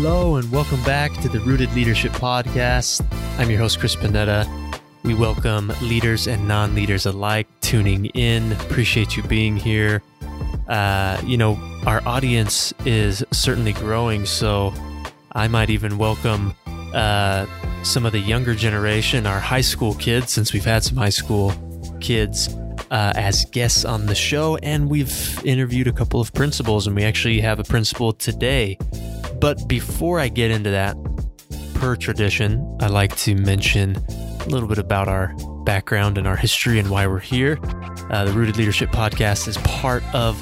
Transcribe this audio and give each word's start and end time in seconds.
Hello, 0.00 0.36
and 0.36 0.48
welcome 0.52 0.80
back 0.84 1.12
to 1.22 1.28
the 1.28 1.40
Rooted 1.40 1.74
Leadership 1.74 2.12
Podcast. 2.12 3.04
I'm 3.36 3.50
your 3.50 3.58
host, 3.58 3.80
Chris 3.80 3.96
Panetta. 3.96 4.46
We 5.02 5.12
welcome 5.12 5.72
leaders 5.82 6.28
and 6.28 6.46
non 6.46 6.76
leaders 6.76 7.04
alike 7.04 7.48
tuning 7.62 8.06
in. 8.06 8.52
Appreciate 8.52 9.16
you 9.16 9.24
being 9.24 9.56
here. 9.56 10.00
Uh, 10.68 11.20
you 11.24 11.36
know, 11.36 11.58
our 11.84 12.00
audience 12.06 12.72
is 12.86 13.24
certainly 13.32 13.72
growing, 13.72 14.24
so 14.24 14.72
I 15.32 15.48
might 15.48 15.68
even 15.68 15.98
welcome 15.98 16.54
uh, 16.94 17.46
some 17.82 18.06
of 18.06 18.12
the 18.12 18.20
younger 18.20 18.54
generation, 18.54 19.26
our 19.26 19.40
high 19.40 19.62
school 19.62 19.94
kids, 19.94 20.30
since 20.30 20.52
we've 20.52 20.64
had 20.64 20.84
some 20.84 20.96
high 20.96 21.08
school 21.08 21.52
kids 22.00 22.54
uh, 22.92 23.14
as 23.16 23.46
guests 23.46 23.84
on 23.84 24.06
the 24.06 24.14
show, 24.14 24.58
and 24.58 24.88
we've 24.88 25.44
interviewed 25.44 25.88
a 25.88 25.92
couple 25.92 26.20
of 26.20 26.32
principals, 26.34 26.86
and 26.86 26.94
we 26.94 27.02
actually 27.02 27.40
have 27.40 27.58
a 27.58 27.64
principal 27.64 28.12
today. 28.12 28.78
But 29.40 29.68
before 29.68 30.18
I 30.18 30.28
get 30.28 30.50
into 30.50 30.70
that, 30.70 30.96
per 31.74 31.94
tradition, 31.94 32.76
I 32.80 32.88
like 32.88 33.16
to 33.18 33.34
mention 33.36 33.96
a 34.10 34.46
little 34.48 34.68
bit 34.68 34.78
about 34.78 35.06
our 35.06 35.32
background 35.64 36.18
and 36.18 36.26
our 36.26 36.36
history 36.36 36.78
and 36.78 36.90
why 36.90 37.06
we're 37.06 37.20
here. 37.20 37.58
Uh, 38.10 38.24
the 38.24 38.32
Rooted 38.32 38.56
Leadership 38.56 38.90
Podcast 38.90 39.46
is 39.46 39.56
part 39.58 40.02
of 40.14 40.36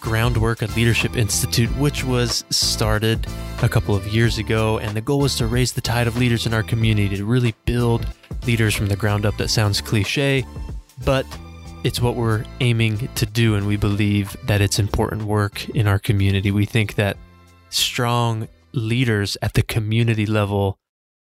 Groundwork, 0.00 0.62
at 0.62 0.74
leadership 0.76 1.16
institute, 1.16 1.68
which 1.76 2.04
was 2.04 2.44
started 2.50 3.26
a 3.62 3.68
couple 3.68 3.94
of 3.94 4.06
years 4.06 4.38
ago. 4.38 4.78
And 4.78 4.96
the 4.96 5.00
goal 5.00 5.20
was 5.20 5.36
to 5.36 5.46
raise 5.46 5.72
the 5.72 5.80
tide 5.80 6.06
of 6.06 6.16
leaders 6.16 6.46
in 6.46 6.54
our 6.54 6.62
community, 6.62 7.16
to 7.16 7.24
really 7.24 7.54
build 7.64 8.06
leaders 8.46 8.74
from 8.74 8.86
the 8.86 8.96
ground 8.96 9.26
up. 9.26 9.36
That 9.36 9.48
sounds 9.48 9.80
cliche, 9.80 10.46
but 11.04 11.26
it's 11.84 12.00
what 12.00 12.16
we're 12.16 12.44
aiming 12.60 13.08
to 13.16 13.26
do. 13.26 13.54
And 13.54 13.66
we 13.66 13.76
believe 13.76 14.36
that 14.44 14.60
it's 14.60 14.78
important 14.78 15.22
work 15.22 15.68
in 15.70 15.86
our 15.86 15.98
community. 15.98 16.50
We 16.50 16.64
think 16.64 16.94
that 16.94 17.16
strong 17.74 18.48
leaders 18.72 19.36
at 19.42 19.54
the 19.54 19.62
community 19.62 20.26
level 20.26 20.78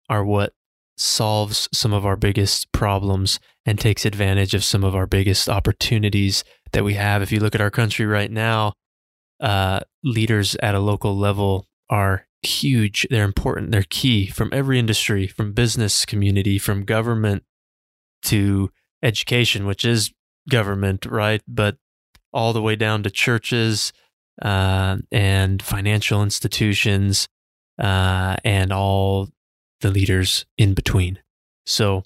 are 0.09 0.25
what 0.25 0.53
solves 0.97 1.69
some 1.73 1.93
of 1.93 2.05
our 2.05 2.17
biggest 2.17 2.73
problems 2.73 3.39
and 3.65 3.79
takes 3.79 4.05
advantage 4.05 4.55
of 4.55 4.65
some 4.65 4.83
of 4.83 4.95
our 4.95 5.07
biggest 5.07 5.49
opportunities 5.49 6.43
that 6.73 6.85
we 6.85 6.95
have. 6.95 7.23
If 7.23 7.31
you 7.31 7.41
look 7.41 7.55
at 7.55 7.61
our 7.61 7.71
country 7.71 8.07
right 8.07 8.31
now, 8.31 8.73
uh, 9.41 9.81
leaders 10.03 10.57
at 10.57 10.75
a 10.75 10.81
local 10.81 11.17
level 11.17 11.67
are 11.89 12.27
huge. 12.43 13.07
They're 13.11 13.25
important. 13.25 13.71
They're 13.71 13.85
key 13.89 14.27
from 14.27 14.51
every 14.53 14.79
industry, 14.79 15.27
from 15.27 15.53
business 15.53 16.05
community, 16.05 16.59
from 16.59 16.85
government 16.85 17.45
to 18.25 18.71
education, 19.03 19.67
which 19.67 19.85
is 19.85 20.13
government, 20.49 21.07
right? 21.07 21.43
But 21.47 21.77
all 22.33 22.53
the 22.53 22.63
way 22.63 22.77
down 22.77 23.03
to 23.05 23.11
churches 23.11 23.93
uh, 24.43 24.99
and 25.11 25.63
financial 25.63 26.23
institutions 26.23 27.29
uh, 27.79 28.37
and 28.45 28.73
all 28.73 29.29
the 29.81 29.91
leaders 29.91 30.47
in 30.57 30.75
between. 30.75 31.21
So 31.67 32.03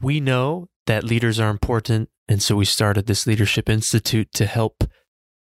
we 0.00 0.20
know 0.20 0.68
that 0.86 1.04
leaders 1.04 1.38
are 1.38 1.50
important. 1.50 2.08
And 2.28 2.42
so 2.42 2.56
we 2.56 2.64
started 2.64 3.06
this 3.06 3.26
Leadership 3.26 3.68
Institute 3.68 4.32
to 4.34 4.46
help 4.46 4.84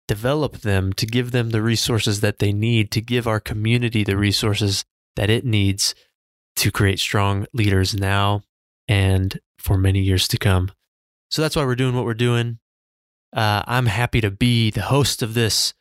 develop 0.08 0.58
them, 0.58 0.92
to 0.94 1.06
give 1.06 1.30
them 1.30 1.50
the 1.50 1.62
resources 1.62 2.20
that 2.20 2.38
they 2.38 2.52
need, 2.52 2.90
to 2.90 3.00
give 3.00 3.26
our 3.26 3.40
community 3.40 4.02
the 4.02 4.16
resources 4.16 4.84
that 5.16 5.30
it 5.30 5.44
needs 5.44 5.94
to 6.56 6.70
create 6.70 6.98
strong 6.98 7.46
leaders 7.52 7.94
now 7.94 8.42
and 8.88 9.40
for 9.58 9.78
many 9.78 10.00
years 10.00 10.26
to 10.28 10.36
come. 10.36 10.72
So 11.30 11.42
that's 11.42 11.54
why 11.54 11.64
we're 11.64 11.76
doing 11.76 11.94
what 11.94 12.04
we're 12.04 12.14
doing. 12.14 12.58
Uh, 13.32 13.62
I'm 13.66 13.86
happy 13.86 14.20
to 14.20 14.30
be 14.30 14.70
the 14.70 14.82
host 14.82 15.22
of 15.22 15.34
this 15.34 15.74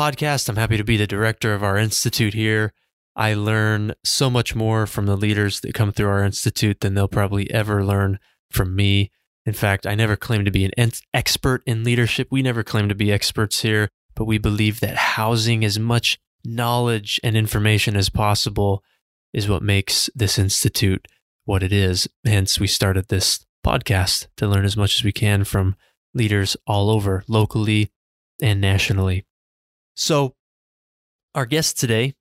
podcast. 0.00 0.48
I'm 0.48 0.56
happy 0.56 0.78
to 0.78 0.82
be 0.82 0.96
the 0.96 1.06
director 1.06 1.52
of 1.52 1.62
our 1.62 1.76
institute 1.76 2.32
here. 2.32 2.72
I 3.16 3.34
learn 3.34 3.92
so 4.02 4.30
much 4.30 4.54
more 4.54 4.86
from 4.86 5.04
the 5.04 5.14
leaders 5.14 5.60
that 5.60 5.74
come 5.74 5.92
through 5.92 6.08
our 6.08 6.24
institute 6.24 6.80
than 6.80 6.94
they'll 6.94 7.06
probably 7.06 7.50
ever 7.50 7.84
learn 7.84 8.18
from 8.50 8.74
me. 8.74 9.10
In 9.44 9.52
fact, 9.52 9.86
I 9.86 9.94
never 9.94 10.16
claim 10.16 10.46
to 10.46 10.50
be 10.50 10.64
an 10.64 10.92
expert 11.12 11.62
in 11.66 11.84
leadership. 11.84 12.28
We 12.30 12.40
never 12.40 12.62
claim 12.62 12.88
to 12.88 12.94
be 12.94 13.12
experts 13.12 13.60
here, 13.60 13.90
but 14.14 14.24
we 14.24 14.38
believe 14.38 14.80
that 14.80 14.96
housing 14.96 15.66
as 15.66 15.78
much 15.78 16.18
knowledge 16.46 17.20
and 17.22 17.36
information 17.36 17.94
as 17.94 18.08
possible 18.08 18.82
is 19.34 19.50
what 19.50 19.62
makes 19.62 20.08
this 20.14 20.38
institute 20.38 21.08
what 21.44 21.62
it 21.62 21.74
is. 21.74 22.08
Hence, 22.24 22.58
we 22.58 22.68
started 22.68 23.08
this 23.08 23.44
podcast 23.62 24.28
to 24.38 24.48
learn 24.48 24.64
as 24.64 24.78
much 24.78 24.96
as 24.96 25.04
we 25.04 25.12
can 25.12 25.44
from 25.44 25.76
leaders 26.14 26.56
all 26.66 26.88
over, 26.88 27.22
locally 27.28 27.92
and 28.40 28.62
nationally. 28.62 29.26
So, 30.00 30.34
our 31.34 31.44
guest 31.44 31.78
today, 31.78 32.14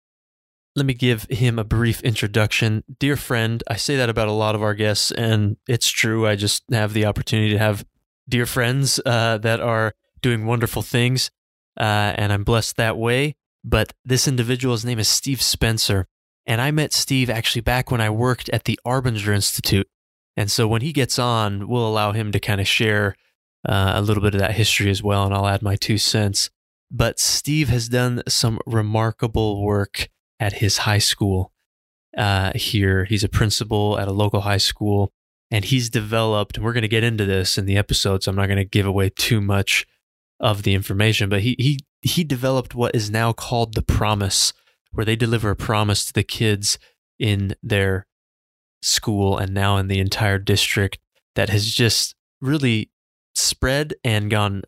let 0.75 0.85
me 0.85 0.93
give 0.93 1.23
him 1.29 1.57
a 1.57 1.63
brief 1.63 2.01
introduction. 2.01 2.83
Dear 2.99 3.15
friend, 3.15 3.63
I 3.69 3.77
say 3.77 3.95
that 3.95 4.09
about 4.09 4.27
a 4.27 4.33
lot 4.33 4.53
of 4.53 4.61
our 4.61 4.73
guests, 4.73 5.11
and 5.11 5.55
it's 5.65 5.87
true. 5.87 6.27
I 6.27 6.35
just 6.35 6.63
have 6.73 6.91
the 6.91 7.05
opportunity 7.05 7.51
to 7.51 7.57
have 7.57 7.85
dear 8.27 8.45
friends 8.45 8.99
uh, 9.05 9.37
that 9.37 9.61
are 9.61 9.93
doing 10.21 10.45
wonderful 10.45 10.81
things, 10.81 11.31
uh, 11.79 12.11
and 12.17 12.33
I'm 12.33 12.43
blessed 12.43 12.75
that 12.75 12.97
way. 12.97 13.37
But 13.63 13.93
this 14.03 14.27
individual's 14.27 14.83
name 14.83 14.99
is 14.99 15.07
Steve 15.07 15.41
Spencer. 15.41 16.05
And 16.45 16.59
I 16.59 16.71
met 16.71 16.91
Steve 16.91 17.29
actually 17.29 17.61
back 17.61 17.91
when 17.91 18.01
I 18.01 18.09
worked 18.09 18.49
at 18.49 18.65
the 18.65 18.77
Arbinger 18.85 19.33
Institute. 19.33 19.87
And 20.35 20.51
so 20.51 20.67
when 20.67 20.81
he 20.81 20.91
gets 20.91 21.17
on, 21.17 21.69
we'll 21.69 21.87
allow 21.87 22.11
him 22.11 22.33
to 22.33 22.41
kind 22.41 22.59
of 22.59 22.67
share 22.67 23.15
uh, 23.65 23.93
a 23.95 24.01
little 24.01 24.21
bit 24.21 24.33
of 24.33 24.41
that 24.41 24.55
history 24.55 24.89
as 24.89 25.01
well, 25.01 25.23
and 25.23 25.33
I'll 25.33 25.47
add 25.47 25.61
my 25.61 25.77
two 25.77 25.97
cents. 25.97 26.49
But 26.91 27.19
Steve 27.19 27.69
has 27.69 27.87
done 27.87 28.23
some 28.27 28.59
remarkable 28.65 29.63
work 29.63 30.09
at 30.39 30.53
his 30.53 30.79
high 30.79 30.97
school 30.97 31.51
uh, 32.17 32.51
here. 32.55 33.05
He's 33.05 33.23
a 33.23 33.29
principal 33.29 33.99
at 33.99 34.07
a 34.07 34.13
local 34.13 34.41
high 34.41 34.57
school, 34.57 35.11
and 35.51 35.65
he's 35.65 35.89
developed, 35.89 36.57
and 36.57 36.65
we're 36.65 36.73
going 36.73 36.81
to 36.81 36.87
get 36.87 37.03
into 37.03 37.25
this 37.25 37.57
in 37.57 37.65
the 37.65 37.77
episode, 37.77 38.23
so 38.23 38.31
I'm 38.31 38.35
not 38.35 38.47
going 38.47 38.57
to 38.57 38.65
give 38.65 38.85
away 38.85 39.09
too 39.09 39.41
much 39.41 39.85
of 40.39 40.63
the 40.63 40.73
information, 40.73 41.29
but 41.29 41.41
he, 41.41 41.55
he, 41.59 41.79
he 42.01 42.23
developed 42.23 42.73
what 42.73 42.95
is 42.95 43.11
now 43.11 43.33
called 43.33 43.75
the 43.75 43.81
promise, 43.81 44.53
where 44.91 45.05
they 45.05 45.15
deliver 45.15 45.51
a 45.51 45.55
promise 45.55 46.05
to 46.05 46.13
the 46.13 46.23
kids 46.23 46.79
in 47.19 47.55
their 47.61 48.07
school 48.81 49.37
and 49.37 49.53
now 49.53 49.77
in 49.77 49.87
the 49.87 49.99
entire 49.99 50.39
district 50.39 50.97
that 51.35 51.49
has 51.49 51.69
just 51.71 52.15
really 52.41 52.89
spread 53.35 53.93
and 54.03 54.31
gone 54.31 54.63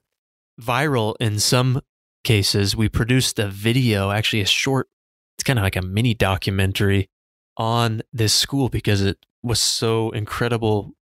viral 0.60 1.16
in 1.20 1.40
some 1.40 1.82
cases, 2.24 2.76
we 2.76 2.90
produced 2.90 3.40
a 3.40 3.48
video, 3.48 4.12
actually 4.12 4.42
a 4.42 4.46
short, 4.46 4.90
it's 5.38 5.44
kind 5.44 5.60
of 5.60 5.64
like 5.64 5.76
a 5.76 5.82
mini 5.82 6.14
documentary 6.14 7.10
on 7.58 8.02
this 8.14 8.34
school 8.34 8.70
because 8.70 9.02
it 9.02 9.26
was 9.44 9.60
so 9.60 10.12
incredible 10.12 10.94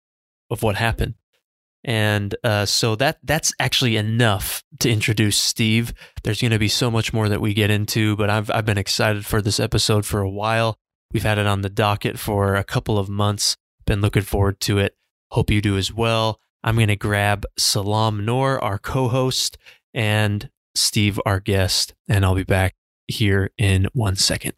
of 0.50 0.63
what 0.63 0.75
happened. 0.75 1.16
And 1.84 2.35
uh, 2.44 2.66
so 2.66 2.96
that 2.96 3.19
that's 3.24 3.53
actually 3.59 3.96
enough 3.96 4.63
to 4.80 4.91
introduce 4.91 5.38
Steve. 5.38 5.94
There's 6.24 6.41
going 6.41 6.52
to 6.52 6.59
be 6.59 6.68
so 6.68 6.91
much 6.91 7.13
more 7.13 7.30
that 7.30 7.40
we 7.40 7.53
get 7.53 7.69
into, 7.69 8.18
but 8.18 8.30
I've 8.30 8.51
I've 8.51 8.66
been 8.66 8.78
excited 8.78 9.25
for 9.25 9.41
this 9.41 9.59
episode 9.59 10.06
for 10.06 10.19
a 10.19 10.30
while. 10.30 10.78
We've 11.13 11.24
had 11.24 11.38
it 11.38 11.47
on 11.47 11.62
the 11.62 11.69
docket 11.69 12.19
for 12.19 12.56
a 12.56 12.63
couple 12.63 12.97
of 12.97 13.09
months. 13.09 13.56
Been 13.86 14.01
looking 14.01 14.24
forward 14.24 14.59
to 14.62 14.78
it. 14.78 14.96
Hope 15.31 15.50
you 15.50 15.62
do 15.62 15.78
as 15.78 15.94
well. 15.94 16.40
I'm 16.63 16.75
going 16.75 16.90
to 16.90 16.96
grab 16.96 17.46
Salam 17.57 18.25
Noor, 18.25 18.59
our 18.59 18.78
co-host, 18.78 19.57
and 19.94 20.50
Steve, 20.75 21.19
our 21.25 21.40
guest, 21.40 21.94
and 22.07 22.25
I'll 22.25 22.35
be 22.35 22.44
back 22.44 22.75
here 23.07 23.52
in 23.57 23.88
one 23.94 24.16
second. 24.16 24.53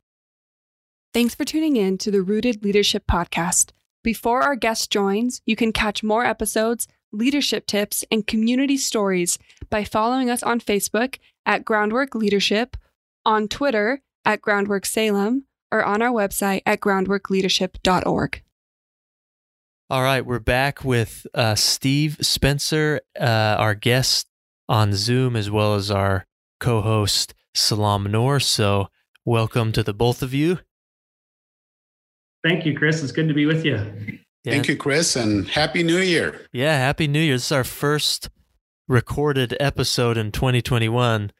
Thanks 1.13 1.35
for 1.35 1.45
tuning 1.45 1.75
in 1.75 1.97
to 1.99 2.11
the 2.11 2.21
Rooted 2.21 2.63
Leadership 2.63 3.03
Podcast. 3.09 3.71
Before 4.03 4.41
our 4.41 4.55
guest 4.55 4.91
joins, 4.91 5.41
you 5.45 5.55
can 5.55 5.73
catch 5.73 6.03
more 6.03 6.25
episodes, 6.25 6.87
leadership 7.11 7.67
tips, 7.67 8.03
and 8.09 8.25
community 8.25 8.77
stories 8.77 9.37
by 9.69 9.83
following 9.83 10.29
us 10.29 10.41
on 10.41 10.59
Facebook 10.59 11.17
at 11.45 11.65
Groundwork 11.65 12.15
Leadership, 12.15 12.77
on 13.25 13.47
Twitter 13.47 14.01
at 14.25 14.41
Groundwork 14.41 14.85
Salem, 14.85 15.45
or 15.71 15.83
on 15.83 16.01
our 16.01 16.11
website 16.11 16.61
at 16.65 16.79
groundworkleadership.org. 16.79 18.41
All 19.89 20.01
right, 20.01 20.25
we're 20.25 20.39
back 20.39 20.85
with 20.85 21.27
uh, 21.33 21.55
Steve 21.55 22.17
Spencer, 22.21 23.01
uh, 23.19 23.55
our 23.59 23.75
guest 23.75 24.27
on 24.71 24.93
Zoom 24.93 25.35
as 25.35 25.51
well 25.51 25.75
as 25.75 25.91
our 25.91 26.25
co 26.61 26.79
host, 26.79 27.33
Salam 27.53 28.09
Noor. 28.09 28.39
So, 28.39 28.87
welcome 29.25 29.73
to 29.73 29.83
the 29.83 29.93
both 29.93 30.23
of 30.23 30.33
you. 30.33 30.59
Thank 32.41 32.65
you, 32.65 32.75
Chris. 32.75 33.03
It's 33.03 33.11
good 33.11 33.27
to 33.27 33.33
be 33.33 33.45
with 33.45 33.65
you. 33.65 33.75
Yeah. 34.45 34.53
Thank 34.53 34.69
you, 34.69 34.77
Chris, 34.77 35.17
and 35.17 35.45
Happy 35.49 35.83
New 35.83 35.97
Year. 35.97 36.47
Yeah, 36.53 36.77
Happy 36.77 37.07
New 37.07 37.19
Year. 37.19 37.35
This 37.35 37.47
is 37.47 37.51
our 37.51 37.65
first 37.65 38.29
recorded 38.87 39.57
episode 39.59 40.17
in 40.17 40.31
2021. 40.31 41.33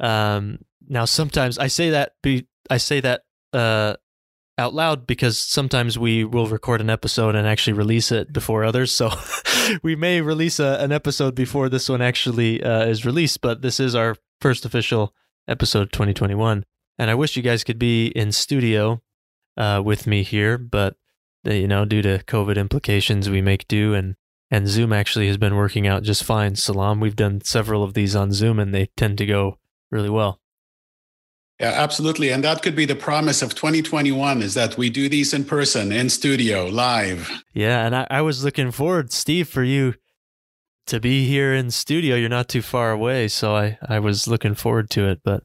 Um, 0.00 0.58
now, 0.88 1.04
sometimes 1.04 1.58
I 1.58 1.68
say 1.68 1.90
that 1.90 2.14
be 2.20 2.48
I 2.68 2.78
say 2.78 2.98
that 3.00 3.22
uh, 3.52 3.94
out 4.58 4.74
loud 4.74 5.06
because 5.06 5.38
sometimes 5.38 5.98
we 5.98 6.24
will 6.24 6.46
record 6.46 6.80
an 6.80 6.90
episode 6.90 7.34
and 7.34 7.46
actually 7.46 7.72
release 7.72 8.12
it 8.12 8.32
before 8.32 8.64
others. 8.64 8.92
So 8.92 9.10
we 9.82 9.96
may 9.96 10.20
release 10.20 10.58
a, 10.58 10.78
an 10.80 10.92
episode 10.92 11.34
before 11.34 11.68
this 11.68 11.88
one 11.88 12.02
actually 12.02 12.62
uh, 12.62 12.84
is 12.84 13.06
released, 13.06 13.40
but 13.40 13.62
this 13.62 13.80
is 13.80 13.94
our 13.94 14.16
first 14.40 14.64
official 14.64 15.14
episode 15.48 15.92
2021. 15.92 16.64
And 16.98 17.10
I 17.10 17.14
wish 17.14 17.36
you 17.36 17.42
guys 17.42 17.64
could 17.64 17.78
be 17.78 18.08
in 18.08 18.32
studio 18.32 19.02
uh, 19.56 19.82
with 19.84 20.06
me 20.06 20.22
here, 20.22 20.58
but 20.58 20.96
uh, 21.46 21.52
you 21.52 21.66
know, 21.66 21.84
due 21.84 22.02
to 22.02 22.18
COVID 22.18 22.56
implications, 22.56 23.30
we 23.30 23.40
make 23.40 23.66
do. 23.68 23.94
And 23.94 24.16
and 24.50 24.68
Zoom 24.68 24.92
actually 24.92 25.28
has 25.28 25.38
been 25.38 25.56
working 25.56 25.86
out 25.86 26.02
just 26.02 26.24
fine. 26.24 26.56
Salam, 26.56 27.00
we've 27.00 27.16
done 27.16 27.40
several 27.40 27.82
of 27.82 27.94
these 27.94 28.14
on 28.14 28.32
Zoom, 28.32 28.58
and 28.58 28.74
they 28.74 28.90
tend 28.96 29.16
to 29.18 29.26
go 29.26 29.58
really 29.90 30.10
well. 30.10 30.41
Yeah, 31.62 31.70
absolutely. 31.70 32.30
And 32.30 32.42
that 32.42 32.60
could 32.60 32.74
be 32.74 32.86
the 32.86 32.96
promise 32.96 33.40
of 33.40 33.54
2021 33.54 34.42
is 34.42 34.54
that 34.54 34.76
we 34.76 34.90
do 34.90 35.08
these 35.08 35.32
in 35.32 35.44
person, 35.44 35.92
in 35.92 36.10
studio, 36.10 36.66
live. 36.66 37.30
Yeah. 37.54 37.86
And 37.86 37.94
I, 37.94 38.06
I 38.10 38.20
was 38.20 38.44
looking 38.44 38.72
forward, 38.72 39.12
Steve, 39.12 39.48
for 39.48 39.62
you 39.62 39.94
to 40.88 40.98
be 40.98 41.24
here 41.24 41.54
in 41.54 41.70
studio. 41.70 42.16
You're 42.16 42.28
not 42.28 42.48
too 42.48 42.62
far 42.62 42.90
away. 42.90 43.28
So 43.28 43.54
I, 43.54 43.78
I 43.88 44.00
was 44.00 44.26
looking 44.26 44.56
forward 44.56 44.90
to 44.90 45.08
it, 45.08 45.20
but 45.24 45.44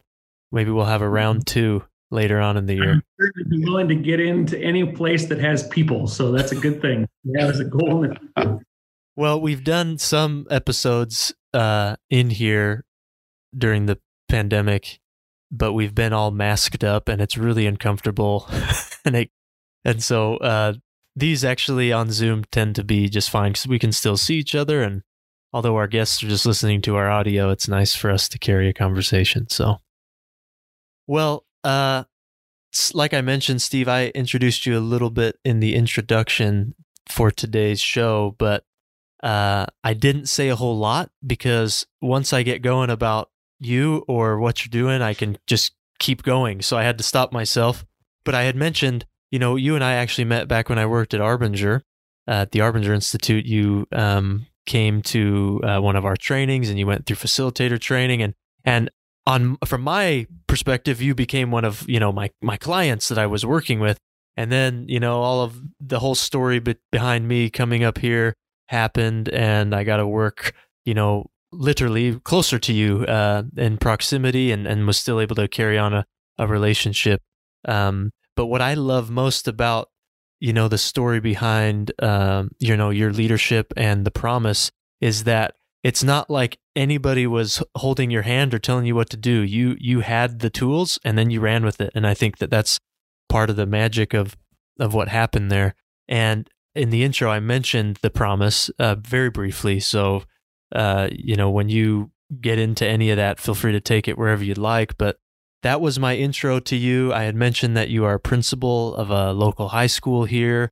maybe 0.51 0.71
we'll 0.71 0.85
have 0.85 1.03
a 1.03 1.09
round 1.09 1.45
two 1.45 1.83
later 2.09 2.39
on 2.39 2.57
in 2.57 2.65
the 2.65 2.73
year. 2.73 2.93
I'm 2.93 3.03
certainly 3.19 3.63
willing 3.63 3.87
to 3.89 3.95
get 3.95 4.19
into 4.19 4.57
any 4.57 4.91
place 4.91 5.27
that 5.27 5.37
has 5.37 5.67
people. 5.67 6.07
So 6.07 6.31
that's 6.31 6.51
a 6.51 6.55
good 6.55 6.81
thing. 6.81 7.07
Yeah, 7.25 7.45
as 7.45 7.59
a 7.59 7.65
goal. 7.65 8.07
well, 9.15 9.39
we've 9.39 9.63
done 9.63 9.99
some 9.99 10.47
episodes 10.49 11.35
uh, 11.53 11.97
in 12.09 12.31
here 12.31 12.85
during 13.55 13.85
the 13.85 13.99
pandemic 14.27 14.99
but 15.51 15.73
we've 15.73 15.95
been 15.95 16.13
all 16.13 16.31
masked 16.31 16.83
up 16.83 17.07
and 17.07 17.21
it's 17.21 17.37
really 17.37 17.65
uncomfortable. 17.65 18.47
and 19.05 19.15
it, 19.15 19.31
and 19.85 20.03
so 20.03 20.37
uh, 20.37 20.73
these 21.15 21.43
actually 21.43 21.91
on 21.91 22.11
Zoom 22.11 22.43
tend 22.51 22.75
to 22.75 22.83
be 22.83 23.09
just 23.09 23.29
fine 23.29 23.51
because 23.51 23.67
we 23.67 23.79
can 23.79 23.91
still 23.91 24.17
see 24.17 24.35
each 24.35 24.55
other. 24.55 24.81
And 24.81 25.03
although 25.53 25.75
our 25.75 25.87
guests 25.87 26.21
are 26.23 26.27
just 26.27 26.45
listening 26.45 26.81
to 26.83 26.95
our 26.95 27.09
audio, 27.09 27.49
it's 27.49 27.67
nice 27.67 27.95
for 27.95 28.11
us 28.11 28.27
to 28.29 28.39
carry 28.39 28.69
a 28.69 28.73
conversation. 28.73 29.49
So, 29.49 29.77
well, 31.07 31.45
uh, 31.63 32.03
like 32.93 33.13
I 33.13 33.21
mentioned, 33.21 33.61
Steve, 33.61 33.87
I 33.87 34.07
introduced 34.07 34.65
you 34.65 34.77
a 34.77 34.79
little 34.79 35.09
bit 35.09 35.37
in 35.43 35.59
the 35.59 35.75
introduction 35.75 36.75
for 37.09 37.31
today's 37.31 37.79
show, 37.79 38.35
but 38.37 38.65
uh, 39.23 39.65
I 39.83 39.93
didn't 39.93 40.27
say 40.27 40.49
a 40.49 40.55
whole 40.55 40.77
lot 40.77 41.09
because 41.25 41.87
once 42.01 42.33
I 42.33 42.43
get 42.43 42.61
going 42.61 42.89
about 42.89 43.29
you 43.59 44.03
or 44.07 44.39
what 44.39 44.63
you're 44.63 44.69
doing, 44.69 45.01
I 45.01 45.13
can 45.13 45.37
just 45.47 45.73
keep 45.99 46.23
going. 46.23 46.61
So 46.61 46.77
I 46.77 46.83
had 46.83 46.97
to 46.97 47.03
stop 47.03 47.31
myself. 47.31 47.85
But 48.23 48.35
I 48.35 48.43
had 48.43 48.55
mentioned, 48.55 49.05
you 49.31 49.39
know, 49.39 49.55
you 49.55 49.75
and 49.75 49.83
I 49.83 49.93
actually 49.93 50.25
met 50.25 50.47
back 50.47 50.69
when 50.69 50.79
I 50.79 50.85
worked 50.85 51.13
at 51.13 51.21
Arbinger, 51.21 51.81
uh, 52.27 52.31
at 52.31 52.51
the 52.51 52.59
Arbinger 52.59 52.93
Institute. 52.93 53.45
You 53.45 53.87
um, 53.91 54.47
came 54.65 55.01
to 55.03 55.61
uh, 55.63 55.79
one 55.79 55.95
of 55.95 56.05
our 56.05 56.17
trainings 56.17 56.69
and 56.69 56.77
you 56.77 56.85
went 56.85 57.05
through 57.05 57.15
facilitator 57.15 57.79
training 57.79 58.21
and 58.21 58.33
and 58.65 58.89
on 59.25 59.57
from 59.65 59.81
my 59.81 60.25
perspective, 60.47 61.01
you 61.01 61.13
became 61.13 61.51
one 61.51 61.65
of 61.65 61.87
you 61.87 61.99
know 61.99 62.11
my 62.11 62.31
my 62.41 62.57
clients 62.57 63.09
that 63.09 63.17
I 63.17 63.27
was 63.27 63.45
working 63.45 63.79
with. 63.79 63.97
And 64.35 64.51
then 64.51 64.85
you 64.87 64.99
know 64.99 65.21
all 65.21 65.41
of 65.41 65.61
the 65.79 65.99
whole 65.99 66.15
story 66.15 66.59
be- 66.59 66.77
behind 66.91 67.27
me 67.27 67.49
coming 67.49 67.83
up 67.83 67.97
here 67.97 68.33
happened, 68.67 69.29
and 69.29 69.75
I 69.75 69.83
got 69.83 69.97
to 69.97 70.07
work 70.07 70.53
you 70.85 70.93
know 70.93 71.29
literally 71.51 72.19
closer 72.19 72.59
to 72.59 72.73
you 72.73 73.05
uh, 73.05 73.43
in 73.55 73.77
proximity 73.77 74.51
and, 74.51 74.67
and 74.67 74.85
was 74.85 74.97
still 74.97 75.19
able 75.19 75.35
to 75.35 75.47
carry 75.47 75.77
on 75.77 75.93
a, 75.93 76.05
a 76.37 76.47
relationship. 76.47 77.21
Um, 77.65 78.11
but 78.35 78.47
what 78.47 78.61
I 78.61 78.73
love 78.75 79.09
most 79.09 79.47
about, 79.47 79.89
you 80.39 80.53
know, 80.53 80.67
the 80.67 80.77
story 80.77 81.19
behind, 81.19 81.91
um, 82.01 82.51
you 82.59 82.77
know, 82.77 82.89
your 82.89 83.11
leadership 83.11 83.73
and 83.75 84.05
the 84.05 84.11
promise 84.11 84.71
is 85.01 85.23
that 85.23 85.55
it's 85.83 86.03
not 86.03 86.29
like 86.29 86.59
anybody 86.75 87.25
was 87.25 87.63
holding 87.75 88.11
your 88.11 88.23
hand 88.23 88.53
or 88.53 88.59
telling 88.59 88.85
you 88.85 88.95
what 88.95 89.09
to 89.11 89.17
do. 89.17 89.41
You, 89.41 89.75
you 89.79 90.01
had 90.01 90.39
the 90.39 90.49
tools 90.49 90.99
and 91.03 91.17
then 91.17 91.29
you 91.29 91.39
ran 91.39 91.63
with 91.63 91.79
it. 91.81 91.91
And 91.95 92.05
I 92.05 92.13
think 92.13 92.37
that 92.39 92.51
that's 92.51 92.79
part 93.29 93.49
of 93.49 93.55
the 93.55 93.65
magic 93.65 94.13
of, 94.13 94.35
of 94.79 94.93
what 94.93 95.07
happened 95.07 95.51
there. 95.51 95.75
And 96.07 96.49
in 96.75 96.89
the 96.89 97.03
intro, 97.03 97.31
I 97.31 97.39
mentioned 97.39 97.97
the 98.01 98.09
promise 98.09 98.69
uh, 98.77 98.95
very 98.95 99.29
briefly. 99.29 99.79
So, 99.79 100.23
uh, 100.73 101.09
you 101.11 101.35
know, 101.35 101.49
when 101.49 101.69
you 101.69 102.11
get 102.41 102.59
into 102.59 102.85
any 102.85 103.09
of 103.09 103.17
that, 103.17 103.39
feel 103.39 103.55
free 103.55 103.71
to 103.71 103.81
take 103.81 104.07
it 104.07 104.17
wherever 104.17 104.43
you'd 104.43 104.57
like. 104.57 104.97
But 104.97 105.17
that 105.63 105.81
was 105.81 105.99
my 105.99 106.15
intro 106.15 106.59
to 106.59 106.75
you. 106.75 107.13
I 107.13 107.23
had 107.23 107.35
mentioned 107.35 107.75
that 107.77 107.89
you 107.89 108.05
are 108.05 108.15
a 108.15 108.19
principal 108.19 108.95
of 108.95 109.09
a 109.09 109.31
local 109.31 109.69
high 109.69 109.87
school 109.87 110.25
here, 110.25 110.71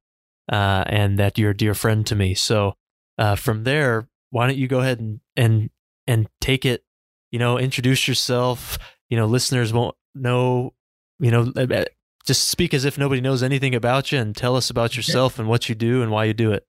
uh, 0.52 0.84
and 0.88 1.18
that 1.18 1.38
you're 1.38 1.52
a 1.52 1.58
dear 1.58 1.74
friend 1.74 2.06
to 2.08 2.16
me. 2.16 2.34
So 2.34 2.76
uh, 3.18 3.36
from 3.36 3.64
there, 3.64 4.08
why 4.30 4.48
don't 4.48 4.58
you 4.58 4.68
go 4.68 4.80
ahead 4.80 5.00
and 5.00 5.20
and 5.36 5.70
and 6.08 6.28
take 6.42 6.66
it? 6.66 6.84
You 7.32 7.40
know, 7.40 7.58
introduce 7.58 8.08
yourself. 8.08 8.78
You 9.10 9.18
know, 9.18 9.26
listeners 9.26 9.74
won't 9.74 9.96
know. 10.14 10.74
You 11.20 11.32
know, 11.32 11.52
uh, 11.56 11.68
uh, 11.74 11.86
just 12.26 12.50
speak 12.50 12.74
as 12.74 12.86
if 12.86 12.98
nobody 12.98 13.22
knows 13.22 13.44
anything 13.44 13.74
about 13.74 14.12
you, 14.12 14.20
and 14.20 14.36
tell 14.36 14.56
us 14.56 14.70
about 14.70 14.96
yourself 14.98 15.40
and 15.40 15.48
what 15.48 15.70
you 15.70 15.76
do 15.76 16.02
and 16.02 16.12
why 16.12 16.26
you 16.26 16.34
do 16.34 16.52
it. 16.52 16.66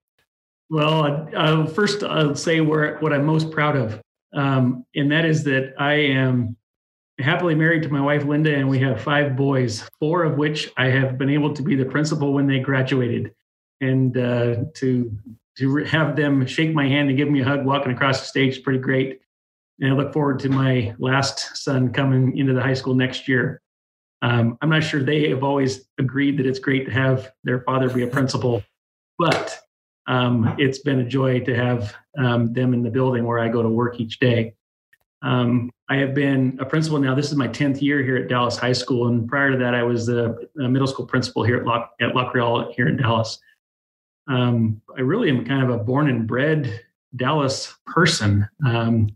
Well, 0.69 1.29
uh, 1.35 1.67
first 1.67 2.03
I'll 2.03 2.35
say 2.35 2.61
where, 2.61 2.99
what 2.99 3.13
I'm 3.13 3.25
most 3.25 3.51
proud 3.51 3.77
of, 3.77 4.01
um, 4.35 4.85
and 4.95 5.11
that 5.13 5.25
is 5.25 5.45
that 5.45 5.75
I 5.79 5.95
am 5.95 6.57
happily 7.19 7.55
married 7.55 7.83
to 7.85 7.89
my 7.89 8.01
wife 8.01 8.25
Linda, 8.25 8.55
and 8.55 8.69
we 8.69 8.79
have 8.81 9.01
five 9.01 9.37
boys, 9.37 9.89
four 10.01 10.25
of 10.25 10.37
which 10.37 10.71
I 10.77 10.87
have 10.87 11.19
been 11.19 11.31
able 11.31 11.55
to 11.55 11.63
be 11.63 11.77
the 11.77 11.85
principal 11.85 12.33
when 12.33 12.47
they 12.47 12.59
graduated, 12.59 13.33
and 13.81 14.17
uh, 14.17 14.57
to 14.75 15.17
to 15.59 15.77
have 15.85 16.17
them 16.17 16.47
shake 16.47 16.75
my 16.75 16.87
hand 16.87 17.09
and 17.09 17.17
give 17.17 17.31
me 17.31 17.41
a 17.41 17.45
hug 17.45 17.65
walking 17.65 17.93
across 17.93 18.21
the 18.21 18.27
stage 18.27 18.57
is 18.57 18.59
pretty 18.59 18.79
great. 18.79 19.21
And 19.81 19.93
I 19.93 19.97
look 19.97 20.12
forward 20.12 20.39
to 20.41 20.51
my 20.51 20.95
last 20.99 21.57
son 21.57 21.93
coming 21.93 22.37
into 22.37 22.53
the 22.53 22.61
high 22.61 22.75
school 22.75 22.95
next 22.95 23.27
year. 23.27 23.62
Um, 24.21 24.59
I'm 24.61 24.69
not 24.69 24.85
sure 24.85 25.03
they 25.03 25.31
have 25.31 25.43
always 25.43 25.89
agreed 25.99 26.39
that 26.39 26.47
it's 26.47 26.59
great 26.59 26.87
to 26.87 26.93
have 26.93 27.33
their 27.45 27.61
father 27.61 27.89
be 27.89 28.03
a 28.03 28.07
principal, 28.07 28.62
but 29.19 29.59
um, 30.06 30.55
it's 30.58 30.79
been 30.79 31.00
a 31.00 31.05
joy 31.05 31.41
to 31.41 31.55
have 31.55 31.94
um, 32.19 32.53
them 32.53 32.75
in 32.75 32.82
the 32.82 32.91
building 32.91 33.25
where 33.25 33.38
I 33.38 33.49
go 33.49 33.62
to 33.62 33.69
work 33.69 34.00
each 34.00 34.19
day. 34.19 34.55
Um, 35.23 35.70
I 35.88 35.97
have 35.97 36.14
been 36.14 36.58
a 36.61 36.64
principal 36.64 36.99
now. 36.99 37.14
This 37.14 37.31
is 37.31 37.37
my 37.37 37.49
10th 37.49 37.81
year 37.81 38.03
here 38.03 38.17
at 38.17 38.29
Dallas 38.29 38.56
High 38.56 38.73
School. 38.73 39.08
And 39.08 39.29
prior 39.29 39.50
to 39.50 39.58
that, 39.58 39.75
I 39.75 39.82
was 39.82 40.06
the 40.06 40.49
middle 40.55 40.87
school 40.87 41.06
principal 41.06 41.43
here 41.43 41.56
at 41.56 41.64
Lock, 41.64 41.93
at 42.00 42.14
La 42.14 42.31
Creole 42.31 42.73
here 42.76 42.88
in 42.88 42.97
Dallas. 42.97 43.38
Um, 44.29 44.81
I 44.97 45.00
really 45.00 45.29
am 45.31 45.44
kind 45.44 45.62
of 45.62 45.70
a 45.70 45.82
born 45.82 46.09
and 46.09 46.26
bred 46.26 46.85
Dallas 47.14 47.75
person. 47.87 48.49
Um, 48.64 49.09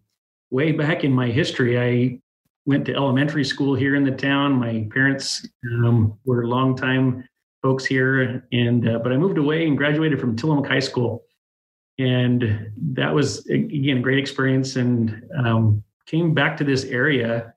way 0.50 0.72
back 0.72 1.04
in 1.04 1.12
my 1.12 1.28
history, 1.28 1.78
I 1.78 2.20
went 2.66 2.86
to 2.86 2.94
elementary 2.94 3.44
school 3.44 3.74
here 3.74 3.96
in 3.96 4.04
the 4.04 4.10
town. 4.10 4.52
My 4.52 4.88
parents 4.92 5.46
um, 5.72 6.18
were 6.24 6.46
longtime 6.46 7.28
folks 7.62 7.84
here. 7.84 8.46
And 8.52 8.88
uh, 8.88 8.98
but 8.98 9.12
I 9.12 9.16
moved 9.16 9.38
away 9.38 9.66
and 9.66 9.76
graduated 9.76 10.20
from 10.20 10.36
Tillamook 10.36 10.66
High 10.66 10.80
School, 10.80 11.24
and 11.98 12.70
that 12.94 13.14
was 13.14 13.46
again 13.46 13.98
a 13.98 14.00
great 14.00 14.18
experience. 14.18 14.76
And 14.76 15.22
um, 15.36 15.82
came 16.06 16.34
back 16.34 16.56
to 16.58 16.64
this 16.64 16.84
area 16.84 17.54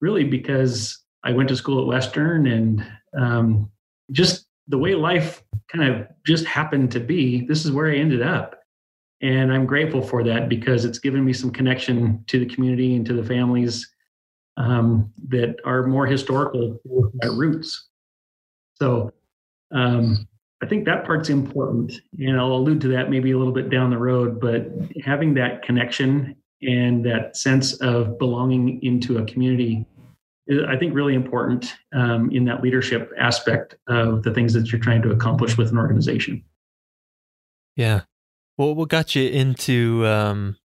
really 0.00 0.24
because 0.24 0.98
I 1.24 1.32
went 1.32 1.48
to 1.50 1.56
school 1.56 1.80
at 1.80 1.86
Western, 1.86 2.46
and 2.46 2.86
um, 3.18 3.70
just 4.10 4.46
the 4.68 4.78
way 4.78 4.94
life 4.94 5.42
kind 5.68 5.92
of 5.92 6.06
just 6.26 6.44
happened 6.44 6.90
to 6.92 7.00
be. 7.00 7.46
This 7.46 7.64
is 7.64 7.72
where 7.72 7.90
I 7.90 7.96
ended 7.96 8.22
up. 8.22 8.58
And 9.20 9.52
I'm 9.52 9.66
grateful 9.66 10.02
for 10.02 10.24
that 10.24 10.48
because 10.48 10.84
it's 10.84 10.98
given 10.98 11.24
me 11.24 11.32
some 11.32 11.52
connection 11.52 12.24
to 12.26 12.40
the 12.40 12.46
community 12.46 12.96
and 12.96 13.06
to 13.06 13.12
the 13.12 13.22
families 13.22 13.88
um, 14.56 15.12
that 15.28 15.56
are 15.64 15.86
more 15.86 16.06
historical 16.06 16.80
roots. 17.22 17.88
So 18.74 19.12
um, 19.72 20.28
I 20.62 20.66
think 20.66 20.84
that 20.84 21.04
part's 21.04 21.28
important, 21.28 21.92
and 22.18 22.38
I'll 22.38 22.52
allude 22.52 22.80
to 22.82 22.88
that 22.88 23.10
maybe 23.10 23.32
a 23.32 23.38
little 23.38 23.52
bit 23.52 23.68
down 23.68 23.90
the 23.90 23.98
road. 23.98 24.40
But 24.40 24.68
having 25.04 25.34
that 25.34 25.62
connection 25.62 26.36
and 26.62 27.04
that 27.04 27.36
sense 27.36 27.74
of 27.80 28.18
belonging 28.18 28.80
into 28.82 29.18
a 29.18 29.24
community 29.24 29.84
is, 30.46 30.60
I 30.68 30.76
think, 30.76 30.94
really 30.94 31.14
important 31.14 31.74
um, 31.92 32.30
in 32.30 32.44
that 32.44 32.62
leadership 32.62 33.10
aspect 33.18 33.74
of 33.88 34.22
the 34.22 34.32
things 34.32 34.52
that 34.52 34.70
you're 34.70 34.80
trying 34.80 35.02
to 35.02 35.10
accomplish 35.10 35.58
with 35.58 35.70
an 35.70 35.78
organization. 35.78 36.44
Yeah. 37.74 38.02
Well, 38.56 38.74
what 38.74 38.88
got 38.88 39.16
you 39.16 39.28
into 39.28 40.06
um, 40.06 40.58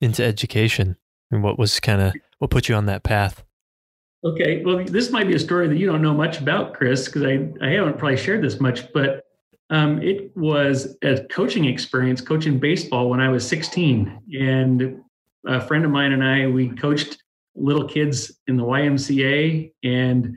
into 0.00 0.22
education, 0.22 0.96
and 1.32 1.42
what 1.42 1.58
was 1.58 1.80
kind 1.80 2.00
of 2.00 2.14
what 2.38 2.50
put 2.50 2.68
you 2.68 2.76
on 2.76 2.86
that 2.86 3.02
path? 3.02 3.42
Okay, 4.24 4.62
well, 4.64 4.84
this 4.84 5.10
might 5.10 5.26
be 5.26 5.34
a 5.34 5.38
story 5.38 5.66
that 5.66 5.76
you 5.76 5.86
don't 5.86 6.00
know 6.00 6.14
much 6.14 6.40
about, 6.40 6.74
Chris, 6.74 7.06
because 7.06 7.24
I, 7.24 7.48
I 7.60 7.70
haven't 7.70 7.98
probably 7.98 8.16
shared 8.16 8.42
this 8.42 8.60
much, 8.60 8.92
but 8.92 9.24
um, 9.70 10.00
it 10.00 10.30
was 10.36 10.96
a 11.02 11.24
coaching 11.24 11.64
experience, 11.64 12.20
coaching 12.20 12.60
baseball 12.60 13.10
when 13.10 13.20
I 13.20 13.28
was 13.28 13.46
16. 13.48 14.22
And 14.38 15.00
a 15.46 15.60
friend 15.60 15.84
of 15.84 15.90
mine 15.90 16.12
and 16.12 16.22
I, 16.22 16.46
we 16.46 16.68
coached 16.68 17.18
little 17.56 17.84
kids 17.84 18.38
in 18.46 18.56
the 18.56 18.62
YMCA, 18.62 19.72
and 19.82 20.36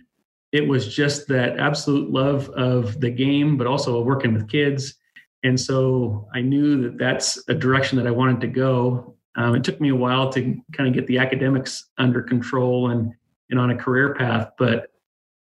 it 0.51 0.67
was 0.67 0.95
just 0.95 1.27
that 1.27 1.59
absolute 1.59 2.09
love 2.09 2.49
of 2.51 2.99
the 3.01 3.11
game, 3.11 3.55
but 3.55 3.67
also 3.67 4.01
working 4.01 4.33
with 4.33 4.49
kids. 4.49 4.95
And 5.43 5.59
so 5.59 6.27
I 6.33 6.41
knew 6.41 6.81
that 6.81 6.97
that's 6.97 7.43
a 7.49 7.53
direction 7.53 7.99
that 7.99 8.07
I 8.07 8.11
wanted 8.11 8.41
to 8.41 8.47
go. 8.47 9.15
Um, 9.35 9.53
it 9.53 9.63
took 9.63 9.79
me 9.79 9.89
a 9.89 9.95
while 9.95 10.31
to 10.31 10.59
kind 10.73 10.89
of 10.89 10.95
get 10.95 11.05
the 11.05 11.19
academics 11.19 11.91
under 11.99 12.23
control 12.23 12.89
and 12.89 13.13
and 13.49 13.59
on 13.59 13.71
a 13.71 13.75
career 13.75 14.13
path. 14.15 14.49
But 14.57 14.87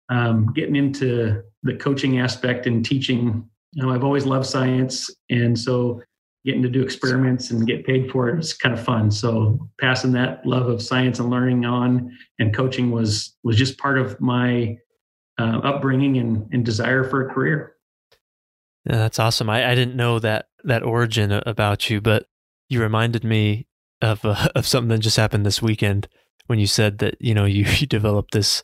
um, 0.09 0.51
getting 0.53 0.75
into 0.75 1.43
the 1.63 1.75
coaching 1.75 2.19
aspect 2.19 2.67
and 2.67 2.83
teaching. 2.83 3.47
You 3.73 3.83
know, 3.85 3.91
I've 3.91 4.03
always 4.03 4.25
loved 4.25 4.45
science, 4.45 5.09
and 5.29 5.57
so 5.57 6.01
getting 6.43 6.61
to 6.63 6.69
do 6.69 6.81
experiments 6.81 7.51
and 7.51 7.67
get 7.67 7.85
paid 7.85 8.11
for 8.11 8.27
it 8.27 8.39
is 8.39 8.53
kind 8.53 8.73
of 8.73 8.83
fun. 8.83 9.11
So 9.11 9.69
passing 9.79 10.11
that 10.13 10.45
love 10.45 10.67
of 10.67 10.81
science 10.81 11.19
and 11.19 11.29
learning 11.29 11.65
on 11.65 12.17
and 12.39 12.53
coaching 12.53 12.91
was 12.91 13.37
was 13.43 13.55
just 13.55 13.77
part 13.77 13.97
of 13.97 14.19
my 14.19 14.77
uh, 15.39 15.59
upbringing 15.59 16.17
and, 16.17 16.47
and 16.51 16.65
desire 16.65 17.03
for 17.03 17.27
a 17.27 17.33
career. 17.33 17.75
Yeah, 18.85 18.97
that's 18.97 19.19
awesome. 19.19 19.49
I, 19.49 19.69
I 19.69 19.75
didn't 19.75 19.95
know 19.95 20.19
that 20.19 20.47
that 20.63 20.83
origin 20.83 21.31
about 21.31 21.89
you, 21.89 22.01
but 22.01 22.25
you 22.69 22.81
reminded 22.81 23.23
me 23.23 23.67
of 24.01 24.25
uh, 24.25 24.49
of 24.55 24.67
something 24.67 24.89
that 24.89 24.99
just 24.99 25.17
happened 25.17 25.45
this 25.45 25.61
weekend 25.61 26.07
when 26.51 26.59
you 26.59 26.67
said 26.67 26.97
that 26.97 27.15
you 27.21 27.33
know 27.33 27.45
you, 27.55 27.63
you 27.65 27.87
developed 27.87 28.33
this 28.33 28.63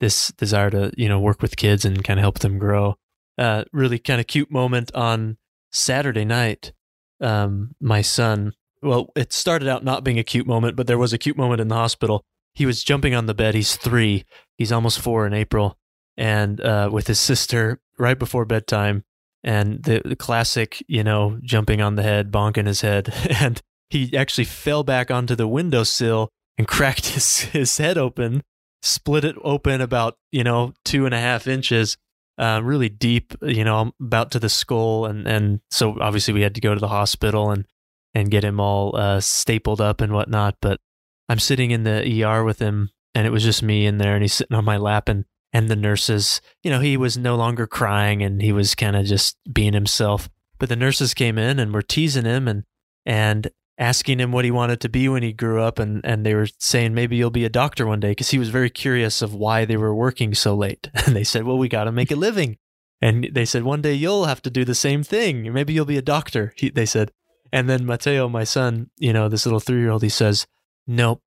this 0.00 0.28
desire 0.32 0.70
to 0.70 0.92
you 0.96 1.08
know 1.08 1.20
work 1.20 1.40
with 1.40 1.56
kids 1.56 1.84
and 1.84 2.04
kind 2.04 2.18
of 2.18 2.22
help 2.22 2.40
them 2.40 2.58
grow. 2.58 2.96
Uh, 3.38 3.62
really 3.72 4.00
kind 4.00 4.20
of 4.20 4.26
cute 4.26 4.50
moment 4.50 4.92
on 4.94 5.38
Saturday 5.70 6.24
night. 6.24 6.72
Um, 7.20 7.74
my 7.80 8.02
son. 8.02 8.52
Well, 8.82 9.10
it 9.16 9.32
started 9.32 9.68
out 9.68 9.84
not 9.84 10.04
being 10.04 10.18
a 10.18 10.24
cute 10.24 10.46
moment, 10.46 10.76
but 10.76 10.86
there 10.86 10.98
was 10.98 11.12
a 11.12 11.18
cute 11.18 11.36
moment 11.36 11.60
in 11.60 11.66
the 11.68 11.74
hospital. 11.74 12.24
He 12.54 12.66
was 12.66 12.84
jumping 12.84 13.14
on 13.14 13.26
the 13.26 13.34
bed. 13.34 13.54
He's 13.54 13.76
three. 13.76 14.24
He's 14.56 14.70
almost 14.70 15.00
four 15.00 15.26
in 15.26 15.32
April, 15.32 15.78
and 16.16 16.60
uh, 16.60 16.90
with 16.92 17.06
his 17.06 17.20
sister 17.20 17.80
right 17.98 18.18
before 18.18 18.44
bedtime, 18.44 19.04
and 19.44 19.82
the, 19.82 20.02
the 20.04 20.16
classic, 20.16 20.82
you 20.88 21.04
know, 21.04 21.38
jumping 21.42 21.80
on 21.80 21.94
the 21.94 22.02
head, 22.02 22.32
bonking 22.32 22.66
his 22.66 22.80
head, 22.80 23.12
and 23.40 23.62
he 23.90 24.16
actually 24.16 24.44
fell 24.44 24.82
back 24.82 25.10
onto 25.10 25.36
the 25.36 25.48
windowsill 25.48 26.30
and 26.58 26.66
cracked 26.66 27.06
his, 27.14 27.40
his 27.40 27.78
head 27.78 27.96
open, 27.96 28.42
split 28.82 29.24
it 29.24 29.36
open 29.42 29.80
about, 29.80 30.18
you 30.30 30.44
know, 30.44 30.74
two 30.84 31.06
and 31.06 31.14
a 31.14 31.20
half 31.20 31.46
inches, 31.46 31.96
uh, 32.36 32.60
really 32.62 32.88
deep, 32.88 33.34
you 33.42 33.64
know, 33.64 33.92
about 34.00 34.30
to 34.32 34.38
the 34.38 34.48
skull. 34.48 35.06
And, 35.06 35.26
and 35.26 35.60
so 35.70 35.98
obviously 36.00 36.34
we 36.34 36.42
had 36.42 36.54
to 36.56 36.60
go 36.60 36.74
to 36.74 36.80
the 36.80 36.88
hospital 36.88 37.50
and, 37.50 37.66
and 38.14 38.30
get 38.30 38.44
him 38.44 38.60
all 38.60 38.96
uh, 38.96 39.20
stapled 39.20 39.80
up 39.80 40.00
and 40.00 40.12
whatnot. 40.12 40.56
But 40.60 40.80
I'm 41.28 41.38
sitting 41.38 41.70
in 41.70 41.84
the 41.84 42.24
ER 42.24 42.44
with 42.44 42.58
him 42.58 42.90
and 43.14 43.26
it 43.26 43.30
was 43.30 43.44
just 43.44 43.62
me 43.62 43.86
in 43.86 43.98
there 43.98 44.14
and 44.14 44.22
he's 44.22 44.34
sitting 44.34 44.56
on 44.56 44.64
my 44.64 44.76
lap 44.76 45.08
and, 45.08 45.24
and 45.52 45.68
the 45.68 45.76
nurses, 45.76 46.40
you 46.62 46.70
know, 46.70 46.80
he 46.80 46.96
was 46.96 47.16
no 47.16 47.34
longer 47.34 47.66
crying 47.66 48.22
and 48.22 48.42
he 48.42 48.52
was 48.52 48.74
kind 48.74 48.96
of 48.96 49.06
just 49.06 49.36
being 49.50 49.72
himself. 49.72 50.28
But 50.58 50.68
the 50.68 50.76
nurses 50.76 51.14
came 51.14 51.38
in 51.38 51.58
and 51.58 51.72
were 51.72 51.82
teasing 51.82 52.24
him 52.24 52.48
and, 52.48 52.64
and 53.06 53.48
asking 53.78 54.18
him 54.18 54.32
what 54.32 54.44
he 54.44 54.50
wanted 54.50 54.80
to 54.80 54.88
be 54.88 55.08
when 55.08 55.22
he 55.22 55.32
grew 55.32 55.62
up 55.62 55.78
and, 55.78 56.04
and 56.04 56.26
they 56.26 56.34
were 56.34 56.48
saying 56.58 56.92
maybe 56.92 57.16
you'll 57.16 57.30
be 57.30 57.44
a 57.44 57.50
doctor 57.50 57.86
one 57.86 58.00
day 58.00 58.10
because 58.10 58.30
he 58.30 58.38
was 58.38 58.48
very 58.48 58.68
curious 58.68 59.22
of 59.22 59.34
why 59.34 59.64
they 59.64 59.76
were 59.76 59.94
working 59.94 60.34
so 60.34 60.54
late. 60.54 60.90
And 61.06 61.14
they 61.14 61.24
said 61.24 61.44
well 61.44 61.56
we 61.56 61.68
got 61.68 61.84
to 61.84 61.92
make 61.92 62.10
a 62.10 62.16
living. 62.16 62.58
And 63.00 63.28
they 63.32 63.44
said 63.44 63.62
one 63.62 63.80
day 63.80 63.94
you'll 63.94 64.24
have 64.24 64.42
to 64.42 64.50
do 64.50 64.64
the 64.64 64.74
same 64.74 65.04
thing. 65.04 65.52
Maybe 65.52 65.72
you'll 65.72 65.84
be 65.84 65.96
a 65.96 66.02
doctor 66.02 66.52
he, 66.56 66.70
they 66.70 66.86
said. 66.86 67.12
And 67.52 67.70
then 67.70 67.86
mateo 67.86 68.28
my 68.28 68.44
son 68.44 68.90
you 68.98 69.12
know 69.12 69.28
this 69.28 69.46
little 69.46 69.60
three-year-old 69.60 70.02
he 70.02 70.08
says 70.08 70.46
nope 70.86 71.22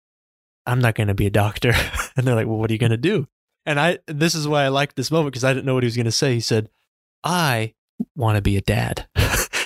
i'm 0.66 0.80
not 0.80 0.94
going 0.94 1.08
to 1.08 1.14
be 1.14 1.26
a 1.26 1.30
doctor. 1.30 1.74
And 2.16 2.26
they're 2.26 2.34
like 2.34 2.46
well 2.46 2.56
what 2.56 2.70
are 2.70 2.72
you 2.72 2.80
going 2.80 2.90
to 2.90 2.96
do? 2.96 3.28
And 3.66 3.78
i 3.78 3.98
this 4.06 4.34
is 4.34 4.48
why 4.48 4.64
i 4.64 4.68
liked 4.68 4.96
this 4.96 5.10
moment 5.10 5.32
because 5.32 5.44
i 5.44 5.52
didn't 5.52 5.66
know 5.66 5.74
what 5.74 5.82
he 5.82 5.88
was 5.88 5.96
going 5.96 6.06
to 6.06 6.12
say. 6.12 6.32
He 6.34 6.40
said 6.40 6.70
i 7.22 7.74
want 8.16 8.36
to 8.36 8.42
be 8.42 8.56
a 8.56 8.62
dad. 8.62 9.06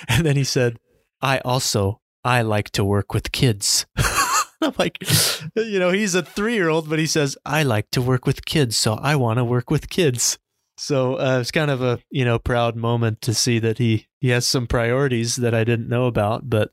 And 0.08 0.26
then 0.26 0.36
he 0.36 0.44
said 0.44 0.78
i 1.22 1.38
also 1.38 2.01
I 2.24 2.42
like 2.42 2.70
to 2.70 2.84
work 2.84 3.12
with 3.14 3.32
kids. 3.32 3.86
I'm 4.62 4.74
like, 4.78 4.98
you 5.56 5.78
know, 5.78 5.90
he's 5.90 6.14
a 6.14 6.22
three 6.22 6.54
year 6.54 6.68
old, 6.68 6.88
but 6.88 6.98
he 6.98 7.06
says, 7.06 7.36
I 7.44 7.62
like 7.64 7.90
to 7.90 8.02
work 8.02 8.26
with 8.26 8.44
kids, 8.44 8.76
so 8.76 8.94
I 8.94 9.16
want 9.16 9.38
to 9.38 9.44
work 9.44 9.70
with 9.70 9.90
kids. 9.90 10.38
So 10.76 11.16
uh, 11.16 11.38
it's 11.40 11.50
kind 11.50 11.70
of 11.70 11.82
a, 11.82 12.00
you 12.10 12.24
know, 12.24 12.38
proud 12.38 12.76
moment 12.76 13.20
to 13.22 13.34
see 13.34 13.58
that 13.58 13.78
he, 13.78 14.06
he 14.20 14.28
has 14.30 14.46
some 14.46 14.66
priorities 14.66 15.36
that 15.36 15.54
I 15.54 15.64
didn't 15.64 15.88
know 15.88 16.06
about. 16.06 16.48
But 16.48 16.70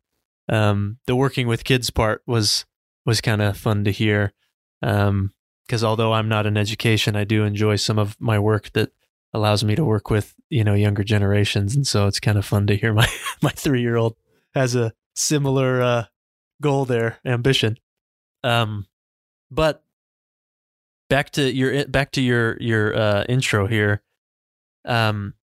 um, 0.48 0.98
the 1.06 1.16
working 1.16 1.48
with 1.48 1.64
kids 1.64 1.90
part 1.90 2.22
was, 2.26 2.66
was 3.06 3.22
kind 3.22 3.42
of 3.42 3.58
fun 3.58 3.84
to 3.84 3.92
hear. 3.92 4.34
Um, 4.82 5.34
because 5.68 5.84
although 5.84 6.14
I'm 6.14 6.28
not 6.28 6.48
in 6.48 6.58
education, 6.58 7.16
I 7.16 7.26
do 7.26 7.44
enjoy 7.44 7.76
some 7.76 8.00
of 8.00 8.16
my 8.20 8.40
work 8.40 8.72
that 8.74 8.92
allows 9.34 9.64
me 9.64 9.76
to 9.76 9.86
work 9.86 10.10
with, 10.10 10.34
you 10.50 10.64
know, 10.64 10.74
younger 10.74 11.04
generations. 11.04 11.76
And 11.76 11.86
so 11.86 12.08
it's 12.08 12.20
kind 12.20 12.40
of 12.40 12.46
fun 12.46 12.66
to 12.68 12.76
hear 12.76 12.92
my, 12.92 13.08
my 13.44 13.52
three 13.52 13.82
year 13.82 13.96
old 13.96 14.16
has 14.56 14.74
a 14.74 14.94
similar 15.20 15.82
uh, 15.82 16.06
goal 16.62 16.86
there, 16.86 17.20
ambition. 17.26 17.78
Um, 18.44 18.88
but 19.52 19.84
back 21.10 21.32
to 21.32 21.52
your 21.52 21.86
back 21.88 22.12
to 22.14 22.22
your 22.22 22.58
your 22.60 22.96
uh, 22.96 23.24
intro 23.28 23.68
here. 23.68 24.02
Um, 24.86 25.34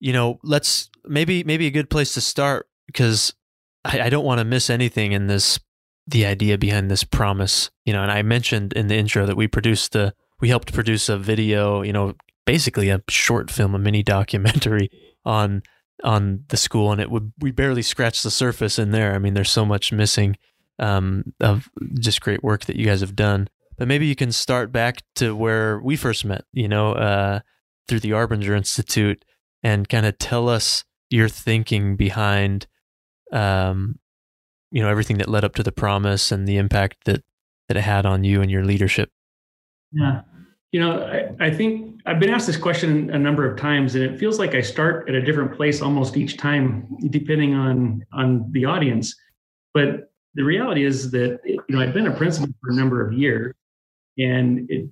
you 0.00 0.12
know, 0.12 0.38
let's 0.42 0.90
maybe 1.04 1.44
maybe 1.44 1.66
a 1.66 1.70
good 1.70 1.90
place 1.90 2.14
to 2.14 2.20
start 2.20 2.68
because 2.86 3.34
I, 3.84 4.02
I 4.02 4.10
don't 4.10 4.24
want 4.24 4.38
to 4.38 4.44
miss 4.44 4.70
anything 4.70 5.12
in 5.12 5.26
this 5.26 5.58
the 6.06 6.26
idea 6.26 6.58
behind 6.58 6.90
this 6.90 7.04
promise. 7.04 7.70
You 7.84 7.92
know, 7.92 8.02
and 8.02 8.12
I 8.12 8.22
mentioned 8.22 8.72
in 8.74 8.88
the 8.88 8.96
intro 8.96 9.26
that 9.26 9.36
we 9.36 9.48
produced 9.48 9.92
the 9.92 10.14
we 10.40 10.48
helped 10.48 10.72
produce 10.72 11.08
a 11.08 11.18
video. 11.18 11.82
You 11.82 11.92
know, 11.92 12.14
basically 12.44 12.90
a 12.90 13.02
short 13.08 13.50
film, 13.50 13.74
a 13.74 13.78
mini 13.78 14.02
documentary 14.02 14.90
on 15.24 15.62
on 16.02 16.44
the 16.48 16.56
school, 16.56 16.92
and 16.92 17.00
it 17.00 17.10
would 17.10 17.32
we 17.38 17.50
barely 17.50 17.82
scratched 17.82 18.22
the 18.22 18.30
surface 18.30 18.78
in 18.78 18.90
there. 18.90 19.14
I 19.14 19.18
mean, 19.18 19.34
there's 19.34 19.50
so 19.50 19.64
much 19.64 19.92
missing 19.92 20.36
um, 20.78 21.32
of 21.40 21.68
just 21.98 22.20
great 22.20 22.42
work 22.42 22.64
that 22.66 22.76
you 22.76 22.86
guys 22.86 23.00
have 23.00 23.16
done. 23.16 23.48
But 23.76 23.88
maybe 23.88 24.06
you 24.06 24.16
can 24.16 24.32
start 24.32 24.72
back 24.72 25.02
to 25.16 25.34
where 25.34 25.78
we 25.80 25.96
first 25.96 26.24
met. 26.24 26.44
You 26.52 26.68
know, 26.68 26.92
uh, 26.92 27.40
through 27.88 28.00
the 28.00 28.10
Arbinger 28.10 28.56
Institute, 28.56 29.24
and 29.62 29.88
kind 29.88 30.06
of 30.06 30.18
tell 30.18 30.48
us 30.48 30.84
your 31.10 31.28
thinking 31.28 31.96
behind, 31.96 32.66
um, 33.32 33.98
you 34.70 34.82
know, 34.82 34.88
everything 34.88 35.18
that 35.18 35.28
led 35.28 35.44
up 35.44 35.54
to 35.56 35.62
the 35.62 35.72
promise 35.72 36.30
and 36.30 36.46
the 36.46 36.56
impact 36.56 37.04
that 37.04 37.24
that 37.68 37.76
it 37.76 37.82
had 37.82 38.06
on 38.06 38.24
you 38.24 38.42
and 38.42 38.50
your 38.50 38.64
leadership. 38.64 39.10
Yeah. 39.92 40.22
You 40.72 40.80
know, 40.80 41.02
I, 41.02 41.46
I, 41.46 41.50
think 41.50 42.00
I've 42.06 42.20
been 42.20 42.30
asked 42.30 42.46
this 42.46 42.56
question 42.56 43.10
a 43.10 43.18
number 43.18 43.50
of 43.50 43.58
times, 43.58 43.96
and 43.96 44.04
it 44.04 44.20
feels 44.20 44.38
like 44.38 44.54
I 44.54 44.60
start 44.60 45.08
at 45.08 45.16
a 45.16 45.22
different 45.22 45.56
place 45.56 45.82
almost 45.82 46.16
each 46.16 46.36
time, 46.36 46.86
depending 47.10 47.54
on 47.54 48.04
on 48.12 48.50
the 48.52 48.66
audience. 48.66 49.14
But 49.74 50.12
the 50.34 50.44
reality 50.44 50.84
is 50.84 51.10
that 51.10 51.40
you 51.44 51.60
know 51.68 51.80
I've 51.80 51.92
been 51.92 52.06
a 52.06 52.16
principal 52.16 52.54
for 52.60 52.70
a 52.70 52.74
number 52.74 53.04
of 53.04 53.12
years, 53.12 53.54
and 54.16 54.70
it 54.70 54.88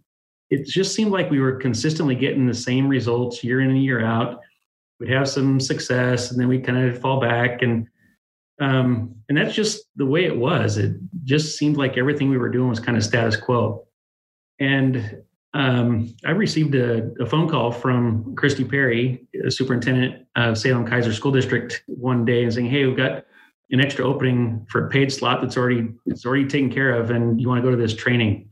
it 0.50 0.66
just 0.66 0.94
seemed 0.94 1.12
like 1.12 1.30
we 1.30 1.40
were 1.40 1.52
consistently 1.52 2.14
getting 2.14 2.46
the 2.46 2.54
same 2.54 2.88
results 2.88 3.44
year 3.44 3.60
in 3.60 3.70
and 3.70 3.82
year 3.82 4.04
out. 4.04 4.40
We'd 4.98 5.10
have 5.10 5.28
some 5.28 5.60
success, 5.60 6.32
and 6.32 6.40
then 6.40 6.48
we 6.48 6.58
kind 6.58 6.88
of 6.88 7.00
fall 7.00 7.20
back, 7.20 7.62
and 7.62 7.86
um, 8.60 9.14
and 9.28 9.38
that's 9.38 9.54
just 9.54 9.84
the 9.96 10.06
way 10.06 10.24
it 10.24 10.36
was. 10.36 10.78
It 10.78 10.96
just 11.24 11.56
seemed 11.56 11.76
like 11.76 11.96
everything 11.96 12.30
we 12.30 12.38
were 12.38 12.48
doing 12.48 12.68
was 12.68 12.80
kind 12.80 12.96
of 12.96 13.04
status 13.04 13.36
quo. 13.36 13.86
And 14.58 15.22
um, 15.54 16.14
I 16.26 16.32
received 16.32 16.74
a, 16.74 17.10
a, 17.20 17.26
phone 17.26 17.48
call 17.48 17.72
from 17.72 18.34
Christy 18.36 18.64
Perry, 18.64 19.26
superintendent 19.48 20.26
of 20.36 20.58
Salem 20.58 20.86
Keizer 20.86 21.12
School 21.12 21.32
District, 21.32 21.82
one 21.86 22.24
day 22.26 22.42
and 22.42 22.52
saying, 22.52 22.68
"Hey, 22.68 22.84
we've 22.84 22.96
got 22.96 23.24
an 23.70 23.80
extra 23.80 24.04
opening 24.04 24.66
for 24.68 24.86
a 24.86 24.90
paid 24.90 25.10
slot 25.10 25.40
that's 25.40 25.56
already 25.56 25.88
it's 26.04 26.26
already 26.26 26.46
taken 26.46 26.70
care 26.70 26.90
of, 26.90 27.10
and 27.10 27.40
you 27.40 27.48
want 27.48 27.58
to 27.58 27.62
go 27.62 27.70
to 27.70 27.80
this 27.80 27.94
training." 27.94 28.50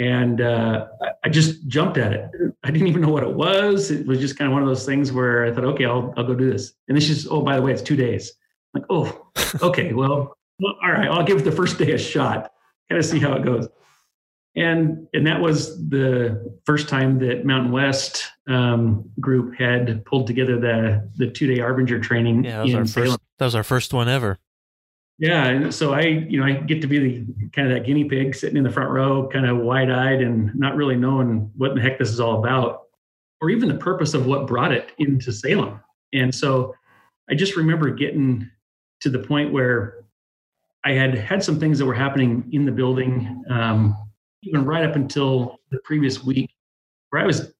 And 0.00 0.40
uh, 0.40 0.88
I 1.22 1.28
just 1.28 1.68
jumped 1.68 1.96
at 1.96 2.12
it. 2.12 2.28
I 2.64 2.72
didn't 2.72 2.88
even 2.88 3.02
know 3.02 3.10
what 3.10 3.22
it 3.22 3.34
was. 3.34 3.92
It 3.92 4.04
was 4.06 4.18
just 4.18 4.36
kind 4.36 4.48
of 4.48 4.52
one 4.52 4.62
of 4.62 4.68
those 4.68 4.84
things 4.84 5.12
where 5.12 5.44
I 5.44 5.52
thought, 5.52 5.64
"Okay, 5.64 5.84
I'll 5.84 6.12
I'll 6.16 6.24
go 6.24 6.34
do 6.34 6.50
this." 6.50 6.72
And 6.88 6.96
this 6.96 7.08
is, 7.08 7.28
oh, 7.28 7.42
by 7.42 7.54
the 7.54 7.62
way, 7.62 7.72
it's 7.72 7.82
two 7.82 7.96
days. 7.96 8.32
I'm 8.74 8.80
like, 8.80 8.86
oh, 8.90 9.30
okay, 9.62 9.92
well, 9.92 10.36
well, 10.58 10.74
all 10.82 10.90
right, 10.90 11.08
I'll 11.08 11.24
give 11.24 11.44
the 11.44 11.52
first 11.52 11.78
day 11.78 11.92
a 11.92 11.98
shot. 11.98 12.50
Kind 12.88 12.98
of 12.98 13.04
see 13.04 13.20
how 13.20 13.34
it 13.34 13.44
goes 13.44 13.68
and 14.54 15.06
and 15.14 15.26
that 15.26 15.40
was 15.40 15.88
the 15.88 16.54
first 16.64 16.88
time 16.88 17.18
that 17.20 17.44
Mountain 17.44 17.72
West 17.72 18.30
um, 18.48 19.10
group 19.18 19.54
had 19.54 20.04
pulled 20.04 20.26
together 20.26 20.58
the 20.58 21.08
the 21.16 21.30
two 21.30 21.46
day 21.46 21.60
Arbinger 21.60 22.02
training 22.02 22.44
yeah, 22.44 22.62
in 22.62 22.86
Salem. 22.86 23.10
First, 23.10 23.20
that 23.38 23.44
was 23.46 23.54
our 23.54 23.64
first 23.64 23.94
one 23.94 24.08
ever. 24.08 24.38
Yeah, 25.18 25.44
and 25.46 25.72
so 25.72 25.92
I, 25.92 26.02
you 26.02 26.40
know, 26.40 26.46
I 26.46 26.54
get 26.54 26.80
to 26.80 26.86
be 26.86 26.98
the 26.98 27.48
kind 27.50 27.70
of 27.70 27.74
that 27.74 27.86
guinea 27.86 28.04
pig 28.04 28.34
sitting 28.34 28.56
in 28.56 28.64
the 28.64 28.70
front 28.70 28.90
row, 28.90 29.28
kind 29.28 29.46
of 29.46 29.58
wide 29.58 29.90
eyed 29.90 30.20
and 30.20 30.52
not 30.54 30.74
really 30.74 30.96
knowing 30.96 31.50
what 31.56 31.74
the 31.74 31.80
heck 31.80 31.98
this 31.98 32.10
is 32.10 32.18
all 32.18 32.38
about, 32.38 32.88
or 33.40 33.50
even 33.50 33.68
the 33.68 33.76
purpose 33.76 34.14
of 34.14 34.26
what 34.26 34.46
brought 34.46 34.72
it 34.72 34.90
into 34.98 35.32
Salem. 35.32 35.80
And 36.12 36.34
so 36.34 36.74
I 37.30 37.34
just 37.34 37.56
remember 37.56 37.90
getting 37.90 38.50
to 39.00 39.10
the 39.10 39.20
point 39.20 39.52
where 39.52 40.04
I 40.84 40.92
had 40.92 41.14
had 41.16 41.44
some 41.44 41.60
things 41.60 41.78
that 41.78 41.86
were 41.86 41.94
happening 41.94 42.48
in 42.52 42.66
the 42.66 42.72
building. 42.72 43.44
Um, 43.48 43.96
even 44.42 44.64
right 44.64 44.84
up 44.84 44.96
until 44.96 45.60
the 45.70 45.78
previous 45.84 46.22
week, 46.22 46.50
where 47.10 47.22
I 47.22 47.26
was 47.26 47.52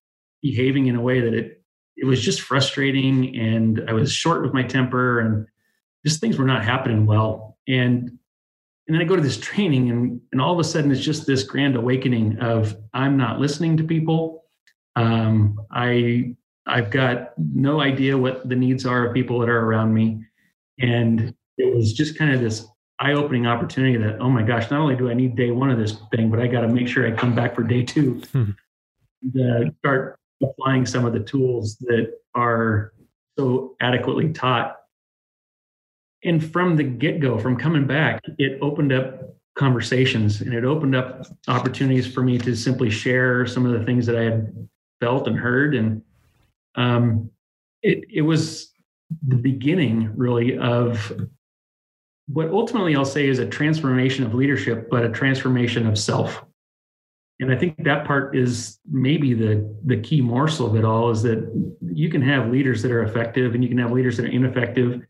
behaving 0.42 0.86
in 0.86 0.96
a 0.96 1.00
way 1.00 1.20
that 1.20 1.34
it 1.34 1.62
it 1.96 2.06
was 2.06 2.20
just 2.20 2.40
frustrating, 2.40 3.36
and 3.36 3.82
I 3.88 3.92
was 3.92 4.12
short 4.12 4.42
with 4.42 4.54
my 4.54 4.62
temper, 4.62 5.20
and 5.20 5.46
just 6.04 6.20
things 6.20 6.38
were 6.38 6.44
not 6.44 6.64
happening 6.64 7.06
well. 7.06 7.58
And 7.68 8.18
and 8.88 8.96
then 8.96 9.00
I 9.00 9.04
go 9.04 9.16
to 9.16 9.22
this 9.22 9.38
training, 9.38 9.90
and 9.90 10.20
and 10.32 10.40
all 10.40 10.52
of 10.52 10.58
a 10.58 10.64
sudden 10.64 10.90
it's 10.90 11.00
just 11.00 11.26
this 11.26 11.44
grand 11.44 11.76
awakening 11.76 12.38
of 12.40 12.76
I'm 12.94 13.16
not 13.16 13.40
listening 13.40 13.76
to 13.76 13.84
people. 13.84 14.44
Um, 14.96 15.60
I 15.70 16.34
I've 16.66 16.90
got 16.90 17.32
no 17.38 17.80
idea 17.80 18.16
what 18.16 18.48
the 18.48 18.56
needs 18.56 18.86
are 18.86 19.06
of 19.06 19.14
people 19.14 19.38
that 19.40 19.48
are 19.48 19.64
around 19.64 19.94
me, 19.94 20.24
and 20.80 21.34
it 21.58 21.74
was 21.74 21.92
just 21.92 22.18
kind 22.18 22.34
of 22.34 22.40
this 22.40 22.66
eye-opening 23.02 23.46
opportunity 23.46 23.96
that 23.96 24.20
oh 24.20 24.30
my 24.30 24.42
gosh, 24.42 24.70
not 24.70 24.80
only 24.80 24.96
do 24.96 25.10
I 25.10 25.14
need 25.14 25.36
day 25.36 25.50
one 25.50 25.70
of 25.70 25.78
this 25.78 25.96
thing, 26.14 26.30
but 26.30 26.40
I 26.40 26.46
got 26.46 26.60
to 26.60 26.68
make 26.68 26.88
sure 26.88 27.06
I 27.06 27.10
come 27.10 27.34
back 27.34 27.54
for 27.54 27.62
day 27.62 27.82
two. 27.82 28.22
Hmm. 28.32 28.50
to 29.34 29.74
start 29.78 30.18
applying 30.42 30.86
some 30.86 31.04
of 31.04 31.12
the 31.12 31.20
tools 31.20 31.76
that 31.80 32.12
are 32.34 32.92
so 33.38 33.76
adequately 33.80 34.32
taught. 34.32 34.76
And 36.24 36.44
from 36.52 36.76
the 36.76 36.84
get-go, 36.84 37.38
from 37.38 37.56
coming 37.56 37.86
back, 37.86 38.20
it 38.38 38.58
opened 38.60 38.92
up 38.92 39.36
conversations 39.54 40.40
and 40.40 40.54
it 40.54 40.64
opened 40.64 40.94
up 40.94 41.26
opportunities 41.48 42.12
for 42.12 42.22
me 42.22 42.38
to 42.38 42.56
simply 42.56 42.90
share 42.90 43.46
some 43.46 43.66
of 43.66 43.78
the 43.78 43.84
things 43.84 44.06
that 44.06 44.16
I 44.16 44.22
had 44.22 44.68
felt 45.00 45.26
and 45.26 45.36
heard. 45.36 45.74
And 45.74 46.02
um, 46.76 47.30
it, 47.82 48.04
it 48.10 48.22
was 48.22 48.72
the 49.26 49.36
beginning, 49.36 50.12
really, 50.16 50.56
of 50.58 51.12
what 52.32 52.50
ultimately 52.50 52.96
I'll 52.96 53.04
say 53.04 53.28
is 53.28 53.38
a 53.38 53.46
transformation 53.46 54.24
of 54.24 54.34
leadership, 54.34 54.88
but 54.90 55.04
a 55.04 55.10
transformation 55.10 55.86
of 55.86 55.98
self. 55.98 56.42
And 57.40 57.52
I 57.52 57.56
think 57.56 57.82
that 57.84 58.06
part 58.06 58.36
is 58.36 58.78
maybe 58.90 59.34
the 59.34 59.68
the 59.84 59.96
key 59.96 60.20
morsel 60.20 60.66
of 60.66 60.76
it 60.76 60.84
all 60.84 61.10
is 61.10 61.22
that 61.22 61.40
you 61.92 62.08
can 62.08 62.22
have 62.22 62.50
leaders 62.50 62.82
that 62.82 62.92
are 62.92 63.02
effective 63.02 63.54
and 63.54 63.62
you 63.62 63.68
can 63.68 63.78
have 63.78 63.90
leaders 63.90 64.16
that 64.16 64.26
are 64.26 64.30
ineffective. 64.30 65.02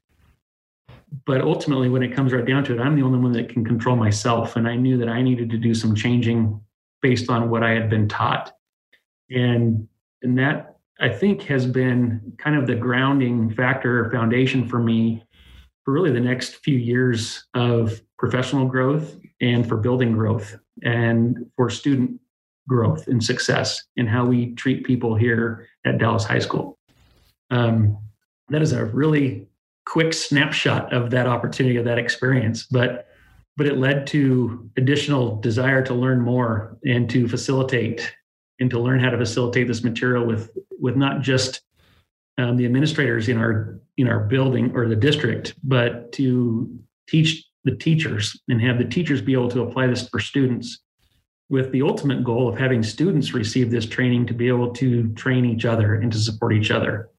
But 1.27 1.43
ultimately, 1.43 1.91
when 1.91 2.03
it 2.03 2.15
comes 2.15 2.33
right 2.33 2.45
down 2.45 2.65
to 2.65 2.75
it, 2.75 2.81
I'm 2.81 2.97
the 2.97 3.03
only 3.03 3.19
one 3.19 3.33
that 3.33 3.51
can 3.51 3.65
control 3.65 3.97
myself. 3.97 4.57
And 4.57 4.67
I 4.67 4.77
knew 4.77 4.97
that 4.99 5.09
I 5.09 5.21
needed 5.21 5.51
to 5.51 5.59
do 5.59 5.75
some 5.75 5.95
changing 5.95 6.59
based 7.03 7.29
on 7.29 7.51
what 7.51 7.63
I 7.63 7.71
had 7.71 7.91
been 7.91 8.09
taught. 8.09 8.53
And 9.31 9.87
and 10.23 10.39
that 10.39 10.77
I 11.01 11.11
think 11.11 11.43
has 11.43 11.67
been 11.67 12.33
kind 12.39 12.57
of 12.57 12.67
the 12.67 12.77
grounding 12.77 13.51
factor 13.51 14.05
or 14.05 14.11
foundation 14.11 14.67
for 14.69 14.79
me 14.79 15.23
for 15.85 15.93
really 15.93 16.13
the 16.13 16.21
next 16.21 16.57
few 16.57 16.77
years 16.77 17.45
of 17.55 18.01
professional 18.19 18.67
growth 18.67 19.17
and 19.41 19.69
for 19.69 19.77
building 19.77 20.13
growth 20.13 20.57
and 20.83 21.51
for 21.57 21.69
student 21.69 22.21
growth 22.69 23.09
and 23.09 23.23
success 23.23 23.83
in 23.97 24.07
how 24.07 24.25
we 24.25 24.55
treat 24.55 24.85
people 24.85 25.17
here 25.17 25.69
at 25.85 25.99
Dallas 25.99 26.25
High 26.25 26.39
School. 26.39 26.79
Um, 27.51 27.99
that 28.49 28.63
is 28.63 28.73
a 28.73 28.85
really 28.85 29.49
quick 29.85 30.13
snapshot 30.13 30.93
of 30.93 31.11
that 31.11 31.27
opportunity 31.27 31.77
of 31.77 31.85
that 31.85 31.99
experience, 31.99 32.65
but 32.65 33.09
but 33.57 33.67
it 33.67 33.77
led 33.77 34.07
to 34.07 34.71
additional 34.79 35.39
desire 35.41 35.83
to 35.83 35.93
learn 35.93 36.21
more 36.21 36.79
and 36.87 37.11
to 37.11 37.29
facilitate 37.29 38.15
and 38.61 38.71
to 38.71 38.81
learn 38.81 38.99
how 38.99 39.11
to 39.11 39.19
facilitate 39.19 39.67
this 39.67 39.85
material 39.85 40.25
with 40.25 40.51
with 40.81 40.97
not 40.97 41.21
just 41.21 41.63
um, 42.39 42.57
the 42.57 42.65
administrators 42.65 43.29
in 43.29 43.39
our 43.39 43.79
in 43.97 44.09
our 44.09 44.21
building 44.21 44.73
or 44.75 44.89
the 44.89 44.97
district, 44.97 45.55
but 45.63 46.13
to 46.13 46.79
teach 47.09 47.45
the 47.65 47.77
teachers 47.77 48.41
and 48.49 48.61
have 48.61 48.79
the 48.79 48.85
teachers 48.85 49.21
be 49.21 49.35
able 49.35 49.51
to 49.51 49.63
apply 49.63 49.87
this 49.87 50.09
for 50.09 50.19
students 50.19 50.81
with 51.51 51.71
the 51.73 51.83
ultimate 51.83 52.25
goal 52.25 52.49
of 52.49 52.59
having 52.59 52.83
students 52.83 53.35
receive 53.35 53.71
this 53.71 53.85
training 53.85 54.27
to 54.27 54.33
be 54.33 54.49
able 54.49 54.73
to 54.73 55.13
train 55.13 55.45
each 55.45 55.67
other 55.67 55.97
and 55.97 56.11
to 56.11 56.19
support 56.19 56.55
each 56.55 56.71
other. 56.71 57.11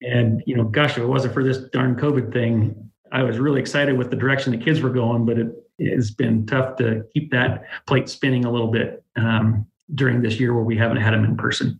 And, 0.00 0.42
you 0.46 0.56
know, 0.56 0.64
gosh, 0.64 0.92
if 0.92 1.02
it 1.02 1.06
wasn't 1.06 1.34
for 1.34 1.44
this 1.44 1.58
darn 1.70 1.94
COVID 1.94 2.32
thing, 2.32 2.90
I 3.12 3.22
was 3.22 3.38
really 3.38 3.60
excited 3.60 3.98
with 3.98 4.08
the 4.08 4.16
direction 4.16 4.52
the 4.52 4.64
kids 4.64 4.80
were 4.80 4.90
going, 4.90 5.26
but 5.26 5.38
it 5.38 5.94
has 5.94 6.10
been 6.10 6.46
tough 6.46 6.76
to 6.76 7.04
keep 7.12 7.30
that 7.32 7.64
plate 7.86 8.08
spinning 8.08 8.46
a 8.46 8.50
little 8.50 8.70
bit 8.70 9.04
um, 9.16 9.66
during 9.94 10.22
this 10.22 10.40
year 10.40 10.54
where 10.54 10.64
we 10.64 10.76
haven't 10.78 10.98
had 10.98 11.12
them 11.12 11.24
in 11.24 11.36
person. 11.36 11.78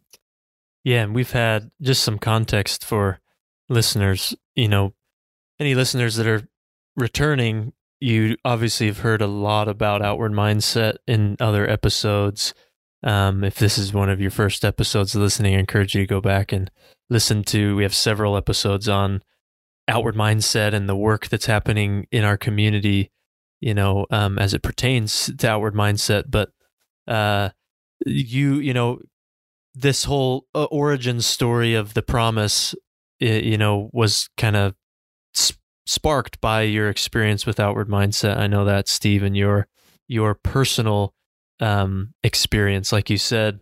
Yeah, 0.85 1.03
and 1.03 1.15
we've 1.15 1.33
had 1.33 1.71
just 1.81 2.03
some 2.03 2.19
context 2.19 2.85
for 2.85 3.21
listeners. 3.69 4.35
You 4.55 4.69
know, 4.69 4.95
any 5.59 5.75
listeners 5.75 6.17
that 6.17 6.27
are 6.27 6.49
returning, 6.97 7.73
you 8.01 8.37
obviously 8.45 8.87
have 8.87 9.01
heard 9.01 9.21
a 9.21 9.27
lot 9.27 9.69
about 9.69 10.03
outward 10.03 10.33
mindset 10.33 10.97
in 11.07 11.37
other 11.39 11.69
episodes. 11.69 12.55
Um, 13.03 13.45
if 13.45 13.57
this 13.57 13.79
is 13.79 13.93
one 13.93 14.11
of 14.11 14.21
your 14.21 14.31
first 14.31 14.65
episodes 14.65 15.15
of 15.15 15.23
listening, 15.23 15.55
I 15.55 15.59
encourage 15.59 15.95
you 15.95 16.03
to 16.03 16.07
go 16.07 16.21
back 16.21 16.53
and 16.53 16.71
listen 17.09 17.45
to. 17.45 17.77
We 17.77 17.83
have 17.83 17.95
several 17.95 18.37
episodes 18.37 18.89
on 18.89 19.23
outward 19.89 20.15
mindset 20.15 20.73
and 20.73 20.89
the 20.89 20.97
work 20.97 21.29
that's 21.29 21.47
happening 21.47 22.07
in 22.11 22.25
our 22.25 22.37
community. 22.37 23.11
You 23.61 23.75
know, 23.75 24.07
um, 24.11 24.39
as 24.39 24.55
it 24.55 24.63
pertains 24.63 25.31
to 25.37 25.51
outward 25.51 25.75
mindset, 25.75 26.25
but 26.31 26.51
uh, 27.07 27.51
you 28.07 28.55
you 28.55 28.73
know 28.73 29.01
this 29.75 30.05
whole 30.05 30.47
uh, 30.55 30.65
origin 30.65 31.21
story 31.21 31.75
of 31.75 31.95
the 31.95 32.03
promise, 32.03 32.75
you 33.19 33.59
know, 33.59 33.91
was 33.93 34.29
kind 34.37 34.57
of 34.57 34.75
sp- 35.35 35.61
sparked 35.87 36.41
by 36.41 36.63
your 36.63 36.89
experience 36.89 37.47
with 37.47 37.61
outward 37.61 37.89
mindset. 37.89 38.37
I 38.37 38.47
know 38.47 38.65
that, 38.65 38.89
Steve, 38.89 39.23
and 39.23 39.37
your 39.37 39.67
your 40.09 40.35
personal 40.35 41.15
um, 41.61 42.15
experience, 42.25 42.93
like 42.93 43.11
you 43.11 43.19
said, 43.19 43.61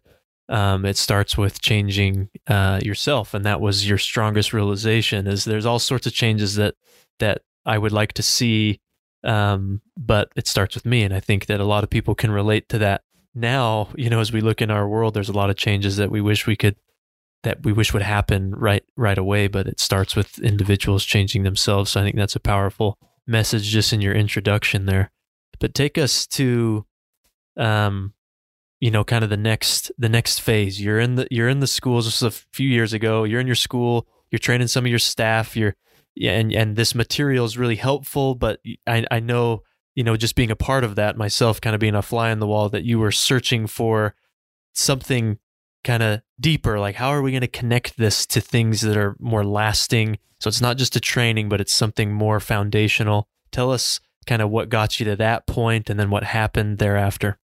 um, 0.48 0.86
it 0.86 0.96
starts 0.96 1.36
with 1.36 1.60
changing 1.60 2.30
uh, 2.46 2.80
yourself, 2.82 3.34
and 3.34 3.44
that 3.44 3.60
was 3.60 3.88
your 3.88 3.98
strongest 3.98 4.52
realization. 4.52 5.26
Is 5.26 5.44
there's 5.44 5.66
all 5.66 5.78
sorts 5.78 6.06
of 6.06 6.14
changes 6.14 6.54
that 6.54 6.74
that 7.18 7.42
I 7.66 7.76
would 7.76 7.92
like 7.92 8.14
to 8.14 8.22
see, 8.22 8.80
um, 9.24 9.82
but 9.96 10.30
it 10.36 10.46
starts 10.46 10.74
with 10.74 10.86
me, 10.86 11.02
and 11.02 11.12
I 11.12 11.20
think 11.20 11.46
that 11.46 11.60
a 11.60 11.64
lot 11.64 11.84
of 11.84 11.90
people 11.90 12.14
can 12.14 12.30
relate 12.30 12.68
to 12.70 12.78
that 12.78 13.02
now, 13.34 13.88
you 13.96 14.10
know, 14.10 14.20
as 14.20 14.32
we 14.32 14.40
look 14.40 14.60
in 14.60 14.70
our 14.70 14.88
world, 14.88 15.14
there's 15.14 15.28
a 15.28 15.34
lot 15.34 15.50
of 15.50 15.56
changes 15.56 15.96
that 15.96 16.10
we 16.10 16.20
wish 16.20 16.46
we 16.46 16.56
could 16.56 16.76
that 17.44 17.62
we 17.62 17.72
wish 17.72 17.92
would 17.92 18.02
happen 18.02 18.54
right 18.54 18.82
right 18.96 19.18
away, 19.18 19.46
but 19.46 19.66
it 19.66 19.80
starts 19.80 20.16
with 20.16 20.38
individuals 20.38 21.04
changing 21.04 21.44
themselves. 21.44 21.92
So 21.92 22.00
I 22.00 22.04
think 22.04 22.16
that's 22.16 22.36
a 22.36 22.40
powerful 22.40 22.98
message 23.26 23.64
just 23.64 23.92
in 23.92 24.00
your 24.00 24.14
introduction 24.14 24.86
there. 24.86 25.10
But 25.60 25.74
take 25.74 25.98
us 25.98 26.26
to 26.28 26.86
um 27.56 28.14
you 28.80 28.90
know 28.90 29.04
kind 29.04 29.24
of 29.24 29.30
the 29.30 29.36
next 29.36 29.92
the 29.98 30.08
next 30.08 30.40
phase. 30.40 30.80
You're 30.80 31.00
in 31.00 31.14
the 31.14 31.28
you're 31.30 31.48
in 31.48 31.60
the 31.60 31.66
schools 31.66 32.06
this 32.06 32.16
is 32.16 32.22
a 32.22 32.30
few 32.52 32.68
years 32.68 32.92
ago. 32.92 33.24
You're 33.24 33.40
in 33.40 33.46
your 33.46 33.56
school, 33.56 34.06
you're 34.30 34.38
training 34.38 34.68
some 34.68 34.84
of 34.84 34.90
your 34.90 34.98
staff, 34.98 35.56
you're 35.56 35.76
yeah, 36.14 36.32
and 36.32 36.52
and 36.52 36.74
this 36.74 36.94
material 36.94 37.44
is 37.44 37.56
really 37.56 37.76
helpful, 37.76 38.34
but 38.34 38.60
I 38.86 39.06
I 39.10 39.20
know 39.20 39.62
you 39.98 40.04
know, 40.04 40.16
just 40.16 40.37
being 40.37 40.52
a 40.52 40.54
part 40.54 40.84
of 40.84 40.94
that 40.94 41.16
myself, 41.16 41.61
kind 41.61 41.74
of 41.74 41.80
being 41.80 41.96
a 41.96 42.02
fly 42.02 42.30
on 42.30 42.38
the 42.38 42.46
wall, 42.46 42.68
that 42.68 42.84
you 42.84 43.00
were 43.00 43.11
searching 43.11 43.66
for 43.66 44.14
something 44.72 45.38
kind 45.82 46.04
of 46.04 46.22
deeper. 46.38 46.78
Like, 46.78 46.94
how 46.94 47.08
are 47.08 47.20
we 47.20 47.32
going 47.32 47.40
to 47.40 47.48
connect 47.48 47.96
this 47.96 48.24
to 48.26 48.40
things 48.40 48.82
that 48.82 48.96
are 48.96 49.16
more 49.18 49.44
lasting? 49.44 50.18
So 50.38 50.46
it's 50.46 50.61
not 50.61 50.76
just 50.76 50.94
a 50.94 51.00
training, 51.00 51.48
but 51.48 51.61
it's 51.61 51.72
something 51.72 52.12
more 52.12 52.38
foundational. 52.38 53.26
Tell 53.50 53.72
us 53.72 53.98
kind 54.24 54.40
of 54.40 54.50
what 54.50 54.68
got 54.68 55.00
you 55.00 55.06
to 55.06 55.16
that 55.16 55.48
point 55.48 55.90
and 55.90 55.98
then 55.98 56.11
what 56.11 56.22
happened 56.22 56.78
thereafter. 56.78 57.40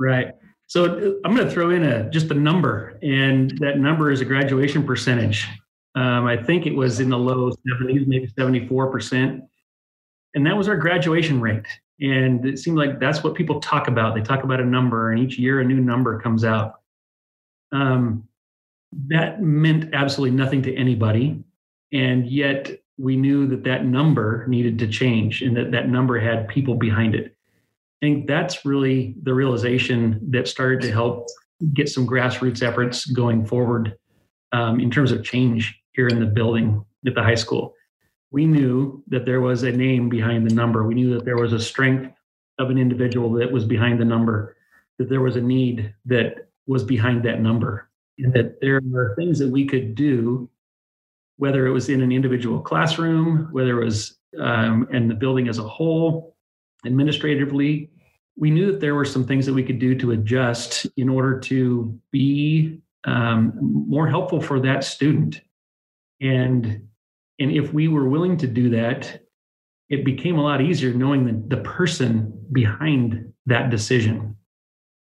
Right. 0.00 0.28
So 0.68 1.18
I'm 1.26 1.34
going 1.34 1.46
to 1.46 1.52
throw 1.52 1.68
in 1.68 1.82
a 1.82 2.08
just 2.08 2.30
a 2.30 2.34
number, 2.34 2.98
and 3.02 3.50
that 3.58 3.76
number 3.78 4.10
is 4.10 4.22
a 4.22 4.24
graduation 4.24 4.86
percentage. 4.86 5.46
Um, 5.94 6.24
I 6.24 6.42
think 6.42 6.64
it 6.64 6.74
was 6.74 7.00
in 7.00 7.10
the 7.10 7.18
low 7.18 7.50
70s, 7.50 8.06
maybe 8.06 8.28
74 8.34 8.90
percent 8.90 9.42
and 10.36 10.46
that 10.46 10.56
was 10.56 10.68
our 10.68 10.76
graduation 10.76 11.40
rate. 11.40 11.66
And 11.98 12.44
it 12.44 12.58
seemed 12.58 12.76
like 12.76 13.00
that's 13.00 13.24
what 13.24 13.34
people 13.34 13.58
talk 13.58 13.88
about. 13.88 14.14
They 14.14 14.20
talk 14.20 14.44
about 14.44 14.60
a 14.60 14.64
number, 14.64 15.10
and 15.10 15.18
each 15.18 15.38
year 15.38 15.60
a 15.60 15.64
new 15.64 15.80
number 15.80 16.20
comes 16.20 16.44
out. 16.44 16.80
Um, 17.72 18.28
that 19.08 19.42
meant 19.42 19.94
absolutely 19.94 20.36
nothing 20.36 20.62
to 20.62 20.76
anybody. 20.76 21.42
And 21.92 22.26
yet 22.26 22.70
we 22.98 23.16
knew 23.16 23.46
that 23.48 23.64
that 23.64 23.86
number 23.86 24.46
needed 24.46 24.78
to 24.80 24.86
change 24.86 25.40
and 25.42 25.56
that 25.56 25.72
that 25.72 25.88
number 25.88 26.20
had 26.20 26.48
people 26.48 26.74
behind 26.74 27.14
it. 27.14 27.34
I 28.02 28.06
think 28.06 28.26
that's 28.26 28.64
really 28.64 29.14
the 29.22 29.32
realization 29.32 30.20
that 30.30 30.48
started 30.48 30.82
to 30.82 30.92
help 30.92 31.28
get 31.72 31.88
some 31.88 32.06
grassroots 32.06 32.62
efforts 32.62 33.06
going 33.06 33.46
forward 33.46 33.96
um, 34.52 34.80
in 34.80 34.90
terms 34.90 35.12
of 35.12 35.24
change 35.24 35.80
here 35.92 36.08
in 36.08 36.20
the 36.20 36.26
building 36.26 36.84
at 37.06 37.14
the 37.14 37.22
high 37.22 37.34
school 37.34 37.74
we 38.30 38.46
knew 38.46 39.02
that 39.08 39.24
there 39.24 39.40
was 39.40 39.62
a 39.62 39.72
name 39.72 40.08
behind 40.08 40.48
the 40.48 40.54
number. 40.54 40.86
We 40.86 40.94
knew 40.94 41.14
that 41.14 41.24
there 41.24 41.36
was 41.36 41.52
a 41.52 41.60
strength 41.60 42.12
of 42.58 42.70
an 42.70 42.78
individual 42.78 43.30
that 43.32 43.52
was 43.52 43.64
behind 43.64 44.00
the 44.00 44.04
number, 44.04 44.56
that 44.98 45.08
there 45.08 45.20
was 45.20 45.36
a 45.36 45.40
need 45.40 45.94
that 46.06 46.48
was 46.66 46.82
behind 46.82 47.22
that 47.24 47.40
number, 47.40 47.88
and 48.18 48.32
that 48.32 48.60
there 48.60 48.80
were 48.84 49.14
things 49.16 49.38
that 49.38 49.50
we 49.50 49.66
could 49.66 49.94
do, 49.94 50.48
whether 51.36 51.66
it 51.66 51.72
was 51.72 51.88
in 51.88 52.02
an 52.02 52.12
individual 52.12 52.60
classroom, 52.60 53.48
whether 53.52 53.80
it 53.80 53.84
was 53.84 54.18
um, 54.40 54.88
in 54.92 55.08
the 55.08 55.14
building 55.14 55.48
as 55.48 55.58
a 55.58 55.62
whole, 55.62 56.36
administratively. 56.84 57.90
We 58.36 58.50
knew 58.50 58.72
that 58.72 58.80
there 58.80 58.94
were 58.94 59.04
some 59.04 59.24
things 59.24 59.46
that 59.46 59.54
we 59.54 59.62
could 59.62 59.78
do 59.78 59.94
to 59.96 60.12
adjust 60.12 60.86
in 60.96 61.08
order 61.08 61.38
to 61.40 61.98
be 62.10 62.80
um, 63.04 63.52
more 63.60 64.08
helpful 64.08 64.40
for 64.40 64.60
that 64.60 64.84
student. 64.84 65.40
And 66.20 66.85
and 67.38 67.50
if 67.50 67.72
we 67.72 67.88
were 67.88 68.08
willing 68.08 68.36
to 68.38 68.46
do 68.46 68.70
that, 68.70 69.22
it 69.88 70.04
became 70.04 70.38
a 70.38 70.42
lot 70.42 70.60
easier 70.60 70.92
knowing 70.92 71.24
the, 71.26 71.56
the 71.56 71.62
person 71.62 72.32
behind 72.52 73.32
that 73.46 73.70
decision. 73.70 74.36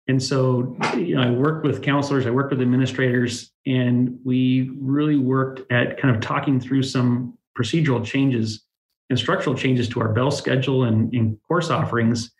And 0.07 0.21
so 0.21 0.77
you 0.95 1.15
know, 1.15 1.21
I 1.23 1.31
worked 1.31 1.65
with 1.65 1.81
counselors, 1.81 2.27
I 2.27 2.29
worked 2.29 2.51
with 2.51 2.61
administrators, 2.61 3.51
and 3.65 4.19
we 4.23 4.71
really 4.79 5.17
worked 5.17 5.71
at 5.71 5.99
kind 5.99 6.15
of 6.15 6.21
talking 6.21 6.59
through 6.59 6.83
some 6.83 7.37
procedural 7.57 8.05
changes 8.05 8.63
and 9.09 9.17
structural 9.17 9.55
changes 9.55 9.89
to 9.89 10.01
our 10.01 10.09
bell 10.13 10.29
schedule 10.29 10.83
and, 10.83 11.11
and 11.13 11.37
course 11.47 11.69
offerings 11.69 12.31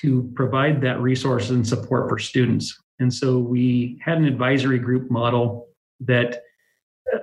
to 0.00 0.30
provide 0.34 0.80
that 0.82 1.00
resource 1.00 1.50
and 1.50 1.66
support 1.66 2.08
for 2.08 2.18
students. 2.18 2.78
And 2.98 3.12
so 3.12 3.38
we 3.38 4.00
had 4.04 4.18
an 4.18 4.24
advisory 4.24 4.78
group 4.78 5.10
model 5.10 5.68
that 6.00 6.42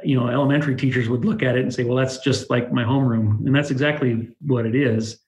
you 0.04 0.20
know 0.20 0.28
elementary 0.28 0.76
teachers 0.76 1.10
would 1.10 1.26
look 1.26 1.44
at 1.44 1.56
it 1.56 1.62
and 1.62 1.74
say 1.74 1.84
well 1.84 1.98
that's 1.98 2.20
just 2.20 2.50
like 2.50 2.72
my 2.72 2.84
homeroom. 2.84 3.46
And 3.46 3.56
that's 3.56 3.72
exactly 3.72 4.30
what 4.42 4.66
it 4.66 4.76
is. 4.76 5.20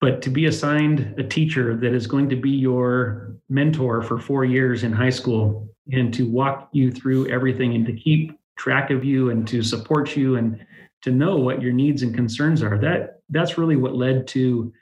But 0.00 0.20
to 0.22 0.30
be 0.30 0.46
assigned 0.46 1.14
a 1.18 1.22
teacher 1.22 1.76
that 1.76 1.94
is 1.94 2.06
going 2.06 2.28
to 2.28 2.36
be 2.36 2.50
your 2.50 3.36
mentor 3.48 4.02
for 4.02 4.18
four 4.18 4.44
years 4.44 4.82
in 4.82 4.92
high 4.92 5.10
school 5.10 5.68
and 5.92 6.12
to 6.14 6.28
walk 6.28 6.68
you 6.72 6.90
through 6.90 7.28
everything 7.28 7.74
and 7.74 7.86
to 7.86 7.92
keep 7.92 8.38
track 8.56 8.90
of 8.90 9.04
you 9.04 9.30
and 9.30 9.46
to 9.48 9.62
support 9.62 10.16
you 10.16 10.36
and 10.36 10.64
to 11.02 11.10
know 11.10 11.36
what 11.36 11.62
your 11.62 11.72
needs 11.72 12.02
and 12.02 12.14
concerns 12.14 12.62
are 12.62 12.78
that 12.78 13.20
that's 13.30 13.58
really 13.58 13.76
what 13.76 13.94
led 13.94 14.26
to 14.26 14.72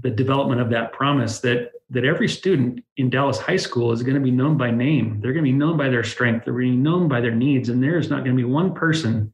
the 0.00 0.10
development 0.10 0.60
of 0.60 0.70
that 0.70 0.92
promise 0.92 1.40
that 1.40 1.70
that 1.90 2.04
every 2.04 2.28
student 2.28 2.82
in 2.96 3.10
Dallas 3.10 3.38
High 3.38 3.56
School 3.56 3.92
is 3.92 4.02
going 4.02 4.14
to 4.14 4.20
be 4.20 4.30
known 4.30 4.56
by 4.56 4.70
name. 4.70 5.20
They're 5.20 5.32
going 5.32 5.44
to 5.44 5.50
be 5.50 5.56
known 5.56 5.76
by 5.76 5.88
their 5.88 6.04
strength. 6.04 6.44
They're 6.44 6.54
going 6.54 6.70
to 6.70 6.76
be 6.76 6.82
known 6.82 7.08
by 7.08 7.20
their 7.20 7.34
needs. 7.34 7.68
And 7.68 7.82
there 7.82 7.98
is 7.98 8.10
not 8.10 8.24
going 8.24 8.36
to 8.36 8.42
be 8.42 8.48
one 8.48 8.74
person 8.74 9.32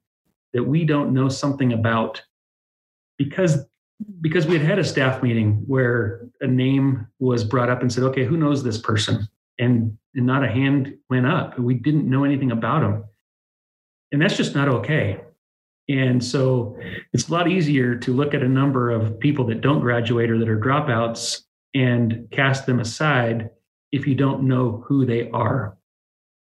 that 0.52 0.64
we 0.64 0.84
don't 0.84 1.12
know 1.12 1.28
something 1.28 1.72
about 1.72 2.22
because 3.18 3.64
because 4.20 4.46
we 4.46 4.56
had 4.56 4.66
had 4.66 4.78
a 4.78 4.84
staff 4.84 5.22
meeting 5.22 5.62
where 5.66 6.26
a 6.40 6.46
name 6.46 7.06
was 7.18 7.44
brought 7.44 7.68
up 7.68 7.82
and 7.82 7.92
said, 7.92 8.04
okay, 8.04 8.24
who 8.24 8.36
knows 8.36 8.62
this 8.62 8.78
person? 8.78 9.28
And, 9.58 9.96
and 10.14 10.26
not 10.26 10.42
a 10.42 10.48
hand 10.48 10.96
went 11.10 11.26
up. 11.26 11.58
We 11.58 11.74
didn't 11.74 12.08
know 12.08 12.24
anything 12.24 12.50
about 12.50 12.80
them. 12.80 13.04
And 14.10 14.20
that's 14.20 14.38
just 14.38 14.54
not 14.54 14.68
okay. 14.68 15.20
And 15.90 16.24
so 16.24 16.78
it's 17.12 17.28
a 17.28 17.32
lot 17.32 17.48
easier 17.48 17.94
to 17.96 18.14
look 18.14 18.32
at 18.32 18.42
a 18.42 18.48
number 18.48 18.90
of 18.90 19.18
people 19.20 19.44
that 19.46 19.60
don't 19.60 19.80
graduate 19.80 20.30
or 20.30 20.38
that 20.38 20.48
are 20.48 20.58
dropouts 20.58 21.42
and 21.74 22.28
cast 22.30 22.66
them 22.66 22.80
aside 22.80 23.50
if 23.92 24.06
you 24.06 24.14
don't 24.14 24.42
know 24.42 24.84
who 24.86 25.04
they 25.04 25.30
are. 25.30 25.76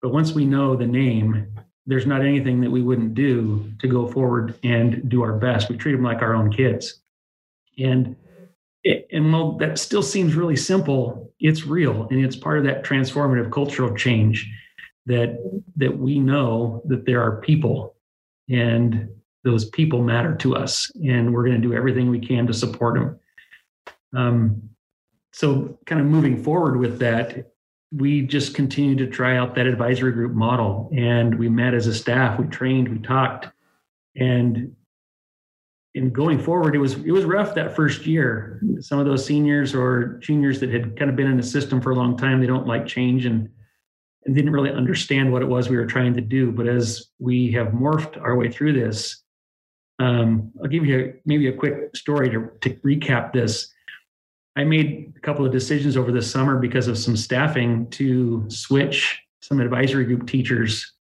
But 0.02 0.12
once 0.12 0.32
we 0.32 0.44
know 0.44 0.76
the 0.76 0.86
name, 0.86 1.56
there's 1.86 2.06
not 2.06 2.22
anything 2.22 2.60
that 2.60 2.70
we 2.70 2.82
wouldn't 2.82 3.14
do 3.14 3.72
to 3.80 3.88
go 3.88 4.06
forward 4.06 4.58
and 4.62 5.08
do 5.08 5.22
our 5.22 5.34
best. 5.34 5.68
We 5.68 5.76
treat 5.76 5.92
them 5.92 6.02
like 6.02 6.22
our 6.22 6.34
own 6.34 6.52
kids. 6.52 7.00
And 7.78 8.16
and 9.10 9.32
while 9.32 9.52
that 9.58 9.78
still 9.78 10.02
seems 10.02 10.34
really 10.34 10.56
simple, 10.56 11.32
it's 11.40 11.66
real 11.66 12.06
and 12.10 12.24
it's 12.24 12.36
part 12.36 12.58
of 12.58 12.64
that 12.64 12.84
transformative 12.84 13.50
cultural 13.50 13.94
change 13.96 14.50
that 15.06 15.38
that 15.76 15.96
we 15.96 16.18
know 16.18 16.82
that 16.86 17.04
there 17.04 17.22
are 17.22 17.40
people 17.40 17.96
and 18.48 19.08
those 19.44 19.68
people 19.70 20.02
matter 20.02 20.34
to 20.34 20.56
us 20.56 20.90
and 21.04 21.32
we're 21.32 21.44
going 21.44 21.60
to 21.60 21.68
do 21.68 21.74
everything 21.74 22.10
we 22.10 22.20
can 22.20 22.46
to 22.46 22.52
support 22.52 22.94
them. 22.94 23.18
Um, 24.14 24.70
so 25.36 25.78
kind 25.84 26.00
of 26.00 26.06
moving 26.06 26.42
forward 26.42 26.78
with 26.78 26.98
that, 27.00 27.52
we 27.92 28.22
just 28.22 28.54
continued 28.54 28.96
to 28.96 29.06
try 29.06 29.36
out 29.36 29.54
that 29.54 29.66
advisory 29.66 30.12
group 30.12 30.32
model 30.32 30.90
and 30.96 31.38
we 31.38 31.50
met 31.50 31.74
as 31.74 31.86
a 31.86 31.94
staff, 31.94 32.38
we 32.38 32.46
trained, 32.46 32.88
we 32.88 32.98
talked 32.98 33.48
and 34.16 34.74
in 35.94 36.10
going 36.10 36.38
forward, 36.38 36.74
it 36.74 36.78
was 36.78 36.94
it 36.94 37.10
was 37.10 37.24
rough 37.24 37.54
that 37.54 37.76
first 37.76 38.06
year. 38.06 38.62
Some 38.80 38.98
of 38.98 39.04
those 39.04 39.24
seniors 39.26 39.74
or 39.74 40.18
juniors 40.22 40.58
that 40.60 40.70
had 40.70 40.96
kind 40.98 41.10
of 41.10 41.16
been 41.16 41.26
in 41.26 41.36
the 41.36 41.42
system 41.42 41.82
for 41.82 41.90
a 41.90 41.94
long 41.94 42.16
time, 42.16 42.40
they 42.40 42.46
don't 42.46 42.66
like 42.66 42.86
change 42.86 43.26
and 43.26 43.48
and 44.24 44.34
didn't 44.34 44.52
really 44.52 44.72
understand 44.72 45.30
what 45.30 45.42
it 45.42 45.48
was 45.48 45.68
we 45.68 45.76
were 45.76 45.86
trying 45.86 46.14
to 46.14 46.20
do. 46.22 46.50
But 46.50 46.66
as 46.66 47.10
we 47.18 47.52
have 47.52 47.68
morphed 47.68 48.20
our 48.20 48.36
way 48.36 48.50
through 48.50 48.72
this, 48.72 49.22
um, 49.98 50.50
I'll 50.62 50.68
give 50.68 50.84
you 50.84 50.98
a, 50.98 51.14
maybe 51.26 51.48
a 51.48 51.52
quick 51.52 51.94
story 51.94 52.30
to, 52.30 52.50
to 52.62 52.70
recap 52.76 53.32
this. 53.32 53.72
I 54.56 54.64
made 54.64 55.12
a 55.16 55.20
couple 55.20 55.44
of 55.44 55.52
decisions 55.52 55.96
over 55.96 56.10
the 56.10 56.22
summer 56.22 56.58
because 56.58 56.88
of 56.88 56.96
some 56.96 57.16
staffing 57.16 57.88
to 57.90 58.46
switch 58.48 59.20
some 59.42 59.60
advisory 59.60 60.06
group 60.06 60.26
teachers. 60.26 60.94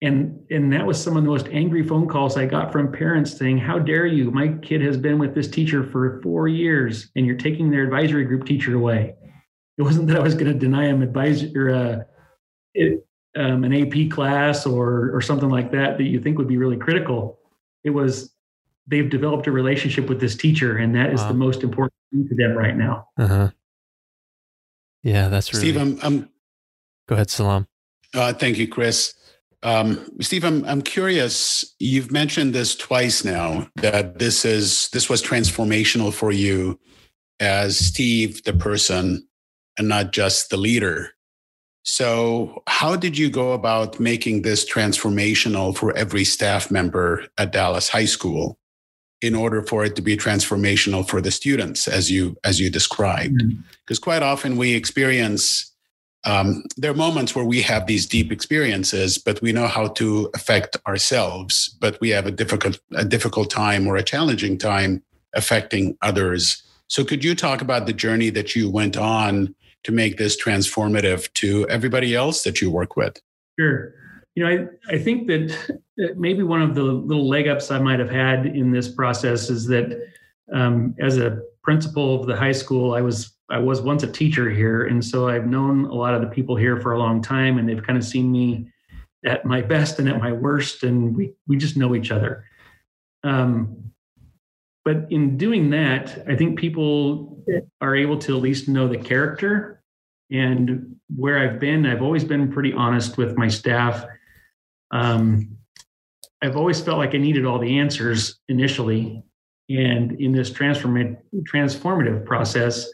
And 0.00 0.40
and 0.48 0.72
that 0.72 0.86
was 0.86 1.02
some 1.02 1.16
of 1.16 1.24
the 1.24 1.28
most 1.28 1.48
angry 1.48 1.82
phone 1.82 2.06
calls 2.06 2.36
i 2.36 2.46
got 2.46 2.70
from 2.70 2.92
parents 2.92 3.36
saying 3.36 3.58
how 3.58 3.80
dare 3.80 4.06
you? 4.06 4.30
My 4.30 4.48
kid 4.62 4.80
has 4.82 4.96
been 4.96 5.18
with 5.18 5.34
this 5.34 5.48
teacher 5.48 5.82
for 5.82 6.22
four 6.22 6.46
years 6.46 7.10
and 7.16 7.26
you're 7.26 7.36
taking 7.36 7.68
their 7.68 7.82
advisory 7.82 8.24
group 8.24 8.46
teacher 8.46 8.76
away. 8.76 9.16
It 9.76 9.82
wasn't 9.82 10.06
that 10.06 10.16
i 10.16 10.22
was 10.22 10.34
going 10.34 10.52
to 10.52 10.58
deny 10.58 10.86
him 10.86 11.02
advisory 11.02 11.52
or 11.56 11.74
uh, 11.74 11.98
it, 12.74 13.04
um, 13.36 13.64
an 13.64 13.74
ap 13.74 14.10
class 14.10 14.66
or 14.66 15.10
or 15.12 15.20
something 15.20 15.50
like 15.50 15.72
that 15.72 15.98
that 15.98 16.04
you 16.04 16.20
think 16.20 16.38
would 16.38 16.48
be 16.48 16.58
really 16.58 16.76
critical. 16.76 17.40
It 17.82 17.90
was 17.90 18.32
they've 18.88 19.10
developed 19.10 19.46
a 19.46 19.52
relationship 19.52 20.08
with 20.08 20.20
this 20.20 20.36
teacher 20.36 20.76
and 20.76 20.94
that 20.94 21.12
is 21.12 21.20
wow. 21.20 21.28
the 21.28 21.34
most 21.34 21.62
important 21.62 21.94
thing 22.12 22.28
to 22.28 22.34
them 22.34 22.56
right 22.56 22.76
now 22.76 23.06
uh-huh 23.18 23.50
yeah 25.02 25.28
that's 25.28 25.52
really 25.52 25.70
steve 25.70 25.80
i'm, 25.80 25.98
I'm 26.02 26.28
go 27.06 27.14
ahead 27.14 27.30
salam 27.30 27.66
uh, 28.14 28.32
thank 28.32 28.58
you 28.58 28.66
chris 28.66 29.14
um, 29.62 30.06
Steve, 30.20 30.44
I'm 30.44 30.64
I'm 30.66 30.82
curious. 30.82 31.74
You've 31.80 32.12
mentioned 32.12 32.54
this 32.54 32.76
twice 32.76 33.24
now 33.24 33.68
that 33.76 34.18
this 34.18 34.44
is 34.44 34.88
this 34.90 35.08
was 35.08 35.22
transformational 35.22 36.12
for 36.12 36.30
you 36.30 36.78
as 37.40 37.76
Steve, 37.76 38.44
the 38.44 38.52
person, 38.52 39.26
and 39.76 39.88
not 39.88 40.12
just 40.12 40.50
the 40.50 40.56
leader. 40.56 41.10
So, 41.82 42.62
how 42.68 42.96
did 42.96 43.18
you 43.18 43.30
go 43.30 43.52
about 43.52 43.98
making 43.98 44.42
this 44.42 44.70
transformational 44.70 45.76
for 45.76 45.96
every 45.96 46.24
staff 46.24 46.70
member 46.70 47.24
at 47.36 47.50
Dallas 47.50 47.88
High 47.88 48.04
School 48.04 48.58
in 49.20 49.34
order 49.34 49.62
for 49.62 49.84
it 49.84 49.96
to 49.96 50.02
be 50.02 50.16
transformational 50.16 51.06
for 51.06 51.20
the 51.20 51.30
students, 51.30 51.88
as 51.88 52.10
you 52.10 52.36
as 52.44 52.60
you 52.60 52.70
described? 52.70 53.38
Because 53.38 53.98
mm-hmm. 53.98 54.04
quite 54.04 54.22
often 54.22 54.56
we 54.56 54.74
experience 54.74 55.68
um, 56.24 56.64
there 56.76 56.90
are 56.90 56.96
moments 56.96 57.34
where 57.34 57.44
we 57.44 57.62
have 57.62 57.86
these 57.86 58.06
deep 58.06 58.32
experiences, 58.32 59.18
but 59.18 59.40
we 59.40 59.52
know 59.52 59.66
how 59.66 59.88
to 59.88 60.30
affect 60.34 60.76
ourselves, 60.86 61.68
but 61.80 61.98
we 62.00 62.10
have 62.10 62.26
a 62.26 62.30
difficult, 62.30 62.78
a 62.94 63.04
difficult 63.04 63.50
time 63.50 63.86
or 63.86 63.96
a 63.96 64.02
challenging 64.02 64.58
time 64.58 65.02
affecting 65.34 65.96
others. 66.02 66.62
So, 66.88 67.04
could 67.04 67.22
you 67.22 67.34
talk 67.34 67.60
about 67.60 67.86
the 67.86 67.92
journey 67.92 68.30
that 68.30 68.56
you 68.56 68.70
went 68.70 68.96
on 68.96 69.54
to 69.84 69.92
make 69.92 70.18
this 70.18 70.42
transformative 70.42 71.32
to 71.34 71.68
everybody 71.68 72.14
else 72.14 72.42
that 72.42 72.60
you 72.60 72.70
work 72.70 72.96
with? 72.96 73.20
Sure. 73.58 73.94
You 74.38 74.44
know, 74.44 74.68
I, 74.88 74.94
I 74.94 74.98
think 75.00 75.26
that 75.26 75.80
maybe 76.16 76.44
one 76.44 76.62
of 76.62 76.76
the 76.76 76.84
little 76.84 77.26
leg 77.26 77.48
ups 77.48 77.72
I 77.72 77.80
might 77.80 77.98
have 77.98 78.08
had 78.08 78.46
in 78.46 78.70
this 78.70 78.86
process 78.86 79.50
is 79.50 79.66
that 79.66 80.00
um, 80.54 80.94
as 81.00 81.18
a 81.18 81.42
principal 81.64 82.20
of 82.20 82.28
the 82.28 82.36
high 82.36 82.52
school, 82.52 82.94
I 82.94 83.00
was 83.00 83.36
I 83.50 83.58
was 83.58 83.82
once 83.82 84.04
a 84.04 84.06
teacher 84.06 84.48
here, 84.48 84.86
and 84.86 85.04
so 85.04 85.28
I've 85.28 85.48
known 85.48 85.86
a 85.86 85.92
lot 85.92 86.14
of 86.14 86.20
the 86.20 86.28
people 86.28 86.54
here 86.54 86.80
for 86.80 86.92
a 86.92 87.00
long 87.00 87.20
time, 87.20 87.58
and 87.58 87.68
they've 87.68 87.82
kind 87.82 87.98
of 87.98 88.04
seen 88.04 88.30
me 88.30 88.70
at 89.26 89.44
my 89.44 89.60
best 89.60 89.98
and 89.98 90.08
at 90.08 90.20
my 90.20 90.30
worst, 90.30 90.84
and 90.84 91.16
we 91.16 91.32
we 91.48 91.56
just 91.56 91.76
know 91.76 91.96
each 91.96 92.12
other. 92.12 92.44
Um, 93.24 93.90
but 94.84 95.10
in 95.10 95.36
doing 95.36 95.70
that, 95.70 96.24
I 96.28 96.36
think 96.36 96.60
people 96.60 97.42
are 97.80 97.96
able 97.96 98.18
to 98.18 98.36
at 98.36 98.40
least 98.40 98.68
know 98.68 98.86
the 98.86 98.98
character. 98.98 99.82
And 100.30 100.94
where 101.16 101.40
I've 101.40 101.58
been, 101.58 101.86
I've 101.86 102.02
always 102.02 102.22
been 102.22 102.52
pretty 102.52 102.72
honest 102.72 103.16
with 103.16 103.36
my 103.36 103.48
staff. 103.48 104.04
Um, 104.90 105.56
I've 106.42 106.56
always 106.56 106.80
felt 106.80 106.98
like 106.98 107.14
I 107.14 107.18
needed 107.18 107.44
all 107.44 107.58
the 107.58 107.78
answers 107.78 108.38
initially, 108.48 109.22
and 109.68 110.12
in 110.20 110.32
this 110.32 110.50
transform- 110.50 111.18
transformative 111.52 112.24
process, 112.24 112.88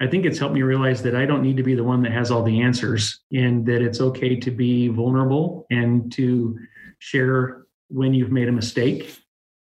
I 0.00 0.06
think 0.06 0.26
it's 0.26 0.38
helped 0.38 0.54
me 0.54 0.62
realize 0.62 1.02
that 1.02 1.14
I 1.14 1.24
don't 1.24 1.42
need 1.42 1.56
to 1.56 1.62
be 1.62 1.74
the 1.74 1.84
one 1.84 2.02
that 2.02 2.12
has 2.12 2.30
all 2.30 2.42
the 2.42 2.60
answers 2.60 3.20
and 3.32 3.64
that 3.66 3.80
it's 3.80 4.00
okay 4.00 4.36
to 4.36 4.50
be 4.50 4.88
vulnerable 4.88 5.66
and 5.70 6.10
to 6.12 6.58
share 6.98 7.66
when 7.88 8.12
you've 8.12 8.32
made 8.32 8.48
a 8.48 8.52
mistake 8.52 9.16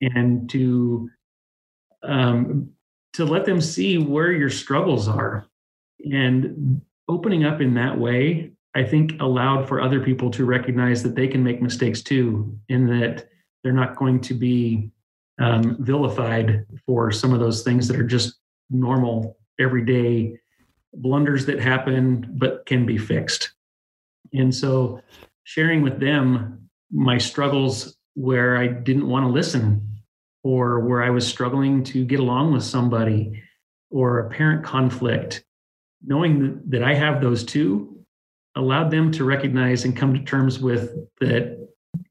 and 0.00 0.48
to 0.50 1.08
um, 2.02 2.70
to 3.14 3.24
let 3.24 3.46
them 3.46 3.60
see 3.60 3.98
where 3.98 4.30
your 4.30 4.50
struggles 4.50 5.08
are. 5.08 5.46
And 6.12 6.82
opening 7.08 7.44
up 7.44 7.60
in 7.60 7.74
that 7.74 7.98
way 7.98 8.52
i 8.78 8.84
think 8.84 9.20
allowed 9.20 9.66
for 9.66 9.80
other 9.80 10.00
people 10.00 10.30
to 10.30 10.44
recognize 10.44 11.02
that 11.02 11.14
they 11.14 11.28
can 11.28 11.42
make 11.42 11.60
mistakes 11.60 12.02
too 12.02 12.58
and 12.68 12.88
that 12.88 13.28
they're 13.62 13.72
not 13.72 13.96
going 13.96 14.20
to 14.20 14.34
be 14.34 14.90
um, 15.38 15.76
vilified 15.80 16.66
for 16.84 17.12
some 17.12 17.32
of 17.32 17.40
those 17.40 17.62
things 17.62 17.86
that 17.88 17.98
are 17.98 18.06
just 18.06 18.38
normal 18.70 19.36
everyday 19.58 20.38
blunders 20.94 21.46
that 21.46 21.60
happen 21.60 22.26
but 22.38 22.64
can 22.66 22.86
be 22.86 22.98
fixed. 22.98 23.52
And 24.32 24.54
so 24.54 25.00
sharing 25.44 25.82
with 25.82 26.00
them 26.00 26.68
my 26.90 27.18
struggles 27.18 27.96
where 28.14 28.56
I 28.56 28.66
didn't 28.66 29.08
want 29.08 29.24
to 29.24 29.30
listen 29.30 29.86
or 30.42 30.80
where 30.80 31.02
I 31.02 31.10
was 31.10 31.26
struggling 31.26 31.84
to 31.84 32.04
get 32.04 32.20
along 32.20 32.52
with 32.52 32.64
somebody 32.64 33.42
or 33.90 34.20
a 34.20 34.30
parent 34.30 34.64
conflict 34.64 35.44
knowing 36.04 36.60
that, 36.68 36.82
I 36.82 36.94
have 36.94 37.20
those 37.20 37.42
two 37.42 37.97
allowed 38.56 38.90
them 38.90 39.10
to 39.12 39.24
recognize 39.24 39.84
and 39.84 39.96
come 39.96 40.14
to 40.14 40.20
terms 40.20 40.58
with 40.58 40.94
that 41.20 41.58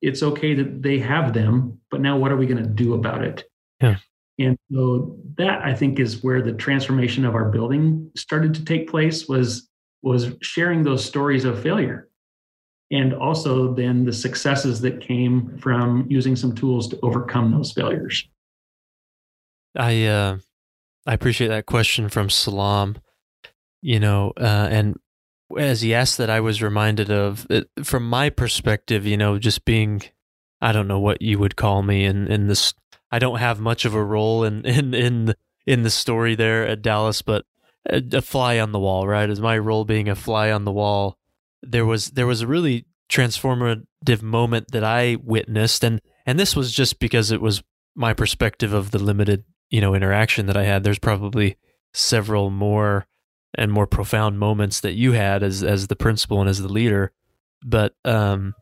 it's 0.02 0.24
okay 0.24 0.54
that 0.54 0.82
they 0.82 1.00
have 1.00 1.34
them, 1.34 1.80
but 1.92 2.02
now 2.02 2.18
what 2.18 2.32
are 2.32 2.38
we 2.38 2.46
going 2.46 2.64
to 2.64 2.70
do 2.70 2.94
about 2.94 3.24
it? 3.24 3.44
Yeah. 3.82 3.98
And 4.40 4.58
so 4.72 5.18
that 5.38 5.64
I 5.64 5.74
think 5.74 6.00
is 6.00 6.24
where 6.24 6.42
the 6.42 6.54
transformation 6.54 7.26
of 7.26 7.34
our 7.36 7.50
building 7.50 8.12
started 8.16 8.54
to 8.56 8.66
take 8.66 8.90
place 8.90 9.28
was 9.28 9.68
was 10.04 10.36
sharing 10.42 10.84
those 10.84 11.04
stories 11.04 11.44
of 11.44 11.62
failure. 11.62 12.08
And 12.92 13.14
also 13.14 13.74
then 13.74 14.06
the 14.06 14.14
successes 14.14 14.80
that 14.82 15.02
came 15.02 15.58
from 15.58 16.06
using 16.08 16.36
some 16.36 16.54
tools 16.54 16.88
to 16.90 17.00
overcome 17.02 17.52
those 17.52 17.72
failures. 17.72 18.28
I 19.76 20.06
uh 20.06 20.38
I 21.08 21.14
appreciate 21.14 21.48
that 21.48 21.66
question 21.66 22.10
from 22.10 22.30
Salam. 22.30 22.98
You 23.82 24.00
know, 24.00 24.34
uh, 24.38 24.68
and 24.72 24.98
as 25.58 25.84
asked 25.94 26.18
that, 26.18 26.30
I 26.30 26.40
was 26.40 26.62
reminded 26.62 27.10
of 27.10 27.48
it, 27.50 27.70
from 27.84 28.10
my 28.10 28.30
perspective. 28.30 29.06
You 29.06 29.18
know, 29.18 29.40
just 29.40 29.66
being, 29.66 30.02
I 30.62 30.72
don't 30.72 30.88
know 30.88 31.00
what 31.00 31.22
you 31.22 31.40
would 31.40 31.56
call 31.56 31.84
me 31.84 32.06
in 32.06 32.28
in 32.28 32.48
this. 32.48 32.74
I 33.12 33.20
don't 33.20 33.40
have 33.40 33.60
much 33.60 33.86
of 33.86 33.94
a 33.94 34.04
role 34.04 34.44
in 34.44 34.66
in 34.66 34.94
in 34.94 35.36
in 35.66 35.84
the 35.84 35.90
story 35.90 36.36
there 36.36 36.68
at 36.68 36.82
Dallas, 36.82 37.22
but 37.22 37.46
a, 37.90 38.02
a 38.14 38.22
fly 38.22 38.60
on 38.60 38.72
the 38.72 38.80
wall, 38.80 39.08
right? 39.08 39.30
As 39.30 39.40
my 39.40 39.58
role 39.58 39.86
being 39.86 40.10
a 40.10 40.16
fly 40.16 40.52
on 40.52 40.66
the 40.66 40.72
wall, 40.72 41.18
there 41.62 41.86
was 41.86 42.12
there 42.12 42.28
was 42.28 42.42
a 42.42 42.48
really 42.48 42.86
transformative 43.10 44.22
moment 44.22 44.72
that 44.72 44.84
I 44.84 45.18
witnessed, 45.24 45.84
and 45.84 46.02
and 46.26 46.40
this 46.40 46.56
was 46.56 46.72
just 46.72 47.00
because 47.00 47.32
it 47.32 47.42
was 47.42 47.64
my 47.96 48.14
perspective 48.14 48.74
of 48.74 48.92
the 48.92 49.00
limited 49.00 49.44
you 49.70 49.82
know 49.82 49.94
interaction 49.94 50.46
that 50.48 50.58
I 50.58 50.64
had. 50.64 50.84
There's 50.84 51.00
probably 51.00 51.58
several 51.94 52.50
more 52.50 53.08
and 53.58 53.72
more 53.72 53.88
profound 53.88 54.40
moments 54.40 54.80
that 54.82 54.94
you 54.94 55.14
had 55.14 55.44
as 55.44 55.64
as 55.64 55.88
the 55.88 55.96
principal 55.96 56.40
and 56.40 56.50
as 56.50 56.62
the 56.62 56.72
leader, 56.72 57.12
but 57.66 57.94
um, 58.06 58.54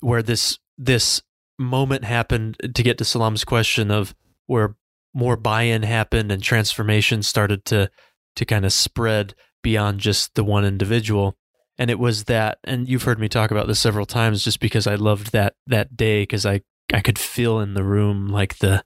where 0.00 0.22
this 0.22 0.58
this 0.76 1.22
moment 1.58 2.04
happened 2.04 2.56
to 2.74 2.82
get 2.82 2.98
to 2.98 3.04
Salam's 3.04 3.44
question 3.44 3.90
of 3.90 4.14
where 4.46 4.76
more 5.14 5.36
buy-in 5.36 5.82
happened 5.82 6.32
and 6.32 6.42
transformation 6.42 7.22
started 7.22 7.64
to 7.66 7.90
to 8.36 8.44
kind 8.44 8.64
of 8.64 8.72
spread 8.72 9.34
beyond 9.62 10.00
just 10.00 10.34
the 10.34 10.42
one 10.42 10.64
individual 10.64 11.36
and 11.78 11.90
it 11.90 11.98
was 11.98 12.24
that 12.24 12.58
and 12.64 12.88
you've 12.88 13.04
heard 13.04 13.18
me 13.18 13.28
talk 13.28 13.50
about 13.50 13.66
this 13.66 13.80
several 13.80 14.06
times 14.06 14.42
just 14.42 14.60
because 14.60 14.86
I 14.86 14.94
loved 14.94 15.32
that 15.32 15.54
that 15.66 15.96
day 15.96 16.26
cuz 16.26 16.44
I 16.44 16.62
I 16.92 17.00
could 17.00 17.18
feel 17.18 17.60
in 17.60 17.74
the 17.74 17.84
room 17.84 18.28
like 18.28 18.58
the 18.58 18.84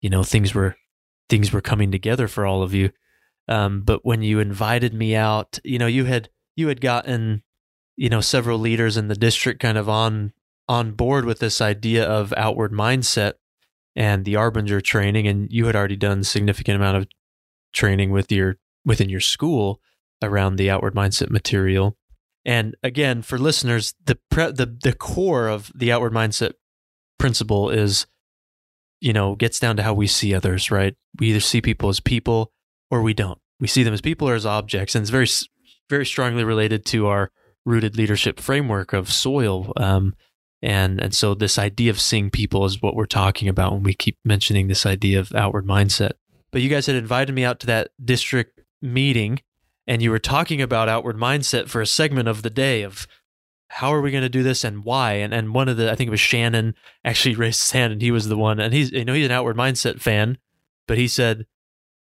you 0.00 0.10
know 0.10 0.22
things 0.22 0.54
were 0.54 0.76
things 1.28 1.52
were 1.52 1.60
coming 1.60 1.90
together 1.90 2.28
for 2.28 2.46
all 2.46 2.62
of 2.62 2.74
you. 2.74 2.90
Um, 3.48 3.82
but 3.82 4.04
when 4.04 4.22
you 4.22 4.40
invited 4.40 4.92
me 4.92 5.14
out, 5.14 5.58
you 5.64 5.78
know, 5.78 5.86
you 5.86 6.04
had 6.04 6.28
you 6.56 6.68
had 6.68 6.80
gotten, 6.80 7.42
you 7.96 8.08
know, 8.08 8.20
several 8.20 8.58
leaders 8.58 8.96
in 8.96 9.08
the 9.08 9.14
district 9.14 9.60
kind 9.60 9.78
of 9.78 9.88
on 9.88 10.32
on 10.68 10.92
board 10.92 11.24
with 11.24 11.38
this 11.38 11.60
idea 11.60 12.04
of 12.04 12.34
outward 12.36 12.72
mindset 12.72 13.34
and 13.94 14.24
the 14.24 14.34
Arbinger 14.34 14.82
training, 14.82 15.26
and 15.28 15.50
you 15.50 15.66
had 15.66 15.76
already 15.76 15.96
done 15.96 16.24
significant 16.24 16.76
amount 16.76 16.96
of 16.96 17.06
training 17.72 18.10
with 18.10 18.32
your 18.32 18.56
within 18.84 19.08
your 19.08 19.20
school 19.20 19.80
around 20.22 20.56
the 20.56 20.70
outward 20.70 20.94
mindset 20.94 21.30
material. 21.30 21.96
And 22.44 22.76
again, 22.82 23.22
for 23.22 23.38
listeners, 23.38 23.94
the 24.04 24.18
pre- 24.30 24.52
the 24.52 24.76
the 24.82 24.92
core 24.92 25.48
of 25.48 25.70
the 25.74 25.92
outward 25.92 26.12
mindset 26.12 26.52
principle 27.18 27.70
is 27.70 28.06
you 29.00 29.12
know, 29.12 29.34
gets 29.34 29.60
down 29.60 29.76
to 29.76 29.82
how 29.82 29.94
we 29.94 30.06
see 30.06 30.34
others, 30.34 30.70
right? 30.70 30.94
We 31.18 31.28
either 31.28 31.40
see 31.40 31.60
people 31.60 31.88
as 31.88 32.00
people 32.00 32.52
or 32.90 33.02
we 33.02 33.14
don't. 33.14 33.38
We 33.60 33.66
see 33.66 33.82
them 33.82 33.94
as 33.94 34.00
people 34.00 34.28
or 34.28 34.34
as 34.34 34.46
objects. 34.46 34.94
And 34.94 35.02
it's 35.02 35.10
very, 35.10 35.28
very 35.88 36.06
strongly 36.06 36.44
related 36.44 36.84
to 36.86 37.06
our 37.06 37.30
rooted 37.64 37.96
leadership 37.96 38.38
framework 38.38 38.92
of 38.92 39.12
soil. 39.12 39.72
Um, 39.76 40.14
and, 40.62 41.00
and 41.00 41.14
so 41.14 41.34
this 41.34 41.58
idea 41.58 41.90
of 41.90 42.00
seeing 42.00 42.30
people 42.30 42.64
is 42.64 42.82
what 42.82 42.94
we're 42.94 43.06
talking 43.06 43.48
about 43.48 43.72
when 43.72 43.82
we 43.82 43.94
keep 43.94 44.18
mentioning 44.24 44.68
this 44.68 44.86
idea 44.86 45.18
of 45.18 45.34
outward 45.34 45.66
mindset. 45.66 46.12
But 46.50 46.62
you 46.62 46.68
guys 46.68 46.86
had 46.86 46.96
invited 46.96 47.34
me 47.34 47.44
out 47.44 47.60
to 47.60 47.66
that 47.66 47.90
district 48.02 48.60
meeting 48.80 49.40
and 49.86 50.02
you 50.02 50.10
were 50.10 50.18
talking 50.18 50.60
about 50.60 50.88
outward 50.88 51.16
mindset 51.16 51.68
for 51.68 51.80
a 51.80 51.86
segment 51.86 52.28
of 52.28 52.42
the 52.42 52.50
day 52.50 52.82
of 52.82 53.06
how 53.68 53.92
are 53.92 54.00
we 54.00 54.10
going 54.10 54.22
to 54.22 54.28
do 54.28 54.42
this 54.42 54.64
and 54.64 54.84
why? 54.84 55.14
And 55.14 55.34
and 55.34 55.54
one 55.54 55.68
of 55.68 55.76
the 55.76 55.90
I 55.90 55.94
think 55.94 56.08
it 56.08 56.12
was 56.12 56.20
Shannon 56.20 56.74
actually 57.04 57.34
raised 57.36 57.60
his 57.60 57.70
hand 57.72 57.92
and 57.92 58.02
he 58.02 58.10
was 58.10 58.28
the 58.28 58.36
one 58.36 58.60
and 58.60 58.72
he's 58.72 58.90
you 58.92 59.04
know 59.04 59.14
he's 59.14 59.26
an 59.26 59.32
outward 59.32 59.56
mindset 59.56 60.00
fan, 60.00 60.38
but 60.86 60.98
he 60.98 61.08
said, 61.08 61.46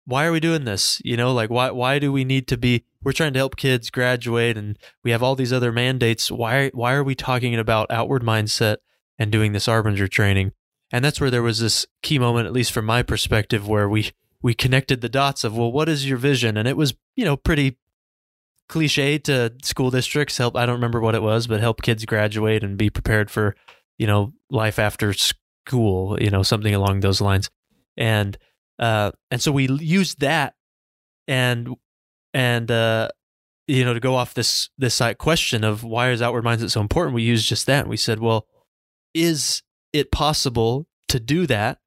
why 0.05 0.25
are 0.25 0.33
we 0.33 0.41
doing 0.41 0.65
this? 0.65 1.01
You 1.05 1.17
know, 1.17 1.33
like 1.33 1.51
why 1.51 1.71
why 1.71 1.99
do 1.99 2.13
we 2.13 2.25
need 2.25 2.49
to 2.49 2.57
be? 2.57 2.85
We're 3.03 3.13
trying 3.13 3.33
to 3.35 3.39
help 3.39 3.57
kids 3.57 3.91
graduate 3.91 4.57
and 4.57 4.79
we 5.05 5.11
have 5.11 5.23
all 5.23 5.35
these 5.35 5.53
other 5.53 5.73
mandates. 5.73 6.31
Why 6.31 6.71
why 6.71 6.95
are 6.95 7.05
we 7.05 7.15
talking 7.15 7.55
about 7.55 7.91
outward 7.91 8.23
mindset 8.23 8.79
and 9.19 9.31
doing 9.31 9.53
this 9.53 9.67
Arbinger 9.67 10.11
training? 10.11 10.53
And 10.91 11.05
that's 11.05 11.21
where 11.21 11.31
there 11.31 11.43
was 11.43 11.61
this 11.61 11.87
key 12.03 12.19
moment, 12.19 12.47
at 12.47 12.53
least 12.53 12.73
from 12.73 12.85
my 12.85 13.03
perspective, 13.03 13.69
where 13.69 13.89
we 13.89 14.11
we 14.43 14.55
connected 14.55 15.01
the 15.01 15.09
dots 15.09 15.45
of 15.45 15.57
well, 15.57 15.71
what 15.71 15.89
is 15.89 16.09
your 16.09 16.19
vision? 16.19 16.57
And 16.57 16.67
it 16.67 16.77
was 16.77 16.95
you 17.17 17.25
know 17.25 17.37
pretty 17.37 17.79
cliche 18.69 19.19
to 19.19 19.53
school 19.63 19.91
districts 19.91 20.39
help 20.39 20.57
i 20.57 20.65
don't 20.65 20.77
remember 20.77 21.01
what 21.01 21.15
it 21.15 21.21
was 21.21 21.47
but 21.47 21.61
help 21.61 21.83
kids 21.83 22.07
graduate 22.07 22.65
and 22.65 22.79
be 22.79 22.89
prepared 22.89 23.31
for 23.31 23.55
you 23.99 24.07
know 24.07 24.33
life 24.51 24.79
after 24.79 25.13
school 25.13 26.17
you 26.23 26.31
know 26.31 26.43
something 26.43 26.75
along 26.75 27.01
those 27.01 27.21
lines 27.21 27.51
and 27.99 28.39
uh 28.79 29.11
and 29.31 29.41
so 29.41 29.53
we 29.53 29.69
used 29.69 30.21
that 30.21 30.55
and 31.29 31.69
and 32.35 32.71
uh 32.71 33.09
you 33.67 33.85
know 33.85 33.95
to 33.95 34.01
go 34.01 34.15
off 34.15 34.35
this 34.35 34.71
this 34.79 35.01
question 35.19 35.65
of 35.65 35.85
why 35.85 36.11
is 36.11 36.23
outward 36.23 36.45
mindset 36.45 36.71
so 36.71 36.81
important 36.81 37.15
we 37.15 37.23
used 37.23 37.49
just 37.49 37.67
that 37.67 37.87
we 37.87 37.97
said 37.97 38.19
well 38.19 38.47
is 39.15 39.63
it 39.93 40.11
possible 40.11 40.87
to 41.09 41.21
do 41.21 41.47
that 41.47 41.79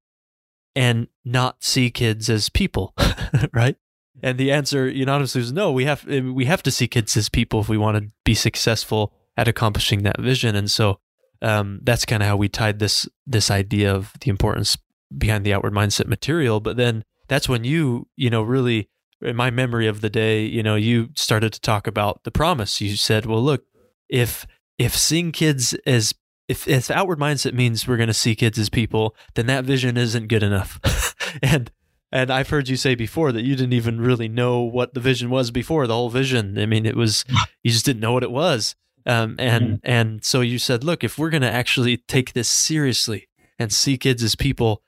and 0.76 1.08
not 1.24 1.63
see 1.63 1.89
kids 1.89 2.30
as 2.30 2.50
people 2.50 2.93
right 3.54 3.78
and 4.24 4.38
the 4.38 4.52
answer 4.52 4.88
unanimously 4.88 5.41
was 5.41 5.52
no. 5.52 5.71
We 5.71 5.86
have 5.86 6.04
we 6.06 6.45
have 6.45 6.63
to 6.63 6.71
see 6.71 6.88
kids 6.88 7.15
as 7.17 7.30
people 7.30 7.62
if 7.62 7.69
we 7.69 7.78
want 7.78 7.98
to 7.98 8.12
be 8.24 8.34
successful 8.34 9.13
at 9.38 9.48
accomplishing 9.48 10.04
that 10.04 10.19
vision. 10.19 10.56
And 10.56 10.71
so 10.71 11.00
um, 11.41 11.80
that's 11.84 12.06
kind 12.06 12.24
of 12.24 12.30
how 12.30 12.38
we 12.38 12.50
tied 12.50 12.80
this 12.80 13.08
this 13.28 13.52
idea 13.52 13.93
of 13.93 14.13
the 14.21 14.30
importance 14.30 14.78
behind 15.15 15.45
the 15.45 15.53
outward 15.53 15.73
mindset 15.73 16.07
material. 16.07 16.59
But 16.59 16.77
then 16.77 17.03
that's 17.27 17.49
when 17.49 17.63
you 17.63 18.07
you 18.15 18.29
know 18.29 18.41
really 18.41 18.89
in 19.21 19.35
my 19.35 19.49
memory 19.49 19.87
of 19.87 20.01
the 20.01 20.09
day, 20.09 20.45
you 20.45 20.61
know, 20.61 20.75
you 20.75 21.09
started 21.15 21.53
to 21.53 21.61
talk 21.61 21.87
about 21.87 22.23
the 22.23 22.31
promise. 22.31 22.81
You 22.81 22.95
said, 22.95 23.25
well, 23.25 23.41
look, 23.41 23.65
if 24.09 24.45
if 24.77 24.95
seeing 24.95 25.31
kids 25.31 25.73
as 25.85 26.13
if 26.47 26.67
if 26.67 26.91
outward 26.91 27.19
mindset 27.19 27.53
means 27.53 27.87
we're 27.87 27.97
going 27.97 28.07
to 28.07 28.13
see 28.13 28.35
kids 28.35 28.59
as 28.59 28.69
people, 28.69 29.15
then 29.33 29.47
that 29.47 29.65
vision 29.65 29.97
isn't 29.97 30.27
good 30.27 30.43
enough. 30.43 31.15
and 31.41 31.71
and 32.11 32.31
I've 32.31 32.49
heard 32.49 32.69
you 32.69 32.75
say 32.75 32.95
before 32.95 33.31
that 33.31 33.43
you 33.43 33.55
didn't 33.55 33.73
even 33.73 33.99
really 33.99 34.27
know 34.27 34.61
what 34.61 34.93
the 34.93 34.99
vision 34.99 35.29
was 35.29 35.51
before 35.51 35.87
the 35.87 35.93
whole 35.93 36.09
vision. 36.09 36.57
I 36.57 36.65
mean, 36.65 36.85
it 36.85 36.95
was 36.95 37.25
you 37.63 37.71
just 37.71 37.85
didn't 37.85 38.01
know 38.01 38.13
what 38.13 38.23
it 38.23 38.31
was. 38.31 38.75
Um, 39.07 39.35
and 39.37 39.63
mm-hmm. 39.65 39.75
and 39.83 40.23
so 40.23 40.41
you 40.41 40.57
said, 40.57 40.83
look, 40.83 41.03
if 41.03 41.17
we're 41.17 41.29
going 41.29 41.41
to 41.41 41.51
actually 41.51 41.97
take 41.97 42.33
this 42.33 42.49
seriously 42.49 43.27
and 43.59 43.71
see 43.71 43.97
kids 43.97 44.23
as 44.23 44.35
people, 44.35 44.81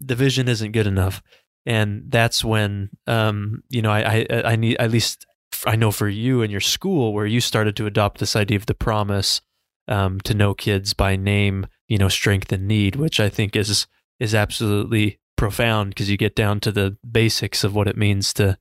the 0.00 0.14
vision 0.14 0.48
isn't 0.48 0.72
good 0.72 0.86
enough. 0.86 1.22
And 1.66 2.04
that's 2.08 2.44
when, 2.44 2.90
um, 3.06 3.62
you 3.70 3.80
know, 3.80 3.90
I, 3.90 4.26
I 4.30 4.42
I 4.52 4.56
need 4.56 4.76
at 4.78 4.90
least 4.90 5.26
I 5.66 5.76
know 5.76 5.90
for 5.90 6.08
you 6.08 6.42
and 6.42 6.50
your 6.50 6.60
school 6.60 7.12
where 7.12 7.26
you 7.26 7.40
started 7.40 7.76
to 7.76 7.86
adopt 7.86 8.18
this 8.18 8.36
idea 8.36 8.56
of 8.56 8.66
the 8.66 8.74
promise 8.74 9.40
um, 9.88 10.20
to 10.20 10.34
know 10.34 10.54
kids 10.54 10.94
by 10.94 11.16
name, 11.16 11.66
you 11.88 11.98
know, 11.98 12.08
strength 12.08 12.52
and 12.52 12.66
need, 12.66 12.96
which 12.96 13.20
I 13.20 13.28
think 13.28 13.56
is 13.56 13.86
is 14.20 14.34
absolutely 14.34 15.18
profound 15.36 15.90
because 15.90 16.10
you 16.10 16.16
get 16.16 16.36
down 16.36 16.60
to 16.60 16.72
the 16.72 16.96
basics 17.10 17.64
of 17.64 17.74
what 17.74 17.88
it 17.88 17.96
means 17.96 18.32
to, 18.34 18.58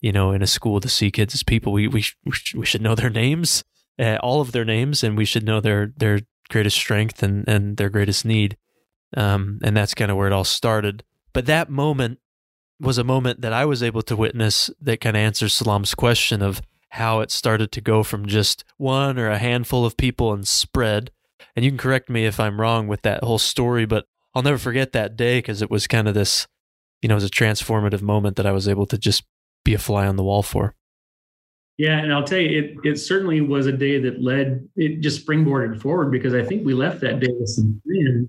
you 0.00 0.12
know, 0.12 0.32
in 0.32 0.42
a 0.42 0.46
school 0.46 0.80
to 0.80 0.88
see 0.88 1.10
kids 1.10 1.34
as 1.34 1.42
people. 1.42 1.72
We 1.72 1.88
we 1.88 2.04
we 2.54 2.66
should 2.66 2.82
know 2.82 2.94
their 2.94 3.10
names, 3.10 3.64
uh, 3.98 4.16
all 4.22 4.40
of 4.40 4.52
their 4.52 4.64
names, 4.64 5.04
and 5.04 5.16
we 5.16 5.24
should 5.24 5.44
know 5.44 5.60
their 5.60 5.92
their 5.96 6.20
greatest 6.48 6.76
strength 6.76 7.22
and 7.22 7.46
and 7.48 7.76
their 7.76 7.90
greatest 7.90 8.24
need. 8.24 8.56
Um, 9.16 9.58
and 9.62 9.76
that's 9.76 9.94
kind 9.94 10.10
of 10.10 10.16
where 10.16 10.26
it 10.26 10.32
all 10.32 10.44
started. 10.44 11.04
But 11.32 11.46
that 11.46 11.70
moment 11.70 12.18
was 12.80 12.98
a 12.98 13.04
moment 13.04 13.40
that 13.40 13.52
I 13.52 13.64
was 13.64 13.82
able 13.82 14.02
to 14.02 14.16
witness 14.16 14.70
that 14.80 15.00
kind 15.00 15.16
of 15.16 15.20
answers 15.20 15.54
Salam's 15.54 15.94
question 15.94 16.42
of 16.42 16.60
how 16.90 17.20
it 17.20 17.30
started 17.30 17.72
to 17.72 17.80
go 17.80 18.02
from 18.02 18.26
just 18.26 18.64
one 18.76 19.18
or 19.18 19.28
a 19.28 19.38
handful 19.38 19.84
of 19.84 19.96
people 19.96 20.32
and 20.32 20.46
spread. 20.46 21.10
And 21.54 21.64
you 21.64 21.70
can 21.70 21.78
correct 21.78 22.08
me 22.08 22.24
if 22.24 22.38
I'm 22.40 22.60
wrong 22.60 22.86
with 22.86 23.02
that 23.02 23.24
whole 23.24 23.38
story, 23.38 23.84
but 23.84 24.06
I'll 24.34 24.42
never 24.42 24.58
forget 24.58 24.92
that 24.92 25.16
day 25.16 25.38
because 25.38 25.60
it 25.60 25.70
was 25.70 25.86
kind 25.86 26.08
of 26.08 26.14
this, 26.14 26.46
you 27.02 27.08
know, 27.08 27.14
it 27.14 27.16
was 27.16 27.24
a 27.24 27.30
transformative 27.30 28.02
moment 28.02 28.36
that 28.36 28.46
I 28.46 28.52
was 28.52 28.68
able 28.68 28.86
to 28.86 28.98
just 28.98 29.24
be 29.64 29.74
a 29.74 29.78
fly 29.78 30.06
on 30.06 30.16
the 30.16 30.24
wall 30.24 30.42
for. 30.42 30.74
Yeah, 31.76 31.98
and 31.98 32.12
I'll 32.12 32.24
tell 32.24 32.38
you, 32.38 32.58
it 32.58 32.76
it 32.84 32.96
certainly 32.96 33.40
was 33.40 33.66
a 33.66 33.72
day 33.72 34.00
that 34.00 34.20
led 34.20 34.68
it 34.74 35.00
just 35.00 35.24
springboarded 35.24 35.80
forward 35.80 36.10
because 36.10 36.34
I 36.34 36.42
think 36.42 36.66
we 36.66 36.74
left 36.74 37.00
that 37.02 37.20
day 37.20 37.28
with 37.38 37.48
some 37.48 37.80
plan 37.86 38.28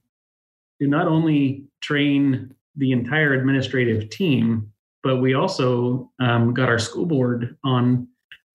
to 0.81 0.87
not 0.87 1.07
only 1.07 1.65
train 1.81 2.53
the 2.75 2.91
entire 2.91 3.33
administrative 3.33 4.09
team, 4.09 4.71
but 5.03 5.17
we 5.17 5.33
also 5.33 6.11
um, 6.19 6.53
got 6.53 6.69
our 6.69 6.79
school 6.79 7.05
board 7.05 7.57
on 7.63 8.07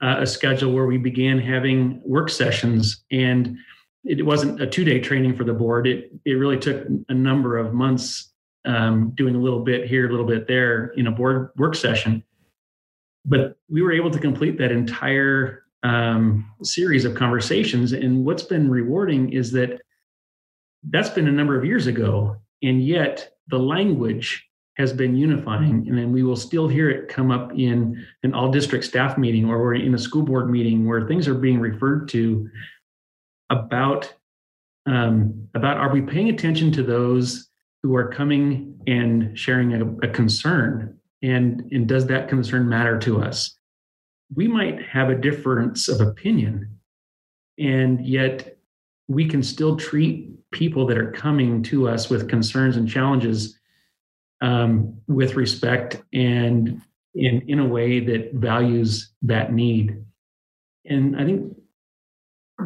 uh, 0.03 0.17
a 0.21 0.27
schedule 0.27 0.73
where 0.73 0.87
we 0.87 0.99
began 0.99 1.39
having 1.39 2.01
work 2.05 2.29
sessions 2.29 3.05
and 3.11 3.57
it 4.05 4.25
wasn't 4.25 4.61
a 4.61 4.67
two 4.67 4.85
day 4.85 5.01
training 5.01 5.35
for 5.35 5.45
the 5.45 5.53
board. 5.55 5.87
It, 5.87 6.13
it 6.25 6.33
really 6.33 6.59
took 6.59 6.87
a 7.09 7.15
number 7.15 7.57
of 7.57 7.73
months 7.73 8.33
um, 8.67 9.13
doing 9.15 9.35
a 9.35 9.39
little 9.39 9.61
bit 9.61 9.87
here, 9.87 10.07
a 10.07 10.11
little 10.11 10.27
bit 10.27 10.47
there 10.47 10.89
in 10.89 11.07
a 11.07 11.11
board 11.11 11.51
work 11.57 11.75
session. 11.75 12.23
But 13.25 13.57
we 13.71 13.81
were 13.81 13.93
able 13.93 14.11
to 14.11 14.19
complete 14.19 14.59
that 14.59 14.71
entire 14.71 15.65
um, 15.83 16.51
series 16.63 17.05
of 17.05 17.15
conversations. 17.15 17.93
And 17.93 18.25
what's 18.25 18.43
been 18.43 18.71
rewarding 18.71 19.33
is 19.33 19.51
that 19.53 19.81
that's 20.91 21.11
been 21.11 21.29
a 21.29 21.33
number 21.33 21.59
of 21.59 21.65
years 21.65 21.87
ago. 21.87 22.37
And 22.63 22.85
yet 22.85 23.33
the 23.49 23.59
language 23.59 24.49
has 24.77 24.93
been 24.93 25.17
unifying. 25.17 25.87
And 25.89 25.97
then 25.97 26.13
we 26.13 26.23
will 26.23 26.37
still 26.37 26.67
hear 26.67 26.91
it 26.91 27.09
come 27.09 27.31
up 27.31 27.53
in 27.53 28.05
an 28.23 28.35
all 28.35 28.51
district 28.51 28.85
staff 28.85 29.17
meeting 29.17 29.49
or 29.49 29.63
we're 29.63 29.75
in 29.75 29.95
a 29.95 29.99
school 29.99 30.23
board 30.23 30.51
meeting 30.51 30.87
where 30.87 31.07
things 31.07 31.29
are 31.29 31.35
being 31.35 31.61
referred 31.61 32.09
to 32.11 32.49
about 33.51 34.13
um, 34.87 35.49
about 35.55 35.79
are 35.79 35.93
we 35.93 36.03
paying 36.03 36.29
attention 36.29 36.71
to 36.73 36.83
those 36.83 37.49
who 37.83 37.97
are 37.97 38.09
coming 38.09 38.79
and 38.87 39.39
sharing 39.39 39.73
a, 39.75 40.07
a 40.07 40.11
concern 40.11 40.99
and 41.23 41.63
and 41.73 41.87
does 41.87 42.07
that 42.07 42.29
concern 42.29 42.69
matter 42.69 42.99
to 42.99 43.23
us 43.23 43.57
we 44.35 44.49
might 44.49 44.83
have 44.83 45.09
a 45.09 45.15
difference 45.15 45.89
of 45.89 46.01
opinion 46.01 46.79
and 47.59 48.05
yet 48.07 48.59
we 49.09 49.27
can 49.27 49.43
still 49.43 49.77
treat 49.77 50.31
people 50.55 50.87
that 50.87 50.97
are 50.97 51.11
coming 51.11 51.63
to 51.65 51.89
us 51.89 52.09
with 52.09 52.29
concerns 52.29 52.77
and 52.77 52.89
challenges 52.89 53.59
um, 54.41 54.97
with 55.09 55.35
respect 55.35 56.03
and 56.15 56.81
in, 57.15 57.43
in 57.49 57.59
a 57.59 57.67
way 57.67 58.01
that 58.01 58.33
values 58.35 59.13
that 59.23 59.53
need. 59.53 60.03
And 60.87 61.17
i 61.21 61.25
think 61.25 61.55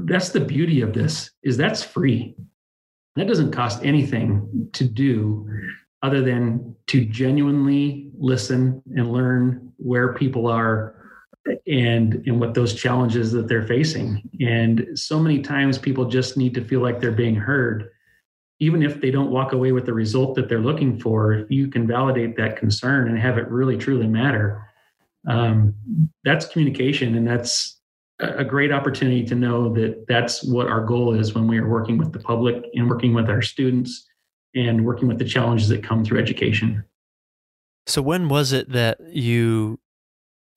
that's 0.04 0.28
the 0.28 0.40
beauty 0.40 0.82
of 0.82 0.92
this 0.92 1.30
is 1.42 1.56
that's 1.56 1.82
free. 1.82 2.36
That 3.16 3.26
doesn't 3.26 3.52
cost 3.52 3.84
anything 3.84 4.68
to 4.74 4.84
do 4.84 5.48
other 6.02 6.20
than 6.20 6.76
to 6.88 7.04
genuinely 7.04 8.10
listen 8.16 8.82
and 8.94 9.10
learn 9.10 9.72
where 9.78 10.12
people 10.12 10.46
are 10.46 10.97
and 11.66 12.14
and 12.26 12.40
what 12.40 12.54
those 12.54 12.74
challenges 12.74 13.32
that 13.32 13.48
they're 13.48 13.66
facing 13.66 14.22
and 14.40 14.86
so 14.94 15.18
many 15.18 15.40
times 15.40 15.78
people 15.78 16.04
just 16.04 16.36
need 16.36 16.54
to 16.54 16.64
feel 16.64 16.80
like 16.80 17.00
they're 17.00 17.12
being 17.12 17.34
heard 17.34 17.90
even 18.60 18.82
if 18.82 19.00
they 19.00 19.10
don't 19.10 19.30
walk 19.30 19.52
away 19.52 19.70
with 19.70 19.86
the 19.86 19.92
result 19.92 20.34
that 20.34 20.48
they're 20.48 20.58
looking 20.58 20.98
for 20.98 21.32
if 21.32 21.50
you 21.50 21.68
can 21.68 21.86
validate 21.86 22.36
that 22.36 22.56
concern 22.56 23.08
and 23.08 23.18
have 23.18 23.38
it 23.38 23.48
really 23.48 23.76
truly 23.76 24.06
matter 24.06 24.66
um, 25.26 25.74
that's 26.24 26.46
communication 26.46 27.14
and 27.16 27.26
that's 27.26 27.78
a 28.20 28.44
great 28.44 28.72
opportunity 28.72 29.24
to 29.24 29.34
know 29.34 29.72
that 29.74 30.04
that's 30.08 30.42
what 30.42 30.66
our 30.66 30.84
goal 30.84 31.14
is 31.14 31.34
when 31.34 31.46
we 31.46 31.58
are 31.58 31.68
working 31.68 31.98
with 31.98 32.12
the 32.12 32.18
public 32.18 32.64
and 32.74 32.88
working 32.88 33.14
with 33.14 33.28
our 33.28 33.42
students 33.42 34.08
and 34.54 34.84
working 34.84 35.06
with 35.06 35.18
the 35.18 35.24
challenges 35.24 35.68
that 35.68 35.84
come 35.84 36.04
through 36.04 36.18
education. 36.18 36.84
So 37.86 38.02
when 38.02 38.28
was 38.28 38.52
it 38.52 38.70
that 38.72 38.98
you 39.08 39.78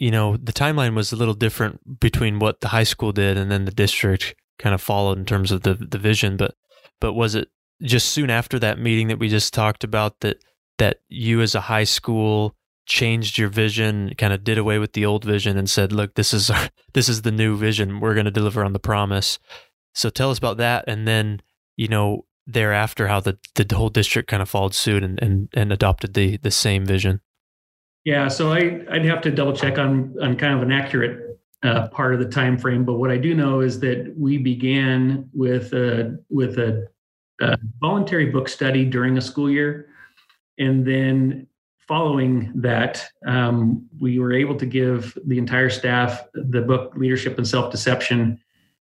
you 0.01 0.09
know, 0.09 0.35
the 0.35 0.51
timeline 0.51 0.95
was 0.95 1.11
a 1.11 1.15
little 1.15 1.35
different 1.35 1.99
between 1.99 2.39
what 2.39 2.61
the 2.61 2.69
high 2.69 2.83
school 2.83 3.11
did 3.11 3.37
and 3.37 3.51
then 3.51 3.65
the 3.65 3.71
district 3.71 4.33
kind 4.57 4.73
of 4.73 4.81
followed 4.81 5.19
in 5.19 5.25
terms 5.25 5.51
of 5.51 5.61
the 5.61 5.75
the 5.75 5.99
vision, 5.99 6.37
but 6.37 6.55
but 6.99 7.13
was 7.13 7.35
it 7.35 7.49
just 7.83 8.09
soon 8.09 8.31
after 8.31 8.57
that 8.57 8.79
meeting 8.79 9.09
that 9.09 9.19
we 9.19 9.29
just 9.29 9.53
talked 9.53 9.83
about 9.83 10.21
that 10.21 10.43
that 10.79 11.01
you 11.07 11.39
as 11.39 11.53
a 11.53 11.61
high 11.61 11.83
school 11.83 12.55
changed 12.87 13.37
your 13.37 13.49
vision, 13.49 14.11
kind 14.17 14.33
of 14.33 14.43
did 14.43 14.57
away 14.57 14.79
with 14.79 14.93
the 14.93 15.05
old 15.05 15.23
vision 15.23 15.55
and 15.55 15.69
said, 15.69 15.93
"Look, 15.93 16.15
this 16.15 16.33
is 16.33 16.49
our, 16.49 16.69
this 16.93 17.07
is 17.07 17.21
the 17.21 17.31
new 17.31 17.55
vision. 17.55 17.99
We're 17.99 18.15
going 18.15 18.25
to 18.25 18.31
deliver 18.31 18.65
on 18.65 18.73
the 18.73 18.79
promise." 18.79 19.37
So 19.93 20.09
tell 20.09 20.31
us 20.31 20.39
about 20.39 20.57
that, 20.57 20.83
and 20.87 21.07
then 21.07 21.43
you 21.77 21.87
know 21.87 22.25
thereafter 22.47 23.07
how 23.07 23.19
the 23.19 23.37
the 23.53 23.75
whole 23.75 23.89
district 23.89 24.29
kind 24.29 24.41
of 24.41 24.49
followed 24.49 24.73
suit 24.73 25.03
and 25.03 25.21
and, 25.21 25.47
and 25.53 25.71
adopted 25.71 26.15
the 26.15 26.37
the 26.37 26.49
same 26.49 26.87
vision. 26.87 27.21
Yeah, 28.03 28.27
so 28.27 28.51
I 28.51 28.81
I'd 28.89 29.05
have 29.05 29.21
to 29.21 29.31
double 29.31 29.53
check 29.53 29.77
on 29.77 30.15
on 30.21 30.35
kind 30.35 30.55
of 30.55 30.61
an 30.61 30.71
accurate 30.71 31.39
uh, 31.63 31.87
part 31.89 32.13
of 32.13 32.19
the 32.19 32.27
time 32.27 32.57
frame, 32.57 32.83
but 32.83 32.93
what 32.93 33.11
I 33.11 33.17
do 33.17 33.35
know 33.35 33.61
is 33.61 33.79
that 33.81 34.13
we 34.17 34.37
began 34.37 35.29
with 35.33 35.73
a 35.73 36.19
with 36.29 36.57
a, 36.57 36.87
a 37.41 37.57
voluntary 37.79 38.27
book 38.27 38.49
study 38.49 38.85
during 38.85 39.17
a 39.17 39.21
school 39.21 39.49
year, 39.49 39.89
and 40.57 40.85
then 40.85 41.47
following 41.91 42.49
that, 42.55 43.05
um, 43.27 43.85
we 43.99 44.17
were 44.17 44.31
able 44.31 44.55
to 44.55 44.65
give 44.65 45.17
the 45.25 45.37
entire 45.37 45.69
staff 45.69 46.23
the 46.33 46.61
book 46.61 46.93
Leadership 46.95 47.37
and 47.37 47.45
Self 47.45 47.69
Deception 47.69 48.39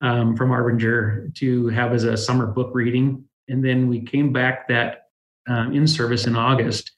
um, 0.00 0.34
from 0.34 0.48
Arbinger 0.48 1.34
to 1.34 1.68
have 1.68 1.92
as 1.92 2.04
a 2.04 2.16
summer 2.16 2.46
book 2.46 2.70
reading. 2.72 3.22
And 3.48 3.62
then 3.62 3.88
we 3.88 4.00
came 4.00 4.32
back 4.32 4.66
that 4.68 5.08
um, 5.46 5.74
in 5.74 5.86
service 5.86 6.26
in 6.26 6.36
August. 6.36 6.92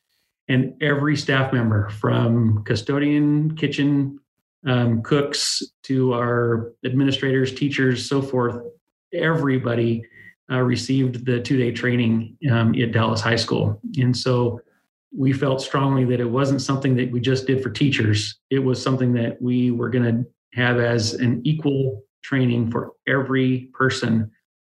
And 0.48 0.74
every 0.82 1.16
staff 1.16 1.52
member, 1.52 1.90
from 1.90 2.64
custodian, 2.64 3.54
kitchen, 3.56 4.18
um, 4.66 5.02
cooks 5.02 5.62
to 5.84 6.14
our 6.14 6.72
administrators, 6.84 7.54
teachers, 7.54 8.08
so 8.08 8.22
forth, 8.22 8.62
everybody 9.12 10.02
uh, 10.50 10.60
received 10.60 11.26
the 11.26 11.40
two 11.40 11.56
day 11.56 11.70
training 11.70 12.36
um, 12.50 12.74
at 12.74 12.92
Dallas 12.92 13.20
High 13.20 13.36
School. 13.36 13.80
And 13.98 14.16
so 14.16 14.60
we 15.16 15.32
felt 15.32 15.60
strongly 15.60 16.04
that 16.06 16.20
it 16.20 16.30
wasn't 16.30 16.62
something 16.62 16.96
that 16.96 17.10
we 17.10 17.20
just 17.20 17.46
did 17.46 17.62
for 17.62 17.70
teachers. 17.70 18.38
It 18.50 18.58
was 18.58 18.82
something 18.82 19.12
that 19.14 19.40
we 19.40 19.70
were 19.70 19.88
going 19.90 20.04
to 20.04 20.26
have 20.54 20.78
as 20.78 21.14
an 21.14 21.40
equal 21.44 22.02
training 22.22 22.70
for 22.70 22.92
every 23.06 23.70
person, 23.72 24.30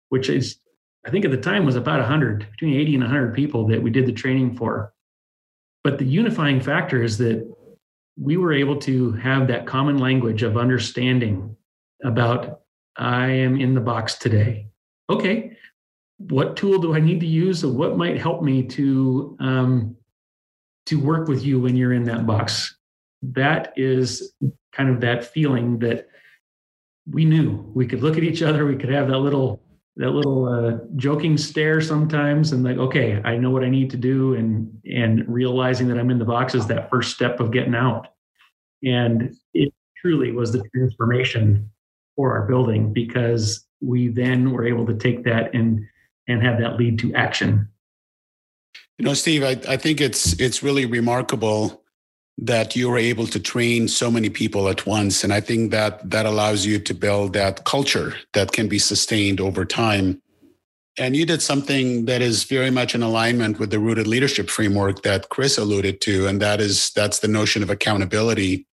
which 0.09 0.29
is, 0.29 0.57
I 1.07 1.11
think 1.11 1.25
at 1.25 1.31
the 1.31 1.37
time 1.37 1.65
was 1.65 1.77
about 1.77 2.01
100, 2.01 2.49
between 2.51 2.79
80 2.79 2.95
and 2.95 3.05
100 3.05 3.35
people 3.35 3.67
that 3.69 3.83
we 3.83 3.91
did 3.91 4.07
the 4.07 4.13
training 4.13 4.57
for. 4.57 4.93
But 5.83 5.99
the 5.99 6.05
unifying 6.05 6.61
factor 6.61 7.03
is 7.03 7.19
that 7.19 7.49
we 8.19 8.37
were 8.37 8.53
able 8.53 8.77
to 8.81 9.13
have 9.13 9.49
that 9.49 9.67
common 9.67 9.99
language 9.99 10.43
of 10.43 10.57
understanding 10.57 11.57
about 12.05 12.61
I 12.97 13.29
am 13.29 13.61
in 13.61 13.75
the 13.75 13.81
box 13.81 14.17
today. 14.17 14.69
Okay, 15.09 15.57
what 16.19 16.57
tool 16.57 16.79
do 16.79 16.95
I 16.95 17.01
need 17.01 17.21
to 17.21 17.27
use? 17.27 17.65
Or 17.65 17.73
what 17.73 17.97
might 17.97 18.21
help 18.21 18.43
me 18.43 18.63
to 18.65 19.37
um, 19.41 19.97
to 20.87 21.01
work 21.01 21.29
with 21.29 21.45
you 21.45 21.61
when 21.61 21.77
you're 21.77 21.93
in 21.93 22.05
that 22.05 22.27
box. 22.27 22.77
That 23.23 23.73
is 23.77 24.33
kind 24.73 24.91
of 24.91 25.01
that 25.01 25.25
feeling 25.25 25.79
that 25.79 26.09
we 27.09 27.25
knew 27.25 27.71
we 27.75 27.87
could 27.87 28.03
look 28.03 28.17
at 28.17 28.25
each 28.25 28.43
other, 28.43 28.67
we 28.67 28.77
could 28.77 28.91
have 28.91 29.09
that 29.09 29.19
little 29.19 29.63
that 29.97 30.11
little 30.11 30.47
uh, 30.47 30.79
joking 30.97 31.37
stare 31.37 31.81
sometimes, 31.81 32.53
and 32.53 32.65
like, 32.65 32.79
okay, 32.79 33.21
I 33.25 33.37
know 33.37 33.51
what 33.51 33.65
I 33.65 33.69
need 33.69 33.91
to 33.91 33.97
do, 33.97 34.35
and 34.35 34.73
and 34.85 35.29
realizing 35.29 35.89
that 35.89 35.99
I'm 35.99 36.11
in 36.11 36.19
the 36.19 36.25
box 36.25 36.55
is 36.55 36.67
that 36.69 36.91
first 36.91 37.15
step 37.15 37.41
of 37.41 37.51
getting 37.51 37.75
out. 37.75 38.09
And 38.83 39.35
it 39.53 39.73
truly 39.97 40.33
was 40.33 40.53
the 40.53 40.63
transformation 40.75 41.71
for 42.17 42.33
our 42.33 42.47
building 42.47 42.93
because 42.93 43.67
we 43.81 44.09
then 44.09 44.53
were 44.53 44.67
able 44.67 44.87
to 44.87 44.95
take 44.95 45.25
that 45.25 45.55
and 45.55 45.87
and 46.29 46.43
have 46.43 46.59
that 46.61 46.77
lead 46.77 46.99
to 47.01 47.15
action 47.15 47.69
you 49.01 49.07
know, 49.07 49.15
Steve, 49.15 49.43
I, 49.43 49.53
I 49.67 49.79
think 49.79 49.99
it's 49.99 50.39
it's 50.39 50.63
really 50.63 50.85
remarkable 50.85 51.80
that 52.39 52.75
you 52.75 52.89
were 52.89 52.99
able 52.99 53.27
to 53.27 53.39
train 53.39 53.87
so 53.87 54.11
many 54.11 54.31
people 54.31 54.69
at 54.69 54.87
once. 54.87 55.23
And 55.23 55.33
I 55.33 55.41
think 55.41 55.71
that 55.73 56.11
that 56.11 56.27
allows 56.27 56.65
you 56.65 56.79
to 56.79 56.95
build 56.95 57.35
that 57.35 57.65
culture 57.65 58.15
that 58.33 58.53
can 58.53 58.69
be 58.69 58.79
sustained 58.79 59.41
over 59.41 59.65
time. 59.65 60.23
And 60.99 61.15
you 61.15 61.25
did 61.25 61.43
something 61.43 62.07
that 62.07 62.23
is 62.23 62.45
very 62.45 62.71
much 62.71 62.95
in 62.95 63.03
alignment 63.03 63.59
with 63.59 63.71
the 63.71 63.79
rooted 63.79 64.07
leadership 64.07 64.51
framework 64.51 65.03
that 65.03 65.29
Chris 65.29 65.59
alluded 65.59 66.01
to. 66.03 66.27
And 66.27 66.41
that 66.43 66.61
is 66.61 66.91
that's 66.91 67.21
the 67.21 67.29
notion 67.29 67.63
of 67.63 67.71
accountability. 67.71 68.67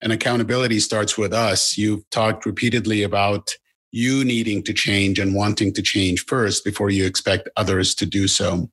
And 0.00 0.12
accountability 0.12 0.80
starts 0.80 1.16
with 1.16 1.32
us. 1.32 1.78
You've 1.78 2.08
talked 2.10 2.44
repeatedly 2.44 3.02
about 3.04 3.54
you 3.92 4.24
needing 4.24 4.62
to 4.64 4.72
change 4.72 5.18
and 5.18 5.34
wanting 5.34 5.72
to 5.74 5.82
change 5.82 6.24
first 6.24 6.64
before 6.64 6.90
you 6.90 7.06
expect 7.06 7.48
others 7.56 7.94
to 7.96 8.06
do 8.06 8.26
so. 8.26 8.70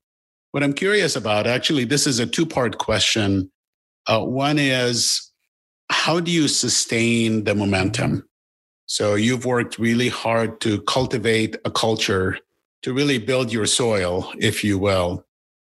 What 0.51 0.63
I'm 0.63 0.73
curious 0.73 1.15
about, 1.15 1.45
actually, 1.45 1.85
this 1.85 2.07
is 2.07 2.19
a 2.19 2.25
two 2.25 2.45
part 2.45 2.79
question. 2.79 3.51
Uh, 4.07 4.23
one 4.23 4.57
is 4.57 5.31
how 5.91 6.19
do 6.19 6.31
you 6.31 6.47
sustain 6.47 7.43
the 7.43 7.55
momentum? 7.55 8.27
So 8.85 9.15
you've 9.15 9.45
worked 9.45 9.77
really 9.77 10.09
hard 10.09 10.61
to 10.61 10.81
cultivate 10.81 11.57
a 11.65 11.71
culture, 11.71 12.37
to 12.81 12.93
really 12.93 13.19
build 13.19 13.51
your 13.51 13.65
soil, 13.65 14.31
if 14.39 14.63
you 14.63 14.79
will. 14.79 15.25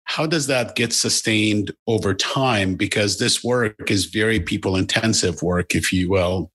How 0.05 0.26
does 0.26 0.47
that 0.47 0.76
get 0.76 0.93
sustained 0.93 1.71
over 1.88 2.13
time? 2.13 2.76
Because 2.76 3.17
this 3.17 3.43
work 3.43 3.89
is 3.89 4.05
very 4.05 4.39
people 4.39 4.76
intensive 4.76 5.41
work, 5.41 5.76
if 5.76 5.91
you 5.91 6.09
will. 6.09 6.51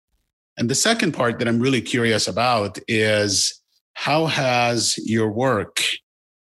And 0.56 0.68
the 0.68 0.74
second 0.74 1.12
part 1.12 1.38
that 1.38 1.48
I'm 1.48 1.60
really 1.60 1.80
curious 1.80 2.28
about 2.28 2.78
is 2.86 3.60
how 3.94 4.26
has 4.26 4.98
your 4.98 5.30
work 5.30 5.82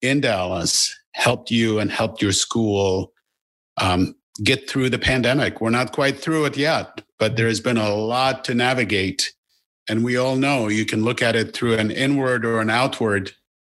in 0.03 0.21
Dallas 0.21 0.95
helped 1.13 1.51
you 1.51 1.79
and 1.79 1.91
helped 1.91 2.23
your 2.23 2.33
school 2.33 3.13
um, 3.81 4.15
get 4.43 4.69
through 4.69 4.91
the 4.91 4.99
pandemic. 4.99 5.61
We're 5.61 5.71
not 5.71 5.93
quite 5.93 6.19
through 6.19 6.47
it 6.47 6.57
yet, 6.57 7.03
but 7.19 7.37
there 7.37 7.49
has 7.49 7.61
been 7.61 7.77
a 7.77 7.95
lot 7.95 8.45
to 8.45 8.55
navigate. 8.55 9.33
And 9.89 10.05
we 10.05 10.17
all 10.17 10.37
know 10.37 10.69
you 10.69 10.85
can 10.85 11.05
look 11.05 11.21
at 11.23 11.37
it 11.37 11.55
through 11.55 11.75
an 11.77 11.91
inward 11.91 12.45
or 12.45 12.61
an 12.61 12.71
outward 12.71 13.33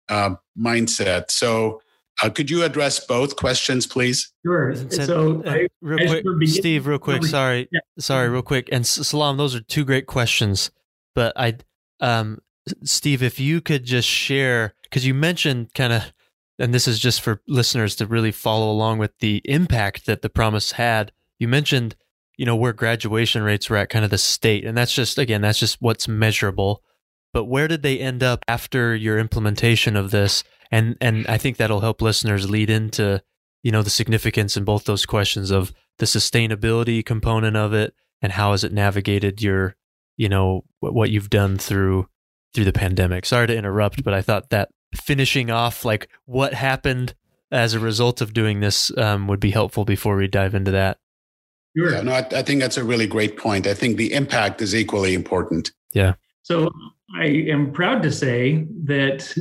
uh, 0.08 0.34
mindset. 0.58 1.30
So, 1.30 1.80
uh, 2.22 2.28
could 2.28 2.50
you 2.50 2.62
address 2.62 3.04
both 3.04 3.36
questions, 3.36 3.86
please? 3.86 4.32
Sure. 4.44 4.74
So, 4.90 5.42
uh, 5.44 5.58
real 5.80 6.22
quick, 6.22 6.48
Steve, 6.48 6.86
real 6.86 6.98
quick. 6.98 7.24
Sorry, 7.24 7.68
yeah. 7.72 7.80
sorry, 7.98 8.28
real 8.28 8.42
quick. 8.42 8.68
And 8.70 8.86
Salam, 8.86 9.38
those 9.38 9.54
are 9.54 9.60
two 9.60 9.84
great 9.84 10.06
questions. 10.06 10.70
But 11.14 11.32
I, 11.36 11.56
um, 12.00 12.40
Steve, 12.84 13.22
if 13.22 13.40
you 13.40 13.60
could 13.60 13.84
just 13.84 14.06
share, 14.06 14.74
because 14.82 15.06
you 15.06 15.14
mentioned 15.14 15.72
kind 15.74 15.92
of, 15.94 16.12
and 16.58 16.72
this 16.72 16.86
is 16.86 16.98
just 16.98 17.20
for 17.20 17.42
listeners 17.48 17.96
to 17.96 18.06
really 18.06 18.32
follow 18.32 18.70
along 18.70 18.98
with 18.98 19.18
the 19.18 19.40
impact 19.44 20.06
that 20.06 20.22
the 20.22 20.28
promise 20.28 20.72
had. 20.72 21.12
You 21.38 21.48
mentioned, 21.48 21.96
you 22.36 22.46
know, 22.46 22.56
where 22.56 22.72
graduation 22.72 23.42
rates 23.42 23.68
were 23.68 23.76
at, 23.78 23.90
kind 23.90 24.04
of 24.04 24.10
the 24.10 24.18
state, 24.18 24.64
and 24.64 24.76
that's 24.76 24.92
just 24.92 25.18
again, 25.18 25.40
that's 25.40 25.58
just 25.58 25.78
what's 25.80 26.08
measurable. 26.08 26.82
But 27.32 27.44
where 27.44 27.68
did 27.68 27.82
they 27.82 27.98
end 27.98 28.22
up 28.22 28.44
after 28.46 28.94
your 28.94 29.18
implementation 29.18 29.96
of 29.96 30.10
this? 30.10 30.44
And 30.70 30.96
and 31.00 31.26
I 31.26 31.38
think 31.38 31.56
that'll 31.56 31.80
help 31.80 32.02
listeners 32.02 32.48
lead 32.48 32.70
into, 32.70 33.22
you 33.62 33.72
know, 33.72 33.82
the 33.82 33.90
significance 33.90 34.56
in 34.56 34.64
both 34.64 34.84
those 34.84 35.06
questions 35.06 35.50
of 35.50 35.72
the 35.98 36.06
sustainability 36.06 37.04
component 37.04 37.56
of 37.56 37.72
it 37.72 37.94
and 38.20 38.32
how 38.32 38.52
has 38.52 38.64
it 38.64 38.72
navigated 38.72 39.42
your, 39.42 39.76
you 40.16 40.28
know, 40.28 40.64
what 40.80 41.10
you've 41.10 41.30
done 41.30 41.56
through 41.58 42.08
through 42.54 42.64
the 42.64 42.72
pandemic. 42.72 43.24
Sorry 43.24 43.46
to 43.46 43.56
interrupt, 43.56 44.04
but 44.04 44.14
I 44.14 44.22
thought 44.22 44.50
that 44.50 44.68
finishing 44.94 45.50
off 45.50 45.84
like 45.84 46.08
what 46.24 46.54
happened 46.54 47.14
as 47.50 47.74
a 47.74 47.80
result 47.80 48.20
of 48.20 48.32
doing 48.32 48.60
this 48.60 48.96
um, 48.96 49.28
would 49.28 49.40
be 49.40 49.50
helpful 49.50 49.84
before 49.84 50.16
we 50.16 50.26
dive 50.26 50.54
into 50.54 50.70
that. 50.70 50.98
Sure. 51.76 51.92
Yeah, 51.92 52.02
no, 52.02 52.12
I, 52.12 52.26
I 52.32 52.42
think 52.42 52.60
that's 52.60 52.76
a 52.76 52.84
really 52.84 53.06
great 53.06 53.36
point. 53.36 53.66
I 53.66 53.74
think 53.74 53.96
the 53.96 54.12
impact 54.12 54.60
is 54.60 54.74
equally 54.74 55.14
important. 55.14 55.72
Yeah. 55.92 56.14
So 56.42 56.70
I 57.16 57.24
am 57.24 57.72
proud 57.72 58.02
to 58.02 58.12
say 58.12 58.66
that 58.84 59.32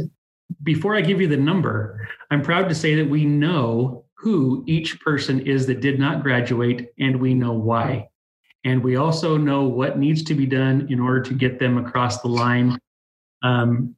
before 0.63 0.95
I 0.95 1.01
give 1.01 1.19
you 1.19 1.27
the 1.27 1.37
number, 1.37 2.07
I'm 2.29 2.41
proud 2.41 2.69
to 2.69 2.75
say 2.75 2.95
that 2.95 3.09
we 3.09 3.25
know 3.25 4.05
who 4.13 4.63
each 4.67 4.99
person 5.01 5.39
is 5.41 5.65
that 5.67 5.81
did 5.81 5.99
not 5.99 6.21
graduate 6.21 6.89
and 6.99 7.19
we 7.19 7.33
know 7.33 7.53
why. 7.53 8.07
And 8.63 8.83
we 8.83 8.95
also 8.95 9.37
know 9.37 9.63
what 9.63 9.97
needs 9.97 10.23
to 10.23 10.35
be 10.35 10.45
done 10.45 10.87
in 10.89 10.99
order 10.99 11.21
to 11.21 11.33
get 11.33 11.59
them 11.59 11.77
across 11.77 12.21
the 12.21 12.27
line 12.27 12.77
um, 13.41 13.95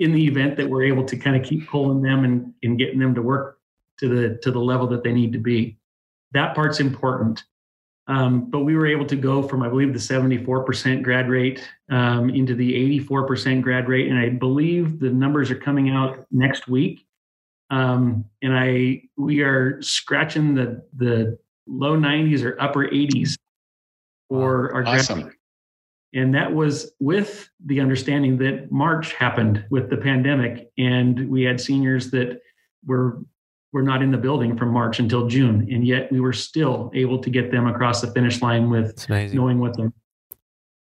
in 0.00 0.12
the 0.12 0.26
event 0.26 0.56
that 0.56 0.68
we're 0.68 0.82
able 0.82 1.04
to 1.04 1.16
kind 1.16 1.36
of 1.36 1.46
keep 1.46 1.68
pulling 1.68 2.02
them 2.02 2.24
and, 2.24 2.52
and 2.62 2.78
getting 2.78 2.98
them 2.98 3.14
to 3.14 3.22
work 3.22 3.58
to 3.98 4.08
the 4.08 4.38
to 4.38 4.50
the 4.50 4.58
level 4.58 4.86
that 4.88 5.04
they 5.04 5.12
need 5.12 5.32
to 5.32 5.38
be. 5.38 5.78
That 6.32 6.54
part's 6.54 6.80
important. 6.80 7.44
Um, 8.06 8.50
but 8.50 8.60
we 8.60 8.74
were 8.74 8.86
able 8.86 9.06
to 9.06 9.14
go 9.14 9.40
from, 9.40 9.62
I 9.62 9.68
believe, 9.68 9.92
the 9.92 10.00
74% 10.00 11.02
grad 11.02 11.28
rate 11.28 11.62
um, 11.90 12.28
into 12.30 12.56
the 12.56 12.98
84% 12.98 13.62
grad 13.62 13.88
rate. 13.88 14.08
And 14.08 14.18
I 14.18 14.30
believe 14.30 14.98
the 14.98 15.10
numbers 15.10 15.48
are 15.48 15.56
coming 15.56 15.90
out 15.90 16.26
next 16.32 16.66
week. 16.66 17.06
Um, 17.68 18.24
and 18.42 18.56
I 18.56 19.02
we 19.16 19.42
are 19.42 19.80
scratching 19.80 20.54
the 20.54 20.82
the 20.96 21.38
low 21.68 21.96
90s 21.96 22.42
or 22.42 22.60
upper 22.60 22.86
80s 22.86 23.36
for 24.28 24.72
our 24.74 24.86
awesome 24.86 25.30
and 26.12 26.34
that 26.34 26.54
was 26.54 26.92
with 26.98 27.48
the 27.64 27.80
understanding 27.80 28.38
that 28.38 28.72
March 28.72 29.14
happened 29.14 29.64
with 29.70 29.90
the 29.90 29.96
pandemic, 29.96 30.70
and 30.76 31.28
we 31.28 31.42
had 31.42 31.60
seniors 31.60 32.10
that 32.10 32.40
were 32.84 33.20
were 33.72 33.82
not 33.82 34.02
in 34.02 34.10
the 34.10 34.18
building 34.18 34.56
from 34.56 34.70
March 34.70 34.98
until 34.98 35.28
June, 35.28 35.68
and 35.70 35.86
yet 35.86 36.10
we 36.10 36.20
were 36.20 36.32
still 36.32 36.90
able 36.94 37.18
to 37.20 37.30
get 37.30 37.52
them 37.52 37.66
across 37.68 38.00
the 38.00 38.08
finish 38.08 38.42
line 38.42 38.68
with 38.68 39.08
knowing 39.08 39.60
what 39.60 39.76
them. 39.76 39.92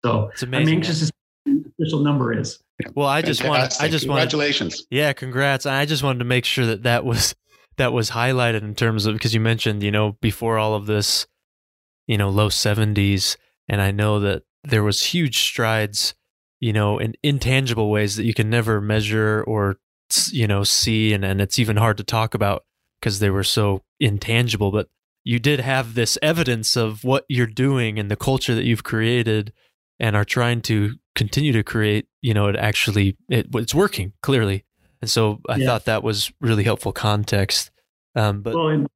So 0.03 0.32
I'm 0.41 0.53
anxious 0.53 0.99
to 0.99 1.05
see 1.05 1.11
what 1.43 1.63
the 1.63 1.69
official 1.84 1.99
number 1.99 2.38
is. 2.38 2.59
Well, 2.95 3.07
I 3.07 3.21
just 3.21 3.43
want 3.43 3.80
I 3.80 3.88
just 3.88 4.07
want 4.07 4.21
congratulations. 4.21 4.75
Wanted, 4.75 4.88
yeah, 4.89 5.13
congrats. 5.13 5.65
I 5.65 5.86
just 5.86 6.01
wanted 6.01 6.19
to 6.19 6.25
make 6.25 6.45
sure 6.45 6.65
that 6.65 6.84
that 6.84 7.05
was 7.05 7.36
that 7.77 7.93
was 7.93 8.11
highlighted 8.11 8.63
in 8.63 8.73
terms 8.73 9.05
of 9.05 9.13
because 9.13 9.34
you 9.34 9.39
mentioned 9.39 9.84
you 9.84 9.91
know 9.91 10.13
before 10.21 10.57
all 10.57 10.73
of 10.73 10.88
this, 10.88 11.27
you 12.07 12.17
know, 12.17 12.30
low 12.30 12.49
70s, 12.49 13.38
and 13.67 13.82
I 13.82 13.91
know 13.91 14.19
that 14.21 14.43
there 14.64 14.84
was 14.84 15.03
huge 15.03 15.39
strides, 15.39 16.14
you 16.60 16.74
know, 16.74 16.97
in 16.97 17.14
intangible 17.24 17.89
ways 17.89 18.16
that 18.16 18.26
you 18.26 18.34
can 18.34 18.49
never 18.49 18.82
measure 18.82 19.43
or 19.43 19.78
you 20.32 20.47
know 20.47 20.64
see, 20.64 21.14
and 21.14 21.24
and 21.24 21.41
it's 21.41 21.60
even 21.60 21.78
hard 21.78 21.97
to 21.97 22.03
talk 22.03 22.34
about 22.34 22.64
because 22.99 23.20
they 23.20 23.30
were 23.30 23.43
so 23.43 23.82
intangible. 23.99 24.72
But 24.72 24.88
you 25.24 25.39
did 25.39 25.60
have 25.60 25.93
this 25.93 26.18
evidence 26.22 26.76
of 26.76 27.03
what 27.03 27.26
you're 27.30 27.47
doing 27.47 27.99
and 27.99 28.10
the 28.10 28.16
culture 28.16 28.55
that 28.55 28.66
you've 28.66 28.84
created 28.84 29.53
and 29.99 30.16
are 30.16 30.26
trying 30.26 30.62
to 30.62 30.95
continue 31.16 31.51
to 31.51 31.64
create. 31.64 32.07
You 32.22 32.34
know, 32.34 32.47
it 32.47 32.55
actually 32.55 33.18
it, 33.30 33.47
it's 33.53 33.76
working 33.76 34.14
clearly, 34.22 34.66
and 35.01 35.10
so 35.10 35.39
I 35.47 35.57
yeah. 35.57 35.66
thought 35.66 35.86
that 35.86 36.03
was 36.03 36.32
really 36.41 36.64
helpful 36.64 36.91
context. 36.91 37.72
Um, 38.16 38.41
but 38.41 38.55
well, 38.55 38.70
and 38.70 38.88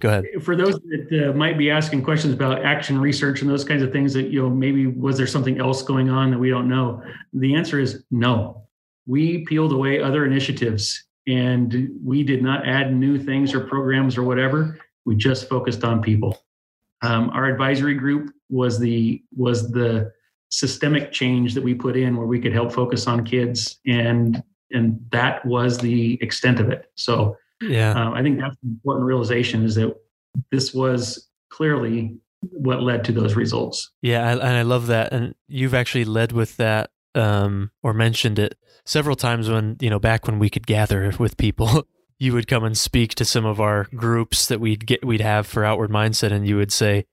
Go 0.00 0.08
ahead. 0.08 0.24
For 0.42 0.56
those 0.56 0.80
that 0.80 1.30
uh, 1.30 1.32
might 1.36 1.56
be 1.56 1.70
asking 1.70 2.02
questions 2.02 2.34
about 2.34 2.64
action 2.64 3.00
research 3.00 3.42
and 3.42 3.50
those 3.50 3.64
kinds 3.64 3.82
of 3.82 3.92
things 3.92 4.12
that, 4.14 4.28
you 4.28 4.42
know, 4.42 4.50
maybe 4.50 4.86
was 4.86 5.16
there 5.16 5.26
something 5.26 5.60
else 5.60 5.82
going 5.82 6.10
on 6.10 6.30
that 6.30 6.38
we 6.38 6.50
don't 6.50 6.68
know? 6.68 7.02
The 7.32 7.54
answer 7.54 7.78
is 7.78 8.02
no. 8.10 8.66
We 9.06 9.44
peeled 9.44 9.72
away 9.72 10.02
other 10.02 10.26
initiatives 10.26 11.04
and 11.26 11.90
we 12.02 12.22
did 12.22 12.42
not 12.42 12.66
add 12.66 12.94
new 12.94 13.18
things 13.18 13.54
or 13.54 13.60
programs 13.60 14.18
or 14.18 14.24
whatever. 14.24 14.78
We 15.04 15.14
just 15.14 15.48
focused 15.48 15.84
on 15.84 16.02
people. 16.02 16.42
Um, 17.02 17.30
our 17.30 17.46
advisory 17.46 17.94
group 17.94 18.34
was 18.48 18.78
the 18.78 19.22
was 19.36 19.70
the 19.70 20.12
systemic 20.50 21.12
change 21.12 21.54
that 21.54 21.62
we 21.62 21.74
put 21.74 21.96
in 21.96 22.16
where 22.16 22.26
we 22.26 22.40
could 22.40 22.52
help 22.52 22.72
focus 22.72 23.06
on 23.06 23.24
kids 23.24 23.78
and 23.86 24.42
and 24.70 24.98
that 25.10 25.44
was 25.44 25.78
the 25.78 26.18
extent 26.20 26.60
of 26.60 26.70
it. 26.70 26.90
So 26.94 27.36
yeah. 27.60 27.92
Uh, 27.92 28.12
I 28.12 28.22
think 28.22 28.38
that's 28.38 28.56
an 28.62 28.70
important 28.70 29.06
realization 29.06 29.64
is 29.64 29.74
that 29.76 29.94
this 30.50 30.74
was 30.74 31.28
clearly 31.50 32.16
what 32.40 32.82
led 32.82 33.04
to 33.04 33.12
those 33.12 33.34
results. 33.34 33.90
Yeah, 34.02 34.26
I, 34.26 34.32
and 34.32 34.42
I 34.42 34.62
love 34.62 34.86
that. 34.88 35.12
And 35.12 35.34
you've 35.48 35.74
actually 35.74 36.04
led 36.04 36.32
with 36.32 36.56
that 36.56 36.90
um, 37.14 37.70
or 37.82 37.92
mentioned 37.92 38.38
it 38.38 38.56
several 38.84 39.16
times 39.16 39.48
when, 39.48 39.76
you 39.80 39.88
know, 39.88 39.98
back 39.98 40.26
when 40.26 40.38
we 40.38 40.50
could 40.50 40.66
gather 40.66 41.12
with 41.18 41.36
people. 41.36 41.86
you 42.18 42.32
would 42.32 42.46
come 42.46 42.64
and 42.64 42.76
speak 42.76 43.14
to 43.14 43.24
some 43.24 43.44
of 43.44 43.60
our 43.60 43.84
groups 43.94 44.46
that 44.46 44.60
we'd 44.60 44.86
get 44.86 45.04
we'd 45.04 45.20
have 45.20 45.46
for 45.46 45.64
outward 45.64 45.90
mindset 45.90 46.32
and 46.32 46.46
you 46.46 46.56
would 46.56 46.72
say 46.72 47.04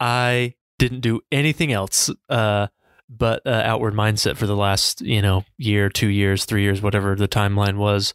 i 0.00 0.52
didn't 0.78 1.00
do 1.00 1.20
anything 1.30 1.72
else 1.72 2.10
uh, 2.28 2.66
but 3.08 3.46
uh, 3.46 3.62
outward 3.64 3.94
mindset 3.94 4.36
for 4.36 4.46
the 4.46 4.56
last 4.56 5.00
you 5.00 5.22
know 5.22 5.44
year 5.58 5.88
two 5.88 6.08
years 6.08 6.44
three 6.44 6.62
years 6.62 6.82
whatever 6.82 7.14
the 7.14 7.28
timeline 7.28 7.76
was 7.76 8.14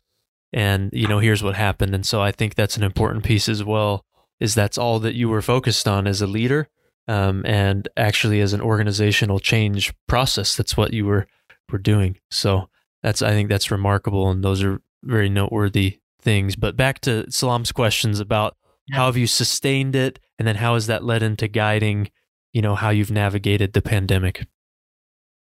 and 0.53 0.89
you 0.93 1.07
know 1.07 1.19
here's 1.19 1.43
what 1.43 1.55
happened. 1.55 1.93
And 1.93 2.05
so 2.05 2.21
i 2.21 2.31
think 2.31 2.55
that's 2.55 2.77
an 2.77 2.83
important 2.83 3.23
piece 3.23 3.49
as 3.49 3.63
well 3.63 4.05
is 4.39 4.53
that's 4.53 4.77
all 4.77 4.99
that 4.99 5.15
you 5.15 5.29
were 5.29 5.41
focused 5.41 5.87
on 5.87 6.07
as 6.07 6.21
a 6.21 6.27
leader 6.27 6.67
um, 7.07 7.43
and 7.45 7.87
actually 7.97 8.39
as 8.39 8.53
an 8.53 8.61
organizational 8.61 9.39
change 9.39 9.93
process 10.07 10.55
that's 10.55 10.77
what 10.77 10.93
you 10.93 11.05
were 11.05 11.27
were 11.71 11.77
doing. 11.77 12.17
So 12.31 12.69
that's 13.03 13.21
i 13.21 13.31
think 13.31 13.49
that's 13.49 13.71
remarkable 13.71 14.29
and 14.29 14.43
those 14.43 14.63
are 14.63 14.81
very 15.03 15.29
noteworthy 15.29 15.99
things. 16.21 16.55
But 16.55 16.75
back 16.75 16.99
to 17.01 17.29
salam's 17.31 17.71
questions 17.71 18.19
about 18.19 18.55
how 18.91 19.05
have 19.05 19.17
you 19.17 19.27
sustained 19.27 19.95
it 19.95 20.19
and 20.39 20.47
then 20.47 20.55
how 20.55 20.73
has 20.75 20.87
that 20.87 21.03
led 21.03 21.23
into 21.23 21.47
guiding 21.47 22.09
you 22.53 22.61
know 22.61 22.75
how 22.75 22.89
you've 22.89 23.11
navigated 23.11 23.73
the 23.73 23.81
pandemic 23.81 24.45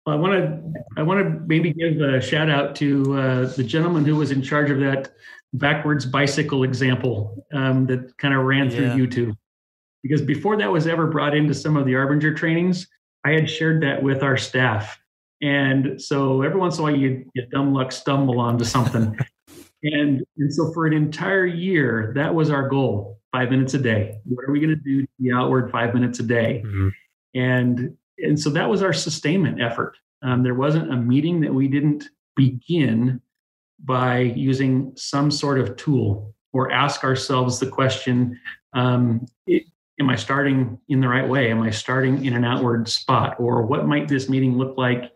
I 0.07 0.17
want 0.17 0.35
to 0.35 0.83
I 0.99 1.03
want 1.03 1.25
to 1.25 1.41
maybe 1.47 1.73
give 1.73 2.01
a 2.01 2.21
shout 2.21 2.51
out 2.51 2.77
to 2.77 3.19
uh, 3.19 3.47
the 3.47 3.65
gentleman 3.65 4.05
who 4.05 4.17
was 4.17 4.31
in 4.31 4.43
charge 4.43 4.71
of 4.71 4.79
that 4.81 5.13
backwards 5.55 6.05
bicycle 6.05 6.65
example 6.65 7.47
um, 7.55 7.87
that 7.87 8.17
kind 8.19 8.35
of 8.35 8.45
ran 8.45 8.71
through 8.71 8.87
yeah. 8.87 8.97
YouTube. 8.97 9.37
Because 10.03 10.21
before 10.21 10.59
that 10.59 10.71
was 10.71 10.87
ever 10.87 11.07
brought 11.07 11.35
into 11.35 11.55
some 11.55 11.77
of 11.77 11.87
the 11.87 11.93
Arbinger 11.93 12.37
trainings, 12.37 12.87
I 13.25 13.31
had 13.31 13.49
shared 13.49 13.83
that 13.83 14.03
with 14.03 14.23
our 14.23 14.37
staff. 14.37 15.01
And 15.41 16.01
so 16.01 16.43
every 16.43 16.61
once 16.61 16.77
in 16.77 16.81
a 16.81 16.83
while 16.85 16.97
you, 16.97 17.25
you 17.35 17.47
dumb 17.47 17.73
luck 17.73 17.91
stumble 17.91 18.39
onto 18.39 18.65
something. 18.65 19.19
and, 19.83 20.23
and 20.37 20.53
so 20.53 20.73
for 20.73 20.87
an 20.87 20.93
entire 20.93 21.47
year, 21.47 22.13
that 22.17 22.35
was 22.35 22.51
our 22.51 22.69
goal 22.69 23.19
five 23.33 23.51
minutes 23.51 23.73
a 23.73 23.79
day. 23.79 24.19
What 24.25 24.45
are 24.47 24.53
we 24.53 24.61
going 24.61 24.71
to 24.71 24.77
do 24.77 25.03
to 25.03 25.09
be 25.21 25.33
outward 25.33 25.71
five 25.71 25.95
minutes 25.95 26.21
a 26.21 26.23
day? 26.23 26.63
Mm-hmm. 26.65 26.89
And 27.35 27.97
and 28.19 28.39
so 28.39 28.51
that 28.51 28.69
was 28.69 28.83
our 28.83 28.93
sustainment 28.93 29.61
effort. 29.61 29.97
Um, 30.23 30.43
there 30.43 30.55
wasn't 30.55 30.93
a 30.93 30.97
meeting 30.97 31.41
that 31.41 31.53
we 31.53 31.69
didn't 31.69 32.05
begin 32.37 33.21
by 33.85 34.19
using 34.19 34.93
some 34.97 35.31
sort 35.31 35.59
of 35.59 35.77
tool 35.77 36.35
or 36.53 36.71
ask 36.71 37.05
ourselves 37.05 37.59
the 37.59 37.67
question 37.67 38.41
um, 38.73 39.27
it, 39.47 39.65
Am 40.01 40.11
I 40.11 40.17
starting 40.17 40.77
in 40.89 41.01
the 41.01 41.07
right 41.07 41.29
way? 41.29 41.53
Am 41.53 41.63
I 41.63 41.71
starting 41.71 42.25
in 42.25 42.35
an 42.35 42.45
outward 42.45 42.89
spot? 42.89 43.37
Or 43.39 43.63
what 43.63 43.87
might 43.87 44.09
this 44.09 44.29
meeting 44.29 44.59
look 44.59 44.77
like 44.77 45.13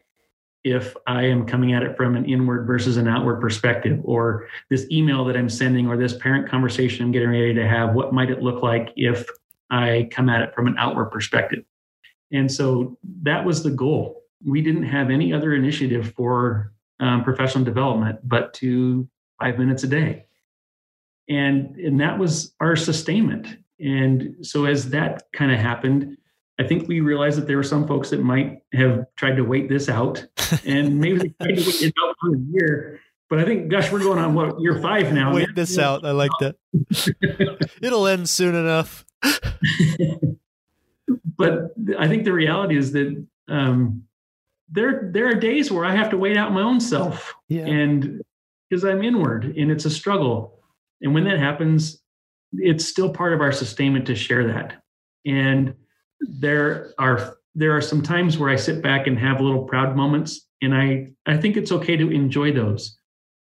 if 0.63 0.97
I 1.07 1.25
am 1.25 1.47
coming 1.47 1.73
at 1.73 1.83
it 1.83 1.97
from 1.97 2.15
an 2.15 2.25
inward 2.27 2.65
versus 2.65 2.97
an 2.97 3.09
outward 3.09 3.41
perspective, 3.41 4.01
or 4.05 4.47
this 4.71 4.87
email 4.91 5.25
that 5.25 5.37
I'm 5.37 5.49
sending, 5.49 5.89
or 5.89 5.97
this 5.97 6.17
parent 6.17 6.49
conversation 6.49 7.05
I'm 7.05 7.11
getting 7.11 7.31
ready 7.31 7.55
to 7.55 7.67
have, 7.67 7.95
what 7.95 8.13
might 8.13 8.31
it 8.31 8.41
look 8.41 8.63
like 8.63 8.93
if 8.95 9.29
I 9.69 10.09
come 10.13 10.29
at 10.29 10.43
it 10.43 10.55
from 10.55 10.69
an 10.69 10.77
outward 10.79 11.07
perspective? 11.07 11.65
And 12.33 12.51
so 12.51 12.99
that 13.23 13.45
was 13.45 13.63
the 13.63 13.71
goal. 13.71 14.23
We 14.45 14.63
didn't 14.63 14.85
have 14.85 15.11
any 15.11 15.33
other 15.33 15.55
initiative 15.55 16.13
for 16.17 16.73
um, 17.01 17.25
professional 17.25 17.65
development 17.65 18.21
but 18.23 18.55
to 18.55 19.09
five 19.41 19.59
minutes 19.59 19.83
a 19.85 19.89
day. 19.89 20.27
And, 21.29 21.77
and 21.77 22.01
that 22.01 22.19
was 22.19 22.55
our 22.61 22.77
sustainment. 22.77 23.59
And 23.81 24.37
so 24.43 24.65
as 24.65 24.91
that 24.91 25.25
kind 25.33 25.53
of 25.53 25.59
happened, 25.59 26.17
I 26.59 26.65
think 26.65 26.89
we 26.89 27.01
realized 27.01 27.39
that 27.39 27.47
there 27.47 27.57
were 27.57 27.63
some 27.63 27.87
folks 27.87 28.11
that 28.11 28.21
might 28.21 28.63
have 28.73 29.07
tried 29.17 29.37
to 29.37 29.43
wait 29.43 29.69
this 29.69 29.89
out, 29.89 30.27
and 30.67 30.99
maybe 30.99 31.19
they 31.19 31.29
tried 31.29 31.57
to 31.57 31.65
wait 31.65 31.83
it 31.83 31.95
out 32.05 32.17
for 32.21 32.35
a 32.35 32.39
year. 32.51 33.01
But 33.31 33.39
I 33.39 33.45
think, 33.45 33.69
gosh, 33.69 33.93
we're 33.93 34.01
going 34.01 34.19
on 34.19 34.35
what 34.35 34.61
year 34.61 34.81
five 34.81 35.13
now. 35.13 35.35
Wait 35.35 35.55
this 35.55 35.79
out. 35.79 36.05
I 36.05 36.13
like 36.13 36.31
that. 36.41 36.57
It'll 37.83 38.07
end 38.07 38.29
soon 38.29 38.55
enough. 38.55 39.05
but 41.25 41.73
I 41.99 42.09
think 42.09 42.25
the 42.25 42.33
reality 42.33 42.77
is 42.77 42.93
that 42.93 43.27
um, 43.49 44.05
there 44.71 45.11
there 45.13 45.29
are 45.29 45.35
days 45.35 45.71
where 45.71 45.85
I 45.85 45.95
have 45.95 46.11
to 46.11 46.19
wait 46.19 46.37
out 46.37 46.53
my 46.53 46.63
own 46.63 46.81
self, 46.81 47.35
yeah. 47.49 47.67
and 47.67 48.23
because 48.69 48.85
I'm 48.85 49.03
inward, 49.03 49.45
and 49.45 49.71
it's 49.71 49.85
a 49.85 49.91
struggle. 49.91 50.61
And 51.01 51.15
when 51.15 51.25
that 51.25 51.39
happens, 51.39 52.03
it's 52.53 52.85
still 52.85 53.11
part 53.11 53.33
of 53.33 53.41
our 53.41 53.53
sustainment 53.53 54.07
to 54.07 54.15
share 54.15 54.47
that. 54.49 54.83
And 55.25 55.75
there 56.21 56.93
are 56.99 57.37
there 57.55 57.77
are 57.77 57.81
some 57.81 58.03
times 58.03 58.39
where 58.39 58.51
I 58.51 58.57
sit 58.57 58.83
back 58.83 59.07
and 59.07 59.19
have 59.19 59.41
little 59.41 59.65
proud 59.65 59.97
moments, 59.97 60.47
and 60.61 60.75
I 60.75 61.13
I 61.27 61.37
think 61.37 61.57
it's 61.57 61.73
okay 61.73 61.97
to 61.97 62.11
enjoy 62.11 62.53
those. 62.53 62.99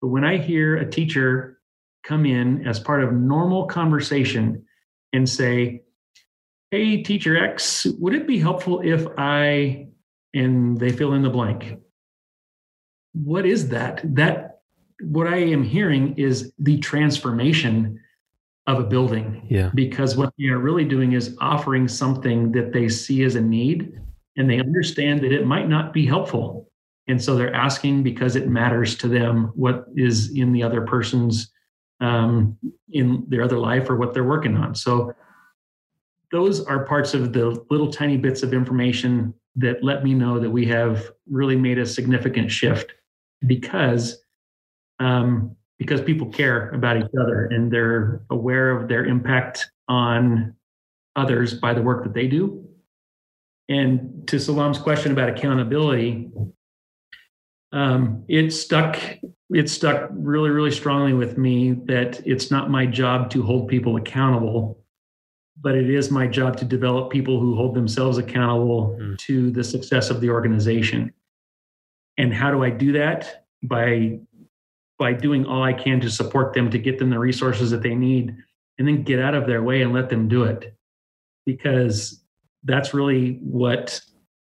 But 0.01 0.09
when 0.09 0.23
I 0.23 0.37
hear 0.37 0.77
a 0.77 0.89
teacher 0.89 1.59
come 2.03 2.25
in 2.25 2.67
as 2.67 2.79
part 2.79 3.03
of 3.03 3.13
normal 3.13 3.67
conversation 3.67 4.65
and 5.13 5.29
say, 5.29 5.83
"Hey, 6.71 7.03
teacher 7.03 7.37
X, 7.37 7.85
would 7.99 8.15
it 8.15 8.27
be 8.27 8.39
helpful 8.39 8.81
if 8.81 9.05
I?" 9.17 9.87
and 10.33 10.79
they 10.79 10.91
fill 10.91 11.13
in 11.13 11.21
the 11.21 11.29
blank. 11.29 11.77
What 13.13 13.45
is 13.45 13.69
that? 13.69 14.01
That 14.15 14.61
what 15.01 15.27
I 15.27 15.37
am 15.37 15.63
hearing 15.63 16.17
is 16.17 16.53
the 16.59 16.77
transformation 16.77 17.99
of 18.67 18.79
a 18.79 18.83
building. 18.83 19.45
Yeah. 19.49 19.71
Because 19.73 20.15
what 20.15 20.33
they 20.37 20.47
are 20.47 20.59
really 20.59 20.85
doing 20.85 21.13
is 21.13 21.35
offering 21.41 21.87
something 21.87 22.51
that 22.53 22.71
they 22.71 22.87
see 22.87 23.23
as 23.23 23.35
a 23.35 23.41
need 23.41 23.99
and 24.37 24.49
they 24.49 24.59
understand 24.59 25.21
that 25.21 25.31
it 25.31 25.45
might 25.45 25.67
not 25.67 25.93
be 25.93 26.05
helpful. 26.05 26.69
And 27.07 27.21
so 27.21 27.35
they're 27.35 27.53
asking 27.53 28.03
because 28.03 28.35
it 28.35 28.47
matters 28.47 28.95
to 28.97 29.07
them 29.07 29.51
what 29.55 29.85
is 29.95 30.31
in 30.35 30.53
the 30.53 30.63
other 30.63 30.81
person's 30.81 31.51
um, 31.99 32.57
in 32.89 33.25
their 33.27 33.43
other 33.43 33.59
life 33.59 33.89
or 33.89 33.97
what 33.97 34.13
they're 34.13 34.23
working 34.23 34.55
on. 34.55 34.73
So 34.73 35.13
those 36.31 36.63
are 36.65 36.85
parts 36.85 37.13
of 37.13 37.33
the 37.33 37.63
little 37.69 37.91
tiny 37.91 38.17
bits 38.17 38.43
of 38.43 38.53
information 38.53 39.33
that 39.55 39.83
let 39.83 40.03
me 40.03 40.13
know 40.13 40.39
that 40.39 40.49
we 40.49 40.65
have 40.65 41.11
really 41.29 41.55
made 41.55 41.77
a 41.77 41.85
significant 41.85 42.49
shift 42.49 42.93
because 43.45 44.23
um, 44.99 45.55
because 45.77 45.99
people 45.99 46.27
care 46.27 46.69
about 46.69 46.95
each 46.95 47.09
other 47.19 47.45
and 47.45 47.71
they're 47.71 48.21
aware 48.29 48.69
of 48.69 48.87
their 48.87 49.05
impact 49.05 49.71
on 49.87 50.55
others 51.15 51.55
by 51.55 51.73
the 51.73 51.81
work 51.81 52.03
that 52.03 52.13
they 52.13 52.27
do. 52.27 52.63
And 53.67 54.27
to 54.27 54.39
Salam's 54.39 54.77
question 54.77 55.11
about 55.11 55.29
accountability, 55.29 56.29
um, 57.71 58.23
it 58.27 58.51
stuck. 58.51 58.99
It 59.49 59.69
stuck 59.69 60.09
really, 60.11 60.49
really 60.49 60.71
strongly 60.71 61.13
with 61.13 61.37
me 61.37 61.71
that 61.85 62.25
it's 62.25 62.51
not 62.51 62.69
my 62.69 62.85
job 62.85 63.29
to 63.31 63.43
hold 63.43 63.67
people 63.67 63.97
accountable, 63.97 64.80
but 65.61 65.75
it 65.75 65.89
is 65.89 66.09
my 66.09 66.27
job 66.27 66.57
to 66.57 66.65
develop 66.65 67.11
people 67.11 67.39
who 67.39 67.55
hold 67.55 67.75
themselves 67.75 68.17
accountable 68.17 68.97
mm. 68.99 69.17
to 69.19 69.51
the 69.51 69.63
success 69.63 70.09
of 70.09 70.19
the 70.19 70.29
organization. 70.29 71.13
And 72.17 72.33
how 72.33 72.51
do 72.51 72.63
I 72.63 72.69
do 72.69 72.91
that? 72.93 73.45
By 73.63 74.19
by 74.97 75.13
doing 75.13 75.45
all 75.45 75.63
I 75.63 75.73
can 75.73 75.99
to 76.01 76.11
support 76.11 76.53
them 76.53 76.69
to 76.69 76.77
get 76.77 76.99
them 76.99 77.09
the 77.09 77.17
resources 77.17 77.71
that 77.71 77.81
they 77.81 77.95
need 77.95 78.35
and 78.77 78.87
then 78.87 79.03
get 79.03 79.19
out 79.19 79.33
of 79.33 79.47
their 79.47 79.63
way 79.63 79.81
and 79.81 79.93
let 79.93 80.09
them 80.09 80.27
do 80.27 80.43
it. 80.43 80.75
Because 81.43 82.23
that's 82.63 82.93
really 82.93 83.39
what 83.41 83.99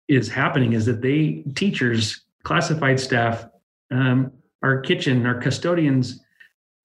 is 0.06 0.28
happening 0.28 0.74
is 0.74 0.84
that 0.84 1.00
they 1.00 1.44
teachers, 1.54 2.24
classified 2.42 3.00
staff, 3.00 3.46
um, 3.90 4.32
our 4.62 4.80
kitchen, 4.80 5.24
our 5.24 5.40
custodians, 5.40 6.20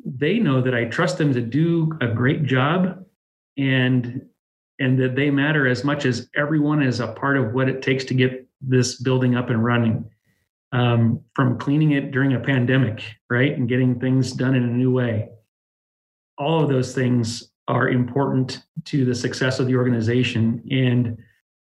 they 0.05 0.39
know 0.39 0.61
that 0.61 0.73
I 0.73 0.85
trust 0.85 1.17
them 1.17 1.33
to 1.33 1.41
do 1.41 1.91
a 1.99 2.07
great 2.07 2.43
job 2.43 3.03
and 3.59 4.25
and 4.79 4.97
that 4.97 5.15
they 5.15 5.29
matter 5.29 5.67
as 5.67 5.83
much 5.83 6.05
as 6.05 6.29
everyone 6.35 6.81
is 6.81 7.01
a 7.01 7.07
part 7.07 7.35
of 7.35 7.53
what 7.53 7.67
it 7.67 7.81
takes 7.81 8.05
to 8.05 8.13
get 8.13 8.47
this 8.61 9.01
building 9.01 9.35
up 9.35 9.49
and 9.49 9.63
running 9.63 10.09
um, 10.71 11.21
from 11.35 11.57
cleaning 11.57 11.91
it 11.91 12.11
during 12.11 12.33
a 12.33 12.39
pandemic, 12.39 13.03
right, 13.29 13.53
and 13.53 13.67
getting 13.67 13.99
things 13.99 14.31
done 14.31 14.55
in 14.55 14.63
a 14.63 14.67
new 14.67 14.91
way. 14.91 15.29
All 16.37 16.63
of 16.63 16.69
those 16.69 16.93
things 16.93 17.51
are 17.67 17.89
important 17.89 18.63
to 18.85 19.05
the 19.05 19.15
success 19.15 19.59
of 19.59 19.67
the 19.67 19.75
organization. 19.75 20.63
And 20.71 21.17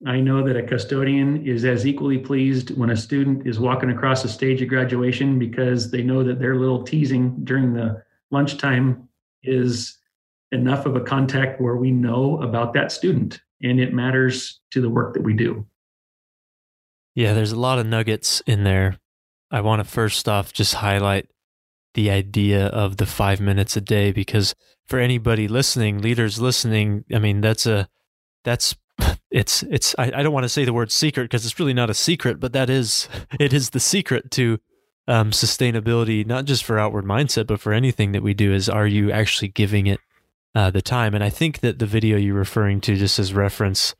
I 0.06 0.20
know 0.20 0.46
that 0.46 0.56
a 0.56 0.62
custodian 0.62 1.46
is 1.46 1.64
as 1.64 1.86
equally 1.86 2.18
pleased 2.18 2.76
when 2.76 2.90
a 2.90 2.96
student 2.96 3.46
is 3.46 3.58
walking 3.58 3.90
across 3.90 4.22
the 4.22 4.28
stage 4.28 4.62
at 4.62 4.68
graduation 4.68 5.38
because 5.38 5.90
they 5.90 6.02
know 6.02 6.22
that 6.24 6.38
their 6.38 6.56
little 6.56 6.82
teasing 6.82 7.44
during 7.44 7.72
the 7.72 8.02
lunchtime 8.30 9.08
is 9.42 9.98
enough 10.52 10.86
of 10.86 10.96
a 10.96 11.00
contact 11.00 11.60
where 11.60 11.76
we 11.76 11.90
know 11.90 12.40
about 12.42 12.74
that 12.74 12.90
student 12.92 13.40
and 13.62 13.80
it 13.80 13.92
matters 13.92 14.60
to 14.72 14.80
the 14.80 14.90
work 14.90 15.14
that 15.14 15.22
we 15.22 15.34
do. 15.34 15.66
Yeah, 17.14 17.34
there's 17.34 17.52
a 17.52 17.60
lot 17.60 17.78
of 17.78 17.86
nuggets 17.86 18.40
in 18.46 18.64
there. 18.64 18.98
I 19.50 19.60
want 19.60 19.80
to 19.80 19.88
first 19.88 20.28
off 20.28 20.52
just 20.52 20.74
highlight 20.74 21.28
the 21.94 22.10
idea 22.10 22.66
of 22.66 22.96
the 22.98 23.06
five 23.06 23.40
minutes 23.40 23.76
a 23.76 23.80
day 23.80 24.12
because 24.12 24.54
for 24.86 24.98
anybody 24.98 25.48
listening, 25.48 26.00
leaders 26.00 26.40
listening, 26.40 27.04
I 27.12 27.18
mean, 27.18 27.40
that's 27.40 27.66
a, 27.66 27.88
that's, 28.44 28.76
it's, 29.30 29.62
it's, 29.64 29.94
I, 29.98 30.12
I 30.14 30.22
don't 30.22 30.32
want 30.32 30.44
to 30.44 30.48
say 30.48 30.64
the 30.64 30.72
word 30.72 30.92
secret 30.92 31.24
because 31.24 31.44
it's 31.44 31.58
really 31.58 31.74
not 31.74 31.90
a 31.90 31.94
secret, 31.94 32.38
but 32.38 32.52
that 32.52 32.70
is, 32.70 33.08
it 33.40 33.52
is 33.52 33.70
the 33.70 33.80
secret 33.80 34.30
to 34.32 34.58
um, 35.08 35.32
sustainability, 35.32 36.24
not 36.24 36.44
just 36.44 36.62
for 36.62 36.78
outward 36.78 37.04
mindset, 37.04 37.46
but 37.46 37.60
for 37.60 37.72
anything 37.72 38.12
that 38.12 38.22
we 38.22 38.34
do 38.34 38.52
is 38.52 38.68
are 38.68 38.86
you 38.86 39.10
actually 39.10 39.48
giving 39.48 39.88
it 39.88 40.00
uh, 40.54 40.70
the 40.70 40.82
time? 40.82 41.14
And 41.14 41.22
I 41.24 41.30
think 41.30 41.60
that 41.60 41.78
the 41.78 41.86
video 41.86 42.16
you're 42.16 42.34
referring 42.34 42.80
to, 42.82 42.96
just 42.96 43.18
as 43.18 43.34
reference, 43.34 43.94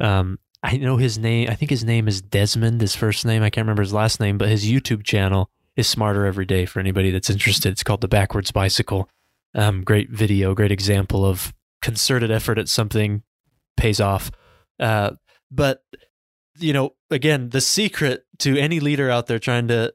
um, 0.00 0.38
I 0.62 0.76
know 0.76 0.96
his 0.96 1.18
name. 1.18 1.48
I 1.50 1.54
think 1.54 1.70
his 1.70 1.84
name 1.84 2.08
is 2.08 2.22
Desmond. 2.22 2.80
His 2.80 2.96
first 2.96 3.26
name, 3.26 3.42
I 3.42 3.50
can't 3.50 3.64
remember 3.64 3.82
his 3.82 3.92
last 3.92 4.20
name, 4.20 4.38
but 4.38 4.48
his 4.48 4.64
YouTube 4.64 5.04
channel 5.04 5.50
is 5.76 5.86
Smarter 5.86 6.24
Every 6.24 6.46
Day 6.46 6.64
for 6.64 6.80
anybody 6.80 7.10
that's 7.10 7.30
interested. 7.30 7.72
It's 7.72 7.82
called 7.82 8.00
The 8.00 8.08
Backwards 8.08 8.50
Bicycle. 8.50 9.08
Um, 9.54 9.82
great 9.82 10.10
video, 10.10 10.54
great 10.54 10.72
example 10.72 11.24
of 11.24 11.52
concerted 11.82 12.30
effort 12.30 12.58
at 12.58 12.68
something 12.68 13.22
pays 13.76 14.00
off. 14.00 14.30
Uh, 14.80 15.12
but 15.50 15.82
you 16.58 16.72
know, 16.72 16.94
again, 17.10 17.50
the 17.50 17.60
secret 17.60 18.24
to 18.38 18.56
any 18.56 18.80
leader 18.80 19.10
out 19.10 19.26
there 19.26 19.38
trying 19.38 19.68
to 19.68 19.92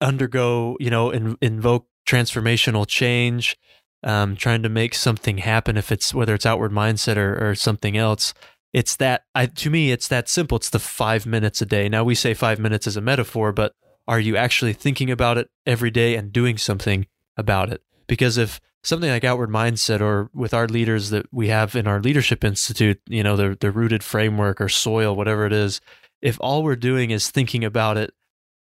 undergo, 0.00 0.76
you 0.80 0.90
know, 0.90 1.10
in, 1.10 1.36
invoke 1.40 1.86
transformational 2.08 2.86
change, 2.86 3.56
um, 4.02 4.36
trying 4.36 4.62
to 4.62 4.68
make 4.68 4.94
something 4.94 5.38
happen, 5.38 5.76
if 5.76 5.92
it's 5.92 6.14
whether 6.14 6.34
it's 6.34 6.46
outward 6.46 6.72
mindset 6.72 7.16
or, 7.16 7.50
or 7.50 7.54
something 7.54 7.96
else, 7.96 8.32
it's 8.72 8.96
that 8.96 9.24
I, 9.34 9.46
to 9.46 9.70
me 9.70 9.90
it's 9.90 10.08
that 10.08 10.28
simple. 10.28 10.56
It's 10.56 10.70
the 10.70 10.78
five 10.78 11.26
minutes 11.26 11.60
a 11.60 11.66
day. 11.66 11.88
Now 11.88 12.04
we 12.04 12.14
say 12.14 12.34
five 12.34 12.58
minutes 12.58 12.86
as 12.86 12.96
a 12.96 13.00
metaphor 13.00 13.52
but 13.52 13.74
are 14.08 14.20
you 14.20 14.36
actually 14.36 14.72
thinking 14.72 15.10
about 15.10 15.38
it 15.38 15.50
every 15.66 15.90
day 15.90 16.16
and 16.16 16.32
doing 16.32 16.56
something 16.56 17.06
about 17.36 17.70
it? 17.72 17.82
Because 18.06 18.38
if 18.38 18.60
something 18.82 19.10
like 19.10 19.24
outward 19.24 19.50
mindset 19.50 20.00
or 20.00 20.30
with 20.34 20.54
our 20.54 20.66
leaders 20.66 21.10
that 21.10 21.26
we 21.32 21.48
have 21.48 21.76
in 21.76 21.86
our 21.86 22.00
leadership 22.00 22.42
institute 22.44 23.00
you 23.06 23.22
know 23.22 23.36
the, 23.36 23.56
the 23.60 23.70
rooted 23.70 24.02
framework 24.02 24.60
or 24.60 24.68
soil 24.68 25.14
whatever 25.14 25.44
it 25.44 25.52
is 25.52 25.80
if 26.22 26.38
all 26.40 26.62
we're 26.62 26.76
doing 26.76 27.10
is 27.10 27.30
thinking 27.30 27.64
about 27.64 27.96
it 27.96 28.14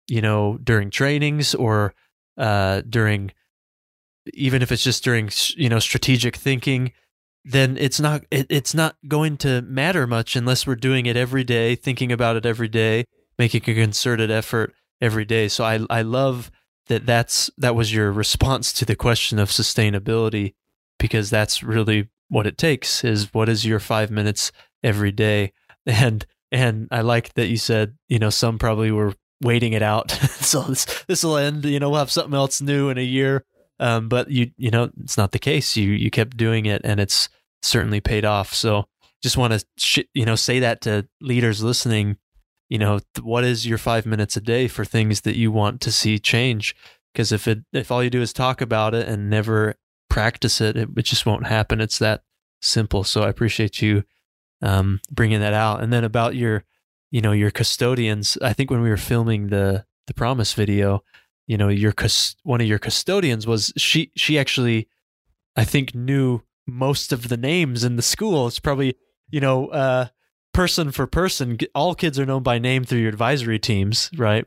you 0.08 0.20
know 0.20 0.58
during 0.62 0.90
trainings 0.90 1.54
or 1.54 1.94
uh, 2.36 2.82
during 2.88 3.30
even 4.34 4.62
if 4.62 4.72
it's 4.72 4.84
just 4.84 5.04
during 5.04 5.30
you 5.56 5.68
know 5.68 5.78
strategic 5.78 6.36
thinking 6.36 6.92
then 7.44 7.78
it's 7.78 7.98
not 7.98 8.24
it, 8.30 8.46
it's 8.50 8.74
not 8.74 8.96
going 9.06 9.36
to 9.38 9.62
matter 9.62 10.06
much 10.06 10.36
unless 10.36 10.66
we're 10.66 10.74
doing 10.74 11.06
it 11.06 11.16
every 11.16 11.44
day, 11.44 11.74
thinking 11.74 12.12
about 12.12 12.36
it 12.36 12.44
every 12.44 12.68
day, 12.68 13.04
making 13.38 13.62
a 13.62 13.74
concerted 13.74 14.30
effort 14.30 14.74
every 15.00 15.24
day. 15.24 15.48
So 15.48 15.64
I 15.64 15.80
I 15.88 16.02
love 16.02 16.50
that 16.88 17.06
that's 17.06 17.50
that 17.56 17.74
was 17.74 17.92
your 17.94 18.12
response 18.12 18.72
to 18.74 18.84
the 18.84 18.96
question 18.96 19.38
of 19.38 19.48
sustainability 19.48 20.54
because 20.98 21.30
that's 21.30 21.62
really 21.62 22.08
what 22.28 22.46
it 22.46 22.58
takes 22.58 23.02
is 23.04 23.32
what 23.32 23.48
is 23.48 23.64
your 23.64 23.80
5 23.80 24.10
minutes 24.10 24.52
every 24.82 25.12
day 25.12 25.52
and 25.86 26.26
and 26.50 26.88
I 26.90 27.02
like 27.02 27.34
that 27.34 27.48
you 27.48 27.58
said, 27.58 27.96
you 28.08 28.18
know, 28.18 28.30
some 28.30 28.58
probably 28.58 28.90
were 28.90 29.14
waiting 29.42 29.74
it 29.74 29.82
out. 29.82 30.10
so 30.40 30.62
this 30.62 30.84
this 31.06 31.24
will 31.24 31.36
end. 31.36 31.64
You 31.64 31.80
know, 31.80 31.90
we'll 31.90 32.00
have 32.00 32.10
something 32.10 32.34
else 32.34 32.60
new 32.60 32.88
in 32.90 32.98
a 32.98 33.02
year. 33.02 33.44
Um, 33.80 34.08
but 34.08 34.30
you 34.30 34.50
you 34.56 34.70
know 34.70 34.90
it's 35.00 35.16
not 35.16 35.32
the 35.32 35.38
case. 35.38 35.76
You 35.76 35.90
you 35.92 36.10
kept 36.10 36.36
doing 36.36 36.66
it, 36.66 36.82
and 36.84 37.00
it's 37.00 37.28
certainly 37.62 38.00
paid 38.00 38.24
off. 38.24 38.54
So 38.54 38.86
just 39.22 39.36
want 39.36 39.52
to 39.52 39.66
sh- 39.76 40.08
you 40.14 40.24
know 40.24 40.36
say 40.36 40.60
that 40.60 40.80
to 40.82 41.06
leaders 41.20 41.62
listening. 41.62 42.16
You 42.68 42.78
know, 42.78 43.00
what 43.22 43.44
is 43.44 43.66
your 43.66 43.78
five 43.78 44.04
minutes 44.04 44.36
a 44.36 44.42
day 44.42 44.68
for 44.68 44.84
things 44.84 45.22
that 45.22 45.36
you 45.36 45.50
want 45.50 45.80
to 45.82 45.92
see 45.92 46.18
change? 46.18 46.76
Because 47.12 47.32
if 47.32 47.48
it 47.48 47.60
if 47.72 47.90
all 47.90 48.04
you 48.04 48.10
do 48.10 48.20
is 48.20 48.32
talk 48.32 48.60
about 48.60 48.94
it 48.94 49.08
and 49.08 49.30
never 49.30 49.76
practice 50.10 50.60
it, 50.60 50.76
it, 50.76 50.88
it 50.96 51.02
just 51.02 51.26
won't 51.26 51.46
happen. 51.46 51.80
It's 51.80 51.98
that 51.98 52.22
simple. 52.60 53.04
So 53.04 53.22
I 53.22 53.28
appreciate 53.28 53.80
you 53.80 54.04
um, 54.62 55.00
bringing 55.10 55.40
that 55.40 55.54
out. 55.54 55.82
And 55.82 55.92
then 55.92 56.04
about 56.04 56.34
your, 56.34 56.64
you 57.10 57.20
know, 57.20 57.32
your 57.32 57.50
custodians. 57.50 58.36
I 58.42 58.52
think 58.52 58.70
when 58.70 58.82
we 58.82 58.90
were 58.90 58.96
filming 58.96 59.48
the 59.48 59.84
the 60.06 60.14
promise 60.14 60.54
video, 60.54 61.02
you 61.48 61.56
know, 61.56 61.68
your 61.68 61.92
one 62.44 62.60
of 62.60 62.68
your 62.68 62.78
custodians 62.78 63.44
was 63.44 63.72
she. 63.76 64.12
She 64.16 64.38
actually, 64.38 64.88
I 65.56 65.64
think, 65.64 65.96
knew 65.96 66.42
most 66.68 67.12
of 67.12 67.28
the 67.28 67.36
names 67.36 67.82
in 67.82 67.96
the 67.96 68.02
school. 68.02 68.46
It's 68.46 68.60
probably 68.60 68.94
you 69.30 69.40
know, 69.40 69.68
uh, 69.68 70.06
person 70.52 70.90
for 70.90 71.06
person. 71.06 71.58
All 71.74 71.94
kids 71.94 72.18
are 72.18 72.26
known 72.26 72.42
by 72.42 72.58
name 72.58 72.84
through 72.84 73.00
your 73.00 73.08
advisory 73.08 73.58
teams, 73.58 74.10
right? 74.16 74.46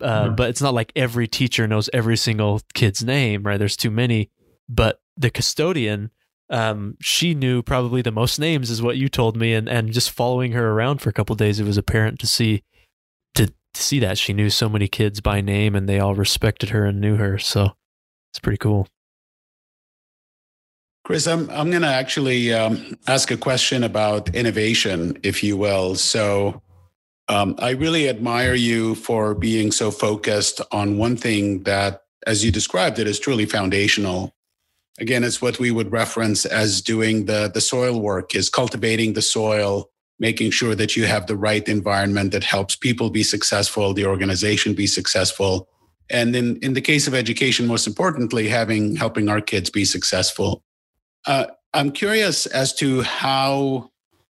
Uh, 0.00 0.28
But 0.30 0.50
it's 0.50 0.62
not 0.62 0.74
like 0.74 0.92
every 0.94 1.26
teacher 1.26 1.66
knows 1.66 1.88
every 1.92 2.16
single 2.16 2.60
kid's 2.74 3.02
name, 3.02 3.42
right? 3.42 3.56
There's 3.56 3.76
too 3.76 3.90
many. 3.90 4.30
But 4.68 5.00
the 5.16 5.30
custodian 5.30 6.10
um, 6.48 6.96
she 7.00 7.34
knew 7.34 7.62
probably 7.62 8.02
the 8.02 8.12
most 8.12 8.38
names 8.38 8.70
is 8.70 8.80
what 8.80 8.96
you 8.96 9.08
told 9.08 9.36
me 9.36 9.52
and, 9.52 9.68
and 9.68 9.92
just 9.92 10.10
following 10.10 10.52
her 10.52 10.70
around 10.70 11.00
for 11.00 11.08
a 11.10 11.12
couple 11.12 11.34
days 11.34 11.58
it 11.58 11.64
was 11.64 11.76
apparent 11.76 12.20
to 12.20 12.26
see 12.26 12.62
see 13.82 13.98
that. 14.00 14.18
She 14.18 14.32
knew 14.32 14.50
so 14.50 14.68
many 14.68 14.88
kids 14.88 15.20
by 15.20 15.40
name 15.40 15.74
and 15.74 15.88
they 15.88 15.98
all 15.98 16.14
respected 16.14 16.70
her 16.70 16.84
and 16.84 17.00
knew 17.00 17.16
her. 17.16 17.38
So 17.38 17.72
it's 18.32 18.38
pretty 18.40 18.58
cool. 18.58 18.88
Chris 21.04 21.28
i'm, 21.28 21.48
I'm 21.50 21.70
going 21.70 21.82
to 21.82 21.88
actually 21.88 22.52
um, 22.52 22.96
ask 23.06 23.30
a 23.30 23.36
question 23.36 23.84
about 23.84 24.34
innovation 24.34 25.16
if 25.22 25.42
you 25.42 25.56
will. 25.56 25.94
So 25.94 26.62
um, 27.28 27.54
i 27.58 27.70
really 27.70 28.08
admire 28.08 28.54
you 28.54 28.96
for 28.96 29.34
being 29.34 29.70
so 29.70 29.90
focused 29.90 30.60
on 30.72 30.98
one 30.98 31.16
thing 31.16 31.62
that 31.62 32.02
as 32.26 32.44
you 32.44 32.50
described 32.50 32.98
it 32.98 33.06
is 33.06 33.20
truly 33.20 33.46
foundational. 33.46 34.34
Again 34.98 35.22
it's 35.22 35.40
what 35.40 35.60
we 35.60 35.70
would 35.70 35.92
reference 35.92 36.44
as 36.44 36.82
doing 36.82 37.26
the 37.26 37.50
the 37.54 37.60
soil 37.60 38.00
work 38.00 38.34
is 38.34 38.50
cultivating 38.50 39.12
the 39.12 39.22
soil 39.22 39.88
making 40.18 40.50
sure 40.50 40.74
that 40.74 40.96
you 40.96 41.06
have 41.06 41.26
the 41.26 41.36
right 41.36 41.68
environment 41.68 42.32
that 42.32 42.44
helps 42.44 42.74
people 42.74 43.10
be 43.10 43.22
successful 43.22 43.92
the 43.92 44.06
organization 44.06 44.74
be 44.74 44.86
successful 44.86 45.68
and 46.10 46.34
in 46.36 46.56
in 46.58 46.74
the 46.74 46.80
case 46.80 47.06
of 47.06 47.14
education 47.14 47.66
most 47.66 47.86
importantly 47.86 48.48
having 48.48 48.96
helping 48.96 49.28
our 49.28 49.40
kids 49.40 49.70
be 49.70 49.84
successful. 49.84 50.62
Uh, 51.26 51.46
i'm 51.74 51.90
curious 51.90 52.46
as 52.46 52.72
to 52.72 53.02
how 53.02 53.90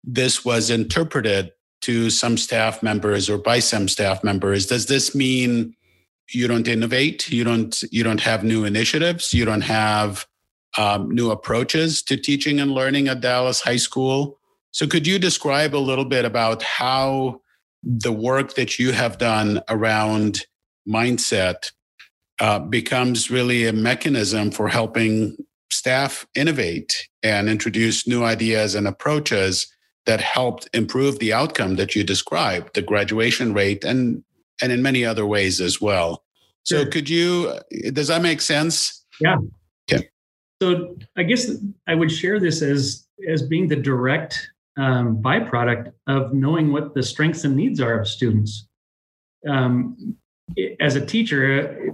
this 0.03 0.45
was 0.45 0.69
interpreted 0.69 1.51
to 1.81 2.09
some 2.09 2.37
staff 2.37 2.81
members 2.81 3.29
or 3.29 3.37
by 3.37 3.59
some 3.59 3.87
staff 3.87 4.23
members. 4.23 4.65
Does 4.65 4.87
this 4.87 5.13
mean 5.13 5.75
you 6.31 6.47
don't 6.47 6.67
innovate? 6.67 7.29
You 7.29 7.43
don't 7.43 7.81
you 7.91 8.03
don't 8.03 8.21
have 8.21 8.43
new 8.43 8.65
initiatives? 8.65 9.33
You 9.33 9.45
don't 9.45 9.61
have 9.61 10.25
um, 10.77 11.09
new 11.09 11.31
approaches 11.31 12.01
to 12.03 12.17
teaching 12.17 12.59
and 12.59 12.71
learning 12.71 13.07
at 13.07 13.21
Dallas 13.21 13.61
High 13.61 13.77
School. 13.77 14.39
So, 14.71 14.87
could 14.87 15.07
you 15.07 15.19
describe 15.19 15.75
a 15.75 15.77
little 15.77 16.05
bit 16.05 16.25
about 16.25 16.61
how 16.63 17.41
the 17.83 18.11
work 18.11 18.55
that 18.55 18.79
you 18.79 18.91
have 18.91 19.17
done 19.17 19.61
around 19.69 20.41
mindset 20.87 21.71
uh, 22.39 22.59
becomes 22.59 23.31
really 23.31 23.65
a 23.65 23.73
mechanism 23.73 24.51
for 24.51 24.67
helping 24.67 25.35
staff 25.71 26.25
innovate 26.35 27.07
and 27.23 27.49
introduce 27.49 28.07
new 28.07 28.23
ideas 28.23 28.75
and 28.75 28.87
approaches 28.87 29.67
that 30.05 30.21
helped 30.21 30.69
improve 30.73 31.19
the 31.19 31.33
outcome 31.33 31.75
that 31.75 31.95
you 31.95 32.03
described, 32.03 32.73
the 32.73 32.81
graduation 32.81 33.53
rate, 33.53 33.83
and 33.83 34.23
and 34.61 34.71
in 34.71 34.81
many 34.81 35.05
other 35.05 35.25
ways 35.25 35.61
as 35.61 35.79
well. 35.81 36.23
So, 36.63 36.81
sure. 36.83 36.91
could 36.91 37.09
you? 37.09 37.53
Does 37.93 38.07
that 38.07 38.21
make 38.21 38.41
sense? 38.41 39.05
Yeah, 39.19 39.37
Okay. 39.91 40.09
so 40.61 40.95
I 41.15 41.23
guess 41.23 41.49
I 41.87 41.95
would 41.95 42.11
share 42.11 42.39
this 42.39 42.61
as 42.61 43.07
as 43.27 43.41
being 43.41 43.67
the 43.67 43.75
direct 43.75 44.49
um, 44.77 45.21
byproduct 45.21 45.91
of 46.07 46.33
knowing 46.33 46.71
what 46.71 46.93
the 46.93 47.03
strengths 47.03 47.43
and 47.43 47.55
needs 47.55 47.81
are 47.81 47.99
of 47.99 48.07
students. 48.07 48.67
Um, 49.47 50.15
as 50.79 50.95
a 50.95 51.05
teacher, 51.05 51.93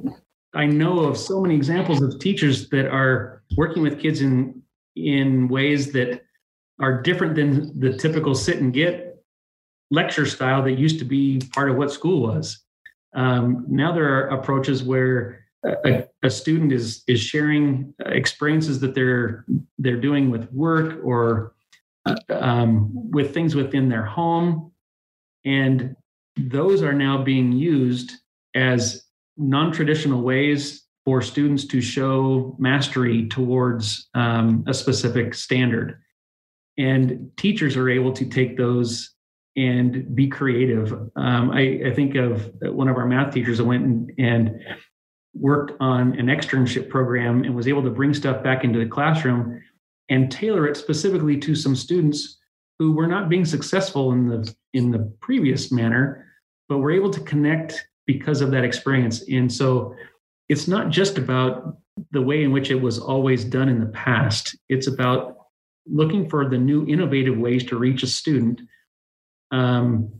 I 0.54 0.66
know 0.66 1.00
of 1.00 1.18
so 1.18 1.42
many 1.42 1.56
examples 1.56 2.02
of 2.02 2.20
teachers 2.20 2.70
that 2.70 2.88
are 2.88 3.44
working 3.58 3.84
with 3.84 4.00
kids 4.00 4.22
in 4.22 4.62
in 4.96 5.48
ways 5.48 5.92
that 5.94 6.22
are 6.80 7.02
different 7.02 7.36
than 7.36 7.80
the 7.80 7.98
typical 7.98 8.36
sit 8.36 8.60
and 8.60 8.72
get 8.74 9.24
lecture 9.90 10.26
style 10.26 10.62
that 10.64 10.74
used 10.74 11.00
to 11.00 11.06
be 11.06 11.40
part 11.54 11.70
of 11.70 11.78
what 11.78 11.92
school 11.92 12.22
was. 12.22 12.64
Um, 13.16 13.66
now 13.68 13.92
there 13.92 14.06
are 14.06 14.28
approaches 14.30 14.84
where 14.84 15.46
a, 15.64 16.06
a, 16.24 16.30
student 16.30 16.74
is 16.74 17.04
is 17.08 17.22
sharing 17.22 17.94
experiences 18.06 18.80
that 18.82 18.94
they're 18.96 19.46
they're 19.78 20.02
doing 20.02 20.30
with 20.30 20.52
work 20.52 21.00
or 21.04 21.54
uh, 21.62 21.63
um, 22.30 22.90
with 23.12 23.34
things 23.34 23.56
within 23.56 23.90
their 23.90 24.06
home, 24.06 24.72
and 25.46 25.96
those 26.36 26.82
are 26.82 26.94
now 26.94 27.24
being 27.24 27.52
used 27.52 28.14
as 28.56 29.04
non-traditional 29.38 30.22
ways 30.22 30.84
for 31.06 31.22
students 31.22 31.66
to 31.66 31.82
show 31.82 32.56
mastery 32.60 33.28
towards 33.28 34.10
um, 34.14 34.64
a 34.68 34.74
specific 34.74 35.34
standard. 35.34 36.00
And 36.78 37.30
teachers 37.38 37.76
are 37.76 37.90
able 37.90 38.14
to 38.14 38.26
take 38.26 38.58
those 38.58 39.14
and 39.56 40.16
be 40.16 40.28
creative. 40.28 40.94
Um, 41.16 41.52
I, 41.52 41.82
I, 41.86 41.94
think 41.94 42.16
of 42.16 42.52
one 42.62 42.88
of 42.88 42.98
our 42.98 43.06
math 43.06 43.34
teachers 43.34 43.60
that 43.60 43.66
went 43.66 43.84
and, 43.84 44.12
and 44.18 44.60
worked 45.36 45.74
on 45.80 46.18
an 46.18 46.28
externship 46.28 46.90
program 46.90 47.44
and 47.44 47.56
was 47.56 47.68
able 47.68 47.84
to 47.84 47.92
bring 47.92 48.16
stuff 48.16 48.44
back 48.44 48.64
into 48.64 48.80
the 48.80 48.88
classroom 48.88 49.62
and 50.10 50.32
tailor 50.32 50.68
it 50.68 50.78
specifically 50.78 51.38
to 51.38 51.56
some 51.56 51.76
students 51.76 52.40
who 52.80 52.92
were 52.92 53.08
not 53.08 53.30
being 53.30 53.46
successful 53.46 54.12
in 54.12 54.28
the 54.28 54.56
in 54.74 54.92
the 54.92 55.00
previous 55.22 55.72
manner 55.72 56.26
but 56.70 56.80
were 56.80 56.92
able 56.92 57.10
to 57.10 57.20
connect 57.22 57.88
because 58.06 58.42
of 58.42 58.52
that 58.52 58.64
experience 58.64 59.28
and 59.30 59.52
so 59.52 59.96
it's 60.50 60.68
not 60.68 60.90
just 60.90 61.18
about 61.18 61.78
the 62.12 62.22
way 62.22 62.44
in 62.44 62.52
which 62.52 62.72
it 62.72 62.82
was 62.82 63.00
always 63.00 63.46
done 63.46 63.70
in 63.70 63.80
the 63.80 63.88
past 63.88 64.56
it's 64.70 64.88
about 64.88 65.38
looking 65.86 66.30
for 66.30 66.50
the 66.50 66.58
new 66.58 66.86
innovative 66.88 67.38
ways 67.38 67.64
to 67.66 67.78
reach 67.78 68.04
a 68.04 68.08
student 68.08 68.62
um, 69.52 70.12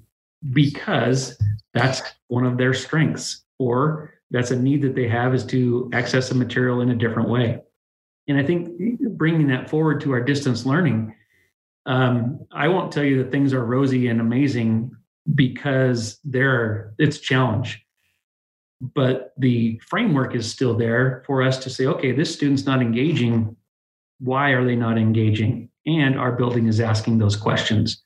because 0.52 1.38
that's 1.74 2.02
one 2.28 2.46
of 2.46 2.58
their 2.58 2.74
strengths 2.74 3.44
or 3.60 4.14
that's 4.32 4.52
a 4.52 4.56
need 4.56 4.82
that 4.82 4.96
they 4.96 5.08
have 5.08 5.34
is 5.34 5.46
to 5.46 5.90
access 5.94 6.30
the 6.30 6.36
material 6.36 6.82
in 6.82 6.90
a 6.90 6.96
different 6.96 7.30
way. 7.30 7.62
And 8.28 8.38
I 8.38 8.44
think 8.44 8.70
bringing 9.18 9.48
that 9.48 9.70
forward 9.70 10.02
to 10.02 10.12
our 10.14 10.22
distance 10.22 10.66
learning, 10.66 11.14
um, 11.86 12.46
I 12.52 12.70
won't 12.70 12.92
tell 12.92 13.04
you 13.04 13.22
that 13.22 13.32
things 13.32 13.54
are 13.54 13.66
rosy 13.66 14.08
and 14.08 14.22
amazing 14.22 14.96
because 15.36 16.20
there 16.24 16.94
it's 16.98 17.20
challenge. 17.20 17.86
But 18.82 19.34
the 19.38 19.80
framework 19.88 20.36
is 20.36 20.50
still 20.52 20.76
there 20.76 21.24
for 21.26 21.42
us 21.42 21.58
to 21.60 21.70
say, 21.70 21.86
okay, 21.86 22.12
this 22.12 22.34
student's 22.34 22.66
not 22.66 22.82
engaging. 22.82 23.56
Why 24.20 24.52
are 24.52 24.66
they 24.66 24.76
not 24.76 24.98
engaging? 24.98 25.70
And 25.86 26.18
our 26.18 26.34
building 26.34 26.68
is 26.68 26.80
asking 26.80 27.18
those 27.18 27.36
questions. 27.36 28.04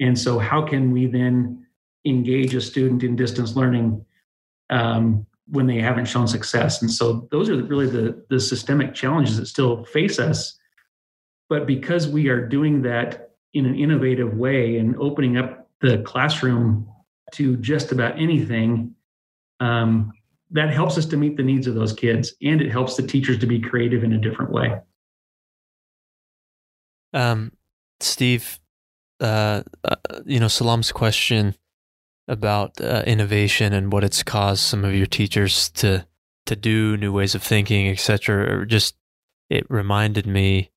And 0.00 0.18
so, 0.18 0.38
how 0.38 0.62
can 0.62 0.92
we 0.92 1.06
then 1.06 1.66
engage 2.04 2.54
a 2.54 2.60
student 2.60 3.02
in 3.02 3.16
distance 3.16 3.56
learning 3.56 4.04
um, 4.70 5.26
when 5.50 5.66
they 5.66 5.78
haven't 5.78 6.06
shown 6.06 6.28
success. 6.28 6.82
And 6.82 6.90
so 6.90 7.28
those 7.30 7.48
are 7.48 7.62
really 7.62 7.88
the, 7.88 8.24
the 8.28 8.40
systemic 8.40 8.94
challenges 8.94 9.36
that 9.38 9.46
still 9.46 9.84
face 9.84 10.18
us. 10.18 10.58
But 11.48 11.66
because 11.66 12.06
we 12.06 12.28
are 12.28 12.46
doing 12.46 12.82
that 12.82 13.30
in 13.54 13.64
an 13.64 13.74
innovative 13.74 14.34
way 14.34 14.76
and 14.76 14.96
opening 14.96 15.38
up 15.38 15.68
the 15.80 15.98
classroom 15.98 16.86
to 17.32 17.56
just 17.56 17.92
about 17.92 18.18
anything, 18.18 18.94
um, 19.60 20.12
that 20.50 20.70
helps 20.70 20.96
us 20.98 21.06
to 21.06 21.16
meet 21.16 21.36
the 21.36 21.42
needs 21.42 21.66
of 21.66 21.74
those 21.74 21.92
kids 21.92 22.34
and 22.42 22.60
it 22.60 22.70
helps 22.70 22.96
the 22.96 23.02
teachers 23.02 23.38
to 23.38 23.46
be 23.46 23.60
creative 23.60 24.04
in 24.04 24.12
a 24.12 24.18
different 24.18 24.50
way. 24.50 24.78
Um, 27.12 27.52
Steve, 28.00 28.58
uh, 29.20 29.62
uh, 29.84 29.96
you 30.24 30.40
know, 30.40 30.48
Salam's 30.48 30.92
question 30.92 31.54
about 32.28 32.80
uh, 32.80 33.02
innovation 33.06 33.72
and 33.72 33.92
what 33.92 34.04
it's 34.04 34.22
caused 34.22 34.60
some 34.60 34.84
of 34.84 34.94
your 34.94 35.06
teachers 35.06 35.70
to 35.70 36.06
to 36.46 36.56
do, 36.56 36.96
new 36.96 37.12
ways 37.12 37.34
of 37.34 37.42
thinking, 37.42 37.88
etc. 37.88 38.66
Just 38.66 38.96
it 39.50 39.66
reminded 39.68 40.26
me 40.26 40.70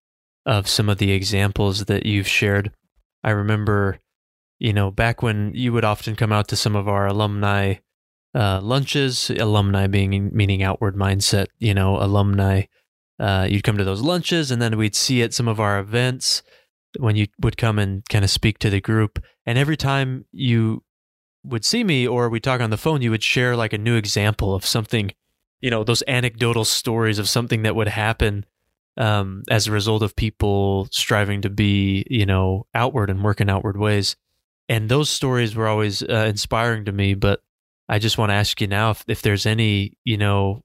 of 0.45 0.67
some 0.67 0.89
of 0.89 0.97
the 0.97 1.11
examples 1.11 1.85
that 1.85 2.05
you've 2.05 2.27
shared. 2.27 2.71
I 3.23 3.31
remember, 3.31 3.99
you 4.59 4.73
know, 4.73 4.91
back 4.91 5.21
when 5.21 5.51
you 5.53 5.71
would 5.73 5.85
often 5.85 6.15
come 6.15 6.31
out 6.31 6.47
to 6.49 6.55
some 6.55 6.75
of 6.75 6.87
our 6.87 7.07
alumni 7.07 7.75
uh, 8.33 8.61
lunches, 8.61 9.29
alumni 9.29 9.87
being 9.87 10.29
meaning 10.33 10.63
outward 10.63 10.95
mindset, 10.95 11.47
you 11.59 11.73
know, 11.73 11.97
alumni. 11.97 12.63
Uh, 13.19 13.47
you'd 13.49 13.63
come 13.63 13.77
to 13.77 13.83
those 13.83 14.01
lunches 14.01 14.49
and 14.51 14.61
then 14.61 14.77
we'd 14.77 14.95
see 14.95 15.21
at 15.21 15.33
some 15.33 15.47
of 15.47 15.59
our 15.59 15.79
events 15.79 16.41
when 16.97 17.15
you 17.15 17.27
would 17.39 17.55
come 17.55 17.77
and 17.77 18.03
kind 18.09 18.23
of 18.23 18.31
speak 18.31 18.57
to 18.57 18.69
the 18.69 18.81
group. 18.81 19.23
And 19.45 19.57
every 19.57 19.77
time 19.77 20.25
you 20.31 20.83
would 21.43 21.65
see 21.65 21.83
me 21.83 22.07
or 22.07 22.29
we 22.29 22.39
talk 22.39 22.61
on 22.61 22.69
the 22.69 22.77
phone, 22.77 23.01
you 23.01 23.11
would 23.11 23.23
share 23.23 23.55
like 23.55 23.73
a 23.73 23.77
new 23.77 23.95
example 23.95 24.53
of 24.53 24.65
something, 24.65 25.11
you 25.59 25.69
know, 25.69 25.83
those 25.83 26.03
anecdotal 26.07 26.65
stories 26.65 27.19
of 27.19 27.29
something 27.29 27.63
that 27.63 27.75
would 27.75 27.87
happen 27.87 28.45
um, 28.97 29.43
as 29.49 29.67
a 29.67 29.71
result 29.71 30.03
of 30.03 30.15
people 30.15 30.87
striving 30.91 31.41
to 31.41 31.49
be, 31.49 32.05
you 32.09 32.25
know, 32.25 32.67
outward 32.73 33.09
and 33.09 33.23
work 33.23 33.41
in 33.41 33.49
outward 33.49 33.77
ways. 33.77 34.15
And 34.69 34.89
those 34.89 35.09
stories 35.09 35.55
were 35.55 35.67
always 35.67 36.03
uh, 36.03 36.25
inspiring 36.29 36.85
to 36.85 36.91
me. 36.91 37.13
But 37.13 37.41
I 37.89 37.99
just 37.99 38.17
want 38.17 38.29
to 38.29 38.35
ask 38.35 38.59
you 38.61 38.67
now 38.67 38.91
if, 38.91 39.03
if 39.07 39.21
there's 39.21 39.45
any, 39.45 39.97
you 40.03 40.17
know, 40.17 40.63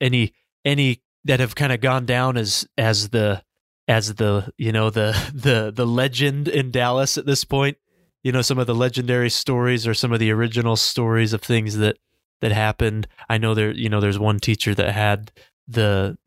any 0.00 0.34
any 0.64 1.02
that 1.24 1.40
have 1.40 1.54
kind 1.54 1.72
of 1.72 1.80
gone 1.80 2.06
down 2.06 2.36
as 2.36 2.66
as 2.76 3.10
the 3.10 3.42
as 3.86 4.14
the 4.14 4.52
you 4.56 4.72
know 4.72 4.90
the 4.90 5.16
the 5.34 5.72
the 5.74 5.86
legend 5.86 6.48
in 6.48 6.70
Dallas 6.70 7.18
at 7.18 7.26
this 7.26 7.44
point. 7.44 7.76
You 8.22 8.32
know 8.32 8.42
some 8.42 8.58
of 8.58 8.66
the 8.66 8.74
legendary 8.74 9.30
stories 9.30 9.86
or 9.86 9.94
some 9.94 10.12
of 10.12 10.18
the 10.18 10.30
original 10.30 10.76
stories 10.76 11.32
of 11.32 11.42
things 11.42 11.76
that 11.78 11.98
that 12.40 12.52
happened. 12.52 13.06
I 13.28 13.38
know 13.38 13.54
there 13.54 13.72
you 13.72 13.88
know 13.88 14.00
there's 14.00 14.18
one 14.18 14.40
teacher 14.40 14.74
that 14.74 14.92
had 14.92 15.32
the 15.66 16.18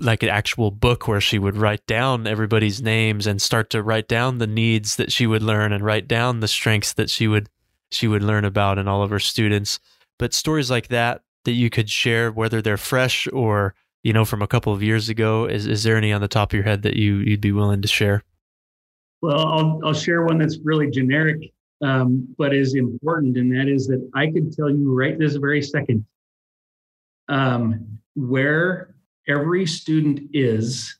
like 0.00 0.22
an 0.22 0.28
actual 0.28 0.70
book 0.70 1.06
where 1.06 1.20
she 1.20 1.38
would 1.38 1.56
write 1.56 1.86
down 1.86 2.26
everybody's 2.26 2.82
names 2.82 3.26
and 3.26 3.40
start 3.40 3.70
to 3.70 3.82
write 3.82 4.08
down 4.08 4.38
the 4.38 4.46
needs 4.46 4.96
that 4.96 5.12
she 5.12 5.26
would 5.26 5.42
learn 5.42 5.72
and 5.72 5.84
write 5.84 6.08
down 6.08 6.40
the 6.40 6.48
strengths 6.48 6.92
that 6.94 7.08
she 7.08 7.28
would 7.28 7.48
she 7.90 8.08
would 8.08 8.22
learn 8.22 8.44
about 8.44 8.78
in 8.78 8.88
all 8.88 9.02
of 9.02 9.10
her 9.10 9.20
students. 9.20 9.78
But 10.18 10.34
stories 10.34 10.70
like 10.70 10.88
that 10.88 11.22
that 11.44 11.52
you 11.52 11.70
could 11.70 11.90
share, 11.90 12.30
whether 12.30 12.60
they're 12.60 12.76
fresh 12.76 13.28
or 13.32 13.74
you 14.02 14.12
know 14.12 14.24
from 14.24 14.42
a 14.42 14.48
couple 14.48 14.72
of 14.72 14.82
years 14.82 15.08
ago, 15.08 15.44
is 15.44 15.66
is 15.66 15.84
there 15.84 15.96
any 15.96 16.12
on 16.12 16.20
the 16.20 16.28
top 16.28 16.50
of 16.50 16.54
your 16.54 16.64
head 16.64 16.82
that 16.82 16.96
you 16.96 17.16
you'd 17.16 17.40
be 17.40 17.52
willing 17.52 17.82
to 17.82 17.88
share? 17.88 18.24
Well, 19.22 19.46
I'll 19.46 19.80
I'll 19.84 19.94
share 19.94 20.22
one 20.24 20.38
that's 20.38 20.58
really 20.64 20.90
generic, 20.90 21.52
um, 21.80 22.28
but 22.36 22.54
is 22.54 22.74
important, 22.74 23.36
and 23.36 23.50
that 23.56 23.68
is 23.68 23.86
that 23.86 24.06
I 24.14 24.30
could 24.30 24.52
tell 24.52 24.68
you 24.68 24.92
right 24.92 25.18
this 25.18 25.36
very 25.36 25.62
second 25.62 26.04
um, 27.28 27.98
where 28.14 28.94
every 29.28 29.64
student 29.64 30.28
is 30.32 30.98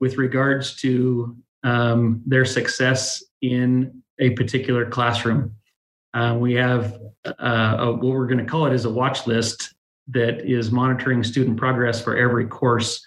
with 0.00 0.18
regards 0.18 0.76
to 0.76 1.36
um, 1.64 2.22
their 2.26 2.44
success 2.44 3.22
in 3.40 4.02
a 4.18 4.30
particular 4.30 4.88
classroom. 4.88 5.54
Uh, 6.12 6.36
we 6.38 6.54
have 6.54 7.00
uh, 7.24 7.76
a, 7.78 7.92
what 7.92 8.02
we're 8.02 8.26
going 8.26 8.38
to 8.38 8.44
call 8.44 8.66
it 8.66 8.74
is 8.74 8.84
a 8.84 8.90
watch 8.90 9.26
list 9.26 9.74
that 10.08 10.44
is 10.44 10.70
monitoring 10.70 11.24
student 11.24 11.56
progress 11.56 12.02
for 12.02 12.16
every 12.16 12.46
course 12.46 13.04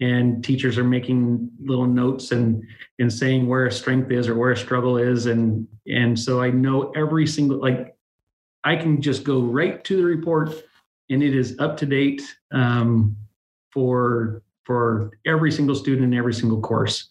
and 0.00 0.44
teachers 0.44 0.76
are 0.78 0.84
making 0.84 1.50
little 1.60 1.86
notes 1.86 2.32
and 2.32 2.62
and 2.98 3.12
saying 3.12 3.46
where 3.46 3.66
a 3.66 3.72
strength 3.72 4.10
is 4.10 4.28
or 4.28 4.36
where 4.36 4.52
a 4.52 4.56
struggle 4.56 4.98
is. 4.98 5.26
And 5.26 5.66
and 5.86 6.18
so 6.18 6.40
i 6.40 6.50
know 6.50 6.90
every 6.96 7.26
single 7.26 7.58
like 7.58 7.96
i 8.64 8.74
can 8.74 9.00
just 9.00 9.22
go 9.22 9.40
right 9.40 9.84
to 9.84 9.96
the 9.96 10.04
report 10.04 10.52
and 11.10 11.22
it 11.22 11.34
is 11.34 11.56
up 11.58 11.76
to 11.78 11.86
date 11.86 12.22
um, 12.52 13.16
for 13.70 14.42
for 14.64 15.12
every 15.24 15.52
single 15.52 15.76
student 15.76 16.12
in 16.12 16.18
every 16.18 16.34
single 16.34 16.60
course. 16.60 17.08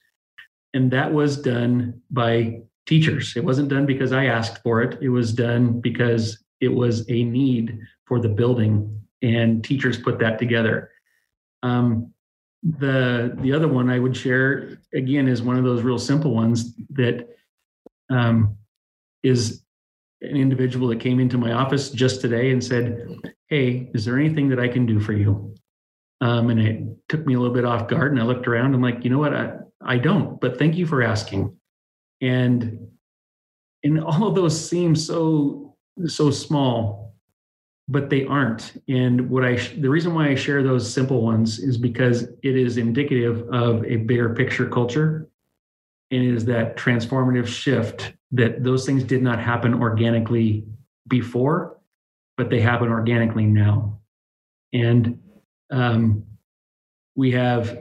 And 0.73 0.91
that 0.91 1.13
was 1.13 1.41
done 1.41 2.01
by 2.11 2.61
teachers. 2.85 3.33
It 3.37 3.45
wasn't 3.45 3.69
done 3.69 3.85
because 3.85 4.11
i 4.11 4.25
asked 4.25 4.61
for 4.61 4.81
it. 4.81 5.01
It 5.01 5.09
was 5.09 5.31
done 5.31 5.79
because 5.79 6.43
it 6.59 6.67
was 6.67 7.09
a 7.09 7.23
need 7.23 7.79
for 8.05 8.19
the 8.19 8.29
building 8.29 9.01
and 9.21 9.63
teachers 9.63 9.97
put 9.97 10.19
that 10.19 10.37
together. 10.37 10.91
Um, 11.63 12.13
the 12.67 13.37
the 13.41 13.53
other 13.53 13.67
one 13.67 13.89
i 13.89 13.99
would 13.99 14.15
share 14.15 14.79
again 14.93 15.27
is 15.27 15.41
one 15.41 15.57
of 15.57 15.63
those 15.63 15.83
real 15.83 15.99
simple 15.99 16.33
ones 16.33 16.73
that 16.89 17.27
um, 18.09 18.57
is 19.23 19.63
an 20.21 20.35
individual 20.35 20.87
that 20.87 20.99
came 20.99 21.19
into 21.19 21.37
my 21.37 21.51
office 21.51 21.89
just 21.89 22.21
today 22.21 22.51
and 22.51 22.63
said 22.63 23.07
hey 23.49 23.89
is 23.93 24.03
there 24.03 24.17
anything 24.17 24.49
that 24.49 24.59
i 24.59 24.67
can 24.67 24.85
do 24.85 24.99
for 24.99 25.13
you 25.13 25.53
um, 26.21 26.49
and 26.49 26.59
it 26.59 27.09
took 27.09 27.25
me 27.25 27.33
a 27.33 27.39
little 27.39 27.53
bit 27.53 27.65
off 27.65 27.87
guard. 27.87 28.11
And 28.11 28.21
I 28.21 28.23
looked 28.23 28.47
around. 28.47 28.67
And 28.67 28.75
I'm 28.75 28.81
like, 28.81 29.03
you 29.03 29.09
know 29.09 29.19
what? 29.19 29.33
I, 29.33 29.53
I 29.83 29.97
don't, 29.97 30.39
but 30.39 30.57
thank 30.57 30.75
you 30.75 30.85
for 30.85 31.03
asking. 31.03 31.55
And 32.21 32.87
and 33.83 34.01
all 34.01 34.27
of 34.27 34.35
those 34.35 34.69
seem 34.69 34.95
so 34.95 35.75
so 36.07 36.31
small, 36.31 37.14
but 37.87 38.09
they 38.09 38.25
aren't. 38.25 38.81
And 38.87 39.29
what 39.29 39.45
I 39.45 39.55
the 39.55 39.89
reason 39.89 40.13
why 40.13 40.29
I 40.29 40.35
share 40.35 40.63
those 40.63 40.91
simple 40.91 41.21
ones 41.21 41.59
is 41.59 41.77
because 41.77 42.23
it 42.23 42.55
is 42.55 42.77
indicative 42.77 43.47
of 43.49 43.85
a 43.85 43.97
bigger 43.97 44.33
picture 44.33 44.67
culture, 44.67 45.29
and 46.11 46.23
it 46.23 46.33
is 46.33 46.45
that 46.45 46.77
transformative 46.77 47.47
shift 47.47 48.13
that 48.31 48.63
those 48.63 48.85
things 48.85 49.03
did 49.03 49.21
not 49.21 49.39
happen 49.39 49.73
organically 49.73 50.65
before, 51.07 51.79
but 52.37 52.49
they 52.49 52.59
happen 52.59 52.89
organically 52.89 53.45
now. 53.45 53.99
And 54.73 55.19
um, 55.71 56.23
we 57.15 57.31
have 57.31 57.77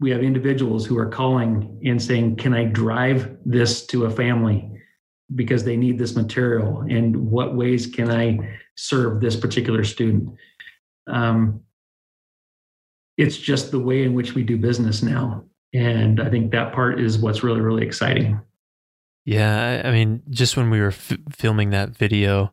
we 0.00 0.10
have 0.10 0.22
individuals 0.24 0.84
who 0.84 0.98
are 0.98 1.08
calling 1.08 1.80
and 1.84 2.02
saying, 2.02 2.36
"Can 2.36 2.54
I 2.54 2.64
drive 2.64 3.36
this 3.46 3.86
to 3.86 4.06
a 4.06 4.10
family 4.10 4.71
because 5.34 5.64
they 5.64 5.76
need 5.76 5.98
this 5.98 6.16
material? 6.16 6.80
And 6.88 7.30
what 7.30 7.54
ways 7.54 7.86
can 7.86 8.10
I 8.10 8.58
serve 8.76 9.20
this 9.20 9.36
particular 9.36 9.84
student?" 9.84 10.34
Um, 11.06 11.60
it's 13.16 13.36
just 13.36 13.70
the 13.70 13.78
way 13.78 14.02
in 14.02 14.14
which 14.14 14.34
we 14.34 14.42
do 14.42 14.56
business 14.56 15.02
now, 15.02 15.44
and 15.72 16.20
I 16.20 16.30
think 16.30 16.52
that 16.52 16.72
part 16.72 17.00
is 17.00 17.18
what's 17.18 17.42
really 17.42 17.60
really 17.60 17.84
exciting. 17.84 18.40
Yeah, 19.24 19.82
I 19.84 19.92
mean, 19.92 20.22
just 20.30 20.56
when 20.56 20.70
we 20.70 20.80
were 20.80 20.88
f- 20.88 21.16
filming 21.30 21.70
that 21.70 21.90
video, 21.90 22.52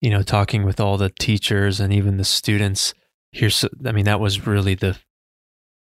you 0.00 0.08
know, 0.08 0.22
talking 0.22 0.64
with 0.64 0.80
all 0.80 0.96
the 0.96 1.10
teachers 1.10 1.78
and 1.78 1.92
even 1.92 2.16
the 2.16 2.24
students 2.24 2.94
here's 3.36 3.64
i 3.84 3.92
mean 3.92 4.04
that 4.06 4.20
was 4.20 4.46
really 4.46 4.74
the 4.74 4.96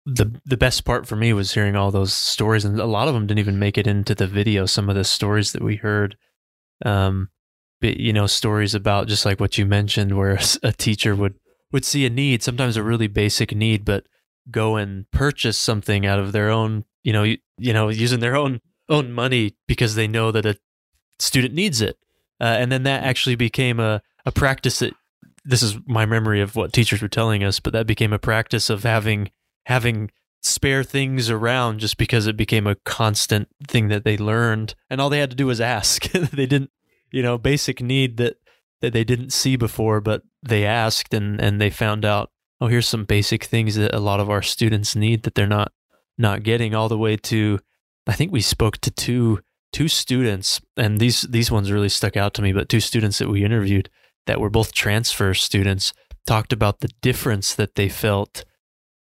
the 0.07 0.41
the 0.45 0.57
best 0.57 0.85
part 0.85 1.07
for 1.07 1.17
me 1.17 1.33
was 1.33 1.53
hearing 1.53 1.77
all 1.77 1.91
those 1.91 2.15
stories 2.15 2.65
and 2.65 2.81
a 2.81 2.87
lot 2.87 3.09
of 3.09 3.15
them 3.15 3.27
didn't 3.27 3.41
even 3.41 3.59
make 3.59 3.77
it 3.77 3.87
into 3.87 4.15
the 4.15 4.27
video 4.27 4.65
some 4.65 4.89
of 4.89 4.95
the 4.95 5.05
stories 5.05 5.53
that 5.53 5.63
we 5.63 5.77
heard. 5.77 6.17
Um 6.85 7.31
but, 7.81 7.99
you 7.99 8.13
know 8.13 8.27
stories 8.27 8.75
about 8.75 9.07
just 9.07 9.27
like 9.27 9.39
what 9.39 9.59
you 9.59 9.67
mentioned 9.67 10.17
where 10.17 10.39
a 10.63 10.73
teacher 10.73 11.15
would 11.15 11.35
would 11.73 11.85
see 11.85 12.07
a 12.07 12.11
need 12.11 12.43
sometimes 12.43 12.77
a 12.77 12.83
really 12.83 13.09
basic 13.09 13.55
need 13.55 13.85
but 13.85 14.07
go 14.51 14.77
and 14.77 15.11
purchase 15.11 15.59
something 15.59 16.07
out 16.07 16.19
of 16.19 16.33
their 16.33 16.51
own 16.51 16.85
you 17.03 17.13
know 17.13 17.25
you, 17.25 17.37
you 17.59 17.73
know 17.73 17.89
using 17.89 18.21
their 18.21 18.37
own 18.37 18.61
own 18.89 19.13
money 19.13 19.57
because 19.67 19.95
they 19.95 20.07
know 20.07 20.31
that 20.31 20.47
a 20.47 20.57
student 21.19 21.55
needs 21.55 21.81
it. 21.81 21.97
Uh, 22.41 22.45
and 22.45 22.71
then 22.71 22.83
that 22.83 23.03
actually 23.05 23.37
became 23.37 23.81
a 23.81 24.03
a 24.25 24.33
practice 24.33 24.81
that 24.81 24.93
this 25.45 25.63
is 25.63 25.77
my 25.87 26.05
memory 26.05 26.41
of 26.41 26.57
what 26.57 26.73
teachers 26.73 27.01
were 27.01 27.09
telling 27.09 27.45
us, 27.45 27.61
but 27.61 27.73
that 27.73 27.87
became 27.87 28.13
a 28.13 28.19
practice 28.19 28.69
of 28.69 28.83
having 28.83 29.31
having 29.67 30.11
spare 30.43 30.85
things 30.85 31.29
around 31.29 31.81
just 31.81 31.99
because 31.99 32.27
it 32.27 32.37
became 32.37 32.67
a 32.67 32.77
constant 32.77 33.49
thing 33.67 33.89
that 33.89 34.05
they 34.05 34.17
learned 34.17 34.75
and 34.89 35.01
all 35.01 35.11
they 35.11 35.19
had 35.19 35.31
to 35.31 35.37
do 35.37 35.47
was 35.47 35.61
ask. 35.61 36.11
they 36.13 36.47
didn't, 36.47 36.71
you 37.11 37.23
know, 37.23 37.37
basic 37.37 37.83
need 37.83 38.17
that 38.17 38.37
that 38.81 38.93
they 38.93 39.05
didn't 39.05 39.33
see 39.33 39.57
before, 39.57 40.01
but 40.01 40.23
they 40.43 40.65
asked 40.65 41.13
and 41.13 41.41
and 41.41 41.61
they 41.61 41.71
found 41.71 42.05
out, 42.05 42.31
oh, 42.61 42.69
here's 42.69 42.87
some 42.87 43.05
basic 43.05 43.45
things 43.45 43.75
that 43.75 43.95
a 43.95 44.01
lot 44.01 44.21
of 44.21 44.31
our 44.31 44.43
students 44.43 44.95
need 44.95 45.25
that 45.25 45.35
they're 45.35 45.47
not 45.47 45.73
not 46.17 46.45
getting 46.45 46.75
all 46.75 46.89
the 46.89 46.99
way 46.99 47.17
to 47.17 47.59
I 48.07 48.13
think 48.13 48.31
we 48.31 48.41
spoke 48.41 48.79
to 48.79 48.91
two 48.93 49.41
two 49.73 49.89
students 49.89 50.61
and 50.77 51.01
these 51.01 51.23
these 51.23 51.51
ones 51.51 51.73
really 51.73 51.89
stuck 51.89 52.17
out 52.17 52.35
to 52.35 52.43
me, 52.43 52.53
but 52.53 52.69
two 52.69 52.81
students 52.81 53.19
that 53.19 53.29
we 53.29 53.45
interviewed 53.45 53.91
that 54.27 54.41
were 54.41 54.51
both 54.51 54.73
transfer 54.73 55.35
students 55.35 55.93
talked 56.25 56.53
about 56.53 56.81
the 56.81 56.91
difference 57.03 57.55
that 57.55 57.75
they 57.75 57.89
felt 57.89 58.45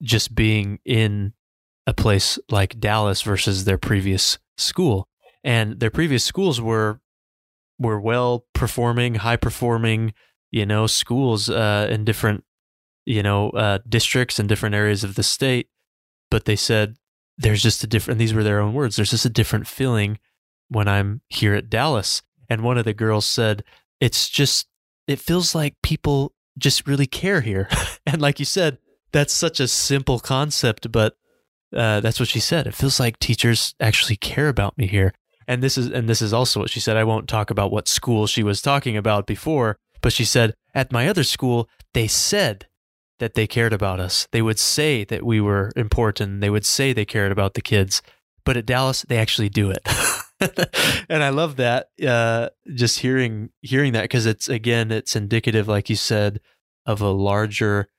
just 0.01 0.35
being 0.35 0.79
in 0.85 1.33
a 1.85 1.93
place 1.93 2.39
like 2.49 2.79
Dallas 2.79 3.21
versus 3.21 3.65
their 3.65 3.77
previous 3.77 4.37
school. 4.57 5.07
And 5.43 5.79
their 5.79 5.89
previous 5.89 6.23
schools 6.23 6.61
were 6.61 6.99
were 7.77 7.99
well 7.99 8.45
performing, 8.53 9.15
high 9.15 9.37
performing, 9.37 10.13
you 10.51 10.65
know, 10.65 10.85
schools 10.85 11.49
uh, 11.49 11.87
in 11.89 12.03
different, 12.03 12.43
you 13.05 13.23
know, 13.23 13.49
uh, 13.51 13.79
districts 13.87 14.37
and 14.37 14.49
different 14.49 14.75
areas 14.75 15.03
of 15.03 15.15
the 15.15 15.23
state. 15.23 15.69
But 16.29 16.45
they 16.45 16.57
said 16.57 16.97
there's 17.37 17.63
just 17.63 17.83
a 17.83 17.87
different. 17.87 18.19
These 18.19 18.33
were 18.33 18.43
their 18.43 18.59
own 18.59 18.73
words. 18.73 18.95
There's 18.95 19.11
just 19.11 19.25
a 19.25 19.29
different 19.29 19.67
feeling 19.67 20.19
when 20.67 20.87
I'm 20.87 21.21
here 21.29 21.55
at 21.55 21.69
Dallas. 21.69 22.21
And 22.49 22.61
one 22.61 22.77
of 22.77 22.85
the 22.85 22.93
girls 22.93 23.25
said, 23.25 23.63
"It's 24.01 24.29
just 24.29 24.67
it 25.07 25.19
feels 25.19 25.55
like 25.55 25.75
people 25.81 26.33
just 26.57 26.87
really 26.87 27.07
care 27.07 27.41
here. 27.41 27.67
and 28.05 28.21
like 28.21 28.39
you 28.39 28.45
said, 28.45 28.77
that's 29.11 29.33
such 29.33 29.59
a 29.59 29.67
simple 29.67 30.19
concept, 30.19 30.91
but 30.91 31.15
uh, 31.75 31.99
that's 31.99 32.19
what 32.19 32.29
she 32.29 32.39
said. 32.39 32.67
It 32.67 32.75
feels 32.75 32.99
like 32.99 33.19
teachers 33.19 33.75
actually 33.79 34.15
care 34.15 34.49
about 34.49 34.77
me 34.77 34.87
here. 34.87 35.13
And 35.47 35.63
this 35.63 35.77
is 35.77 35.87
and 35.87 36.07
this 36.07 36.21
is 36.21 36.31
also 36.31 36.59
what 36.59 36.69
she 36.69 36.79
said. 36.79 36.95
I 36.95 37.03
won't 37.03 37.27
talk 37.27 37.49
about 37.49 37.71
what 37.71 37.87
school 37.87 38.27
she 38.27 38.43
was 38.43 38.61
talking 38.61 38.95
about 38.95 39.25
before, 39.25 39.77
but 40.01 40.13
she 40.13 40.25
said 40.25 40.53
at 40.75 40.91
my 40.91 41.07
other 41.07 41.23
school, 41.23 41.67
they 41.93 42.07
said 42.07 42.67
that 43.17 43.33
they 43.33 43.47
cared 43.47 43.73
about 43.73 43.99
us. 43.99 44.27
They 44.31 44.41
would 44.41 44.59
say 44.59 45.03
that 45.05 45.23
we 45.23 45.41
were 45.41 45.71
important. 45.75 46.41
They 46.41 46.49
would 46.49 46.65
say 46.65 46.93
they 46.93 47.05
cared 47.05 47.31
about 47.31 47.55
the 47.55 47.61
kids. 47.61 48.01
But 48.45 48.57
at 48.57 48.65
Dallas, 48.65 49.05
they 49.07 49.17
actually 49.17 49.49
do 49.49 49.71
it. 49.71 49.85
and 51.09 51.23
I 51.23 51.29
love 51.29 51.57
that. 51.57 51.87
Uh, 52.05 52.49
just 52.73 52.99
hearing 52.99 53.49
hearing 53.61 53.93
that 53.93 54.03
because 54.03 54.25
it's 54.25 54.47
again, 54.49 54.91
it's 54.91 55.15
indicative, 55.15 55.67
like 55.67 55.89
you 55.89 55.95
said, 55.95 56.39
of 56.85 57.01
a 57.01 57.09
larger 57.09 57.89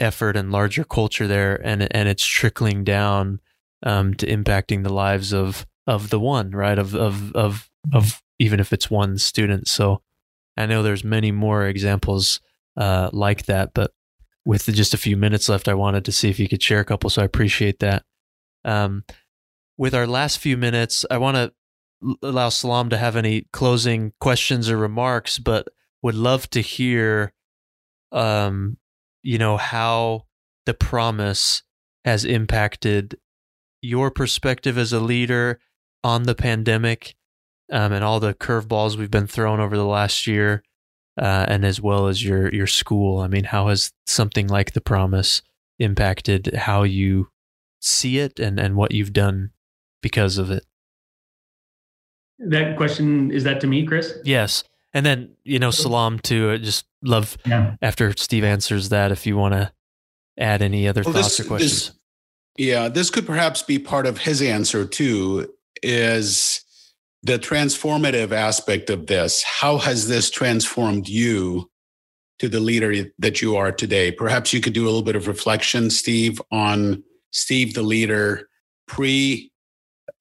effort 0.00 0.36
and 0.36 0.52
larger 0.52 0.84
culture 0.84 1.26
there, 1.26 1.60
and 1.64 1.92
and 1.94 2.08
it's 2.08 2.24
trickling 2.24 2.84
down 2.84 3.40
um, 3.82 4.14
to 4.14 4.26
impacting 4.26 4.82
the 4.82 4.92
lives 4.92 5.32
of 5.32 5.66
of 5.86 6.10
the 6.10 6.20
one, 6.20 6.50
right? 6.50 6.78
Of 6.78 6.94
of 6.94 7.34
of 7.34 7.70
of 7.92 8.22
even 8.38 8.60
if 8.60 8.72
it's 8.72 8.90
one 8.90 9.18
student. 9.18 9.68
So 9.68 10.02
I 10.56 10.66
know 10.66 10.82
there's 10.82 11.04
many 11.04 11.32
more 11.32 11.66
examples 11.66 12.40
uh, 12.76 13.10
like 13.12 13.46
that, 13.46 13.74
but 13.74 13.92
with 14.44 14.64
just 14.74 14.94
a 14.94 14.98
few 14.98 15.16
minutes 15.16 15.48
left, 15.48 15.68
I 15.68 15.74
wanted 15.74 16.04
to 16.06 16.12
see 16.12 16.30
if 16.30 16.38
you 16.38 16.48
could 16.48 16.62
share 16.62 16.80
a 16.80 16.84
couple. 16.84 17.10
So 17.10 17.22
I 17.22 17.24
appreciate 17.24 17.80
that. 17.80 18.04
Um, 18.64 19.04
with 19.76 19.94
our 19.94 20.06
last 20.06 20.38
few 20.38 20.56
minutes, 20.56 21.04
I 21.10 21.18
want 21.18 21.36
to 21.36 21.52
allow 22.22 22.48
Salam 22.48 22.90
to 22.90 22.96
have 22.96 23.16
any 23.16 23.46
closing 23.52 24.12
questions 24.20 24.70
or 24.70 24.76
remarks, 24.76 25.38
but 25.38 25.68
would 26.02 26.14
love 26.14 26.48
to 26.50 26.60
hear, 26.60 27.32
um, 28.12 28.78
you 29.28 29.36
know, 29.36 29.58
how 29.58 30.24
the 30.64 30.72
promise 30.72 31.62
has 32.02 32.24
impacted 32.24 33.18
your 33.82 34.10
perspective 34.10 34.78
as 34.78 34.90
a 34.90 35.00
leader 35.00 35.60
on 36.02 36.22
the 36.22 36.34
pandemic 36.34 37.14
um, 37.70 37.92
and 37.92 38.02
all 38.02 38.20
the 38.20 38.32
curveballs 38.32 38.96
we've 38.96 39.10
been 39.10 39.26
thrown 39.26 39.60
over 39.60 39.76
the 39.76 39.84
last 39.84 40.26
year, 40.26 40.62
uh, 41.20 41.44
and 41.46 41.66
as 41.66 41.78
well 41.78 42.06
as 42.06 42.24
your 42.24 42.50
your 42.54 42.66
school. 42.66 43.18
I 43.18 43.28
mean, 43.28 43.44
how 43.44 43.68
has 43.68 43.92
something 44.06 44.46
like 44.46 44.72
the 44.72 44.80
promise 44.80 45.42
impacted 45.78 46.54
how 46.54 46.84
you 46.84 47.28
see 47.80 48.20
it 48.20 48.40
and 48.40 48.58
and 48.58 48.76
what 48.76 48.92
you've 48.92 49.12
done 49.12 49.50
because 50.00 50.38
of 50.38 50.50
it? 50.50 50.64
That 52.38 52.78
question 52.78 53.30
is 53.30 53.44
that 53.44 53.60
to 53.60 53.66
me, 53.66 53.84
Chris? 53.84 54.16
Yes. 54.24 54.64
And 54.98 55.06
then, 55.06 55.36
you 55.44 55.60
know, 55.60 55.70
Salam 55.70 56.18
too. 56.18 56.50
I 56.50 56.56
just 56.56 56.84
love 57.04 57.38
Yeah. 57.46 57.76
after 57.80 58.12
Steve 58.16 58.42
answers 58.42 58.88
that 58.88 59.12
if 59.12 59.26
you 59.26 59.36
want 59.36 59.54
to 59.54 59.70
add 60.36 60.60
any 60.60 60.88
other 60.88 61.02
Well, 61.04 61.14
thoughts 61.14 61.36
this- 61.36 61.46
or 61.46 61.48
questions. 61.48 61.72
this- 61.86 61.92
Yeah, 62.56 62.88
this 62.88 63.08
could 63.08 63.24
perhaps 63.24 63.62
be 63.62 63.78
part 63.78 64.06
of 64.08 64.18
his 64.18 64.42
answer 64.42 64.84
too. 64.84 65.54
Is 65.84 66.62
the 67.22 67.38
transformative 67.38 68.32
aspect 68.32 68.90
of 68.90 69.06
this? 69.06 69.44
How 69.44 69.78
has 69.78 70.08
this 70.08 70.30
transformed 70.30 71.08
you 71.08 71.70
to 72.40 72.48
the 72.48 72.58
leader 72.58 73.12
that 73.20 73.40
you 73.40 73.54
are 73.54 73.70
today? 73.70 74.10
Perhaps 74.10 74.52
you 74.52 74.60
could 74.60 74.72
do 74.72 74.82
a 74.82 74.86
little 74.86 75.02
bit 75.02 75.14
of 75.14 75.28
reflection, 75.28 75.90
Steve, 75.90 76.42
on 76.50 77.04
Steve, 77.30 77.74
the 77.74 77.82
leader, 77.84 78.48
pre 78.88 79.52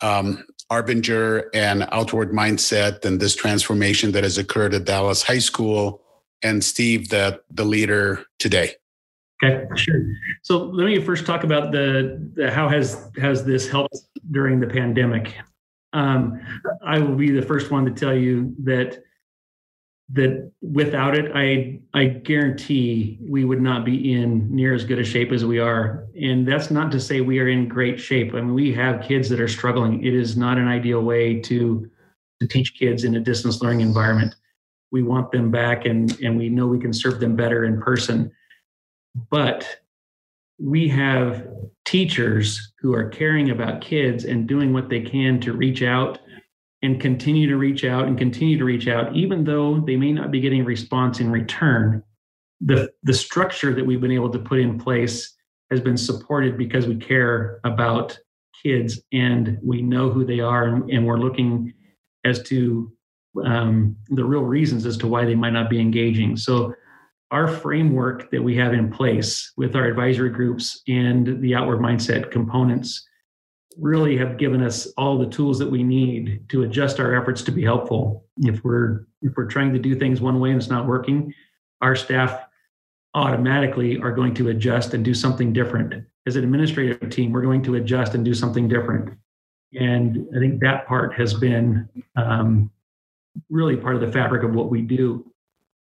um, 0.01 0.43
Arbinger 0.71 1.45
and 1.53 1.87
outward 1.91 2.31
mindset, 2.31 3.05
and 3.05 3.19
this 3.19 3.35
transformation 3.35 4.11
that 4.11 4.23
has 4.23 4.37
occurred 4.37 4.73
at 4.73 4.85
Dallas 4.85 5.23
High 5.23 5.39
School, 5.39 6.01
and 6.43 6.63
Steve, 6.63 7.09
the 7.09 7.41
the 7.49 7.63
leader 7.63 8.25
today. 8.39 8.75
Okay, 9.43 9.65
sure. 9.75 10.01
So 10.41 10.63
let 10.63 10.85
me 10.85 10.99
first 10.99 11.25
talk 11.25 11.43
about 11.43 11.71
the, 11.71 12.29
the 12.33 12.51
how 12.51 12.67
has 12.69 13.09
has 13.17 13.45
this 13.45 13.69
helped 13.69 13.97
during 14.31 14.59
the 14.59 14.67
pandemic. 14.67 15.35
Um, 15.93 16.39
I 16.85 16.99
will 16.99 17.15
be 17.15 17.31
the 17.31 17.41
first 17.41 17.71
one 17.71 17.85
to 17.85 17.91
tell 17.91 18.15
you 18.15 18.55
that 18.63 19.01
that 20.09 20.51
without 20.61 21.17
it, 21.17 21.31
I 21.35 21.79
I 21.93 22.05
guarantee 22.05 23.19
we 23.21 23.43
would 23.43 23.61
not 23.61 23.85
be 23.85 24.13
in 24.13 24.53
near 24.53 24.73
as 24.73 24.83
good 24.83 24.99
a 24.99 25.03
shape 25.03 25.31
as 25.31 25.43
we 25.43 25.59
are. 25.59 26.07
And 26.19 26.47
that's 26.47 26.71
not 26.71 26.91
to 26.93 26.99
say 26.99 27.21
we 27.21 27.39
are 27.39 27.49
in 27.49 27.67
great 27.67 27.99
shape. 27.99 28.33
I 28.33 28.41
mean, 28.41 28.53
we 28.53 28.73
have 28.73 29.01
kids 29.01 29.27
that 29.29 29.41
are 29.41 29.47
struggling. 29.47 30.05
It 30.05 30.13
is 30.13 30.37
not 30.37 30.57
an 30.57 30.67
ideal 30.67 31.01
way 31.01 31.39
to 31.41 31.89
to 32.39 32.47
teach 32.47 32.75
kids 32.77 33.03
in 33.03 33.15
a 33.15 33.19
distance 33.19 33.61
learning 33.61 33.81
environment. 33.81 34.35
We 34.91 35.03
want 35.03 35.31
them 35.31 35.51
back, 35.51 35.85
and 35.85 36.17
and 36.21 36.37
we 36.37 36.49
know 36.49 36.67
we 36.67 36.79
can 36.79 36.93
serve 36.93 37.19
them 37.19 37.35
better 37.35 37.65
in 37.65 37.81
person 37.81 38.31
but 39.29 39.79
we 40.59 40.87
have 40.87 41.47
teachers 41.85 42.73
who 42.79 42.93
are 42.93 43.09
caring 43.09 43.51
about 43.51 43.81
kids 43.81 44.25
and 44.25 44.47
doing 44.47 44.73
what 44.73 44.89
they 44.89 45.01
can 45.01 45.39
to 45.41 45.53
reach 45.53 45.83
out 45.83 46.19
and 46.81 47.01
continue 47.01 47.47
to 47.47 47.57
reach 47.57 47.83
out 47.83 48.07
and 48.07 48.17
continue 48.17 48.57
to 48.57 48.63
reach 48.63 48.87
out 48.87 49.15
even 49.15 49.43
though 49.43 49.79
they 49.79 49.95
may 49.95 50.11
not 50.11 50.31
be 50.31 50.39
getting 50.39 50.63
response 50.63 51.19
in 51.19 51.31
return 51.31 52.03
the 52.61 52.91
the 53.03 53.13
structure 53.13 53.73
that 53.73 53.85
we've 53.85 54.01
been 54.01 54.11
able 54.11 54.29
to 54.29 54.39
put 54.39 54.59
in 54.59 54.79
place 54.79 55.35
has 55.71 55.81
been 55.81 55.97
supported 55.97 56.57
because 56.57 56.87
we 56.87 56.95
care 56.95 57.59
about 57.63 58.17
kids 58.63 58.99
and 59.11 59.57
we 59.63 59.81
know 59.81 60.09
who 60.09 60.25
they 60.25 60.39
are 60.39 60.65
and, 60.65 60.89
and 60.89 61.05
we're 61.05 61.17
looking 61.17 61.73
as 62.25 62.41
to 62.43 62.91
um, 63.43 63.95
the 64.09 64.23
real 64.23 64.41
reasons 64.41 64.85
as 64.85 64.97
to 64.97 65.07
why 65.07 65.25
they 65.25 65.35
might 65.35 65.53
not 65.53 65.69
be 65.69 65.79
engaging. 65.79 66.35
So 66.35 66.73
our 67.29 67.47
framework 67.47 68.31
that 68.31 68.41
we 68.41 68.55
have 68.55 68.73
in 68.73 68.91
place 68.91 69.51
with 69.57 69.75
our 69.75 69.85
advisory 69.85 70.29
groups 70.29 70.81
and 70.87 71.41
the 71.41 71.53
outward 71.53 71.79
mindset 71.79 72.31
components 72.31 73.05
really 73.79 74.17
have 74.17 74.37
given 74.37 74.63
us 74.63 74.87
all 74.97 75.17
the 75.17 75.27
tools 75.27 75.59
that 75.59 75.69
we 75.69 75.83
need 75.83 76.43
to 76.49 76.63
adjust 76.63 76.99
our 76.99 77.15
efforts 77.15 77.41
to 77.43 77.51
be 77.51 77.63
helpful. 77.63 78.25
If 78.37 78.63
we're 78.63 79.05
if 79.21 79.33
we're 79.35 79.45
trying 79.45 79.73
to 79.73 79.79
do 79.79 79.95
things 79.95 80.21
one 80.21 80.39
way 80.39 80.49
and 80.51 80.59
it's 80.59 80.69
not 80.69 80.87
working 80.87 81.33
our 81.81 81.95
staff 81.95 82.45
automatically 83.13 83.99
are 83.99 84.11
going 84.11 84.33
to 84.35 84.49
adjust 84.49 84.93
and 84.93 85.03
do 85.03 85.13
something 85.13 85.53
different. 85.53 86.05
As 86.25 86.35
an 86.35 86.43
administrative 86.43 87.09
team 87.09 87.31
we're 87.31 87.41
going 87.41 87.63
to 87.63 87.75
adjust 87.75 88.13
and 88.15 88.23
do 88.23 88.33
something 88.33 88.67
different. 88.67 89.17
And 89.73 90.27
i 90.35 90.39
think 90.39 90.61
that 90.61 90.87
part 90.87 91.13
has 91.15 91.33
been 91.33 91.87
um, 92.15 92.71
really 93.49 93.77
part 93.77 93.95
of 93.95 94.01
the 94.01 94.11
fabric 94.11 94.43
of 94.43 94.53
what 94.53 94.69
we 94.69 94.81
do. 94.81 95.31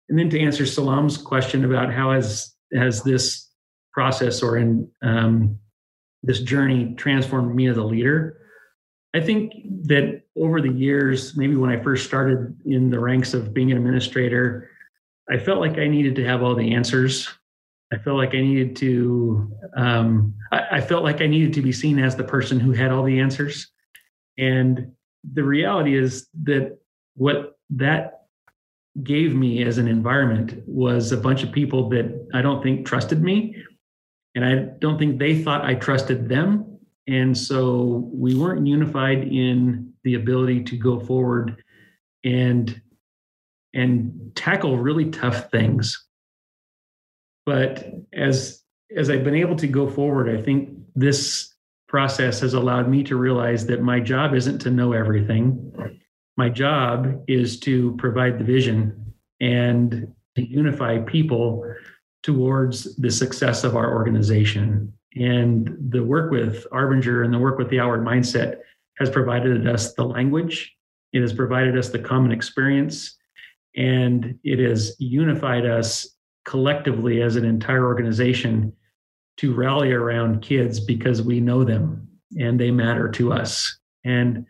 And 0.09 0.17
then 0.17 0.29
to 0.31 0.39
answer 0.39 0.65
Salam's 0.65 1.17
question 1.17 1.65
about 1.65 1.93
how 1.93 2.11
has 2.11 2.55
has 2.73 3.03
this 3.03 3.47
process 3.91 4.41
or 4.41 4.57
in 4.57 4.89
um, 5.01 5.59
this 6.23 6.41
journey 6.41 6.93
transformed 6.95 7.55
me 7.55 7.67
as 7.67 7.77
a 7.77 7.83
leader, 7.83 8.37
I 9.13 9.21
think 9.21 9.53
that 9.83 10.21
over 10.35 10.61
the 10.61 10.71
years, 10.71 11.35
maybe 11.35 11.55
when 11.55 11.71
I 11.71 11.81
first 11.81 12.05
started 12.05 12.55
in 12.65 12.89
the 12.89 12.99
ranks 12.99 13.33
of 13.33 13.53
being 13.53 13.71
an 13.71 13.77
administrator, 13.77 14.69
I 15.29 15.37
felt 15.37 15.59
like 15.59 15.77
I 15.77 15.87
needed 15.87 16.15
to 16.15 16.25
have 16.25 16.43
all 16.43 16.55
the 16.55 16.73
answers. 16.73 17.29
I 17.91 17.97
felt 17.97 18.17
like 18.17 18.35
I 18.35 18.41
needed 18.41 18.75
to. 18.77 19.51
Um, 19.75 20.35
I, 20.51 20.67
I 20.73 20.81
felt 20.81 21.03
like 21.03 21.21
I 21.21 21.27
needed 21.27 21.53
to 21.53 21.61
be 21.61 21.71
seen 21.71 21.97
as 21.97 22.15
the 22.15 22.23
person 22.23 22.59
who 22.59 22.71
had 22.71 22.91
all 22.91 23.03
the 23.03 23.19
answers, 23.19 23.71
and 24.37 24.91
the 25.33 25.43
reality 25.43 25.97
is 25.97 26.27
that 26.43 26.77
what 27.15 27.57
that 27.71 28.27
gave 29.03 29.35
me 29.35 29.63
as 29.63 29.77
an 29.77 29.87
environment 29.87 30.61
was 30.67 31.11
a 31.11 31.17
bunch 31.17 31.43
of 31.43 31.51
people 31.51 31.89
that 31.89 32.27
I 32.33 32.41
don't 32.41 32.61
think 32.61 32.85
trusted 32.85 33.21
me. 33.21 33.55
And 34.35 34.45
I 34.45 34.55
don't 34.79 34.97
think 34.97 35.19
they 35.19 35.43
thought 35.43 35.65
I 35.65 35.75
trusted 35.75 36.29
them. 36.29 36.79
And 37.07 37.35
so 37.37 38.09
we 38.13 38.35
weren't 38.35 38.67
unified 38.67 39.23
in 39.23 39.93
the 40.03 40.15
ability 40.15 40.63
to 40.65 40.77
go 40.77 40.99
forward 40.99 41.63
and 42.23 42.81
and 43.73 44.31
tackle 44.35 44.77
really 44.77 45.09
tough 45.09 45.49
things. 45.51 46.05
But 47.45 47.91
as 48.13 48.63
as 48.95 49.09
I've 49.09 49.23
been 49.23 49.35
able 49.35 49.55
to 49.57 49.67
go 49.67 49.87
forward, 49.89 50.29
I 50.29 50.41
think 50.41 50.69
this 50.95 51.53
process 51.87 52.39
has 52.41 52.53
allowed 52.53 52.87
me 52.87 53.03
to 53.03 53.15
realize 53.15 53.65
that 53.65 53.81
my 53.81 53.99
job 53.99 54.35
isn't 54.35 54.59
to 54.59 54.69
know 54.69 54.93
everything 54.93 55.99
my 56.39 56.47
job 56.47 57.21
is 57.27 57.59
to 57.59 57.97
provide 57.97 58.39
the 58.39 58.45
vision 58.45 59.13
and 59.41 60.07
to 60.37 60.41
unify 60.41 60.97
people 60.99 61.69
towards 62.23 62.95
the 62.95 63.11
success 63.11 63.63
of 63.63 63.75
our 63.75 63.93
organization. 63.93 64.93
And 65.15 65.75
the 65.89 66.03
work 66.03 66.31
with 66.31 66.67
Arbinger 66.71 67.23
and 67.23 67.33
the 67.33 67.39
work 67.39 67.57
with 67.57 67.69
the 67.69 67.79
Outward 67.79 68.05
Mindset 68.05 68.57
has 68.97 69.09
provided 69.09 69.67
us 69.67 69.93
the 69.93 70.03
language, 70.03 70.75
it 71.13 71.21
has 71.21 71.33
provided 71.33 71.77
us 71.77 71.89
the 71.89 71.99
common 71.99 72.31
experience, 72.31 73.17
and 73.75 74.37
it 74.43 74.59
has 74.59 74.95
unified 74.99 75.65
us 75.65 76.15
collectively 76.45 77.21
as 77.21 77.35
an 77.35 77.45
entire 77.45 77.85
organization 77.85 78.73
to 79.37 79.53
rally 79.53 79.91
around 79.91 80.41
kids 80.41 80.79
because 80.79 81.21
we 81.21 81.39
know 81.39 81.63
them 81.63 82.07
and 82.37 82.59
they 82.59 82.71
matter 82.71 83.09
to 83.09 83.31
us. 83.31 83.79
And 84.03 84.45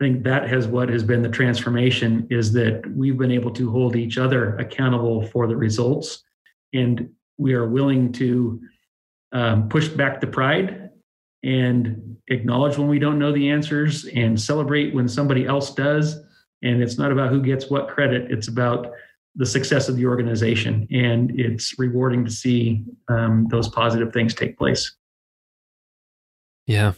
I 0.00 0.04
think 0.04 0.24
that 0.24 0.48
has 0.48 0.66
what 0.66 0.88
has 0.88 1.04
been 1.04 1.22
the 1.22 1.28
transformation 1.28 2.26
is 2.30 2.52
that 2.54 2.82
we've 2.94 3.18
been 3.18 3.30
able 3.30 3.50
to 3.52 3.70
hold 3.70 3.96
each 3.96 4.16
other 4.16 4.56
accountable 4.56 5.26
for 5.26 5.46
the 5.46 5.56
results, 5.56 6.22
and 6.72 7.10
we 7.38 7.54
are 7.54 7.68
willing 7.68 8.12
to 8.12 8.60
um, 9.32 9.68
push 9.68 9.88
back 9.88 10.20
the 10.20 10.26
pride 10.26 10.90
and 11.42 12.16
acknowledge 12.28 12.76
when 12.76 12.88
we 12.88 12.98
don't 12.98 13.18
know 13.18 13.32
the 13.32 13.50
answers 13.50 14.04
and 14.04 14.40
celebrate 14.40 14.94
when 14.94 15.08
somebody 15.08 15.46
else 15.46 15.74
does. 15.74 16.18
And 16.62 16.82
it's 16.82 16.98
not 16.98 17.10
about 17.10 17.30
who 17.30 17.40
gets 17.42 17.70
what 17.70 17.88
credit; 17.88 18.30
it's 18.30 18.48
about 18.48 18.92
the 19.34 19.46
success 19.46 19.88
of 19.88 19.96
the 19.96 20.04
organization, 20.04 20.86
and 20.90 21.30
it's 21.38 21.78
rewarding 21.78 22.24
to 22.24 22.30
see 22.30 22.84
um, 23.08 23.46
those 23.50 23.68
positive 23.68 24.12
things 24.12 24.34
take 24.34 24.58
place. 24.58 24.94
Yeah, 26.66 26.92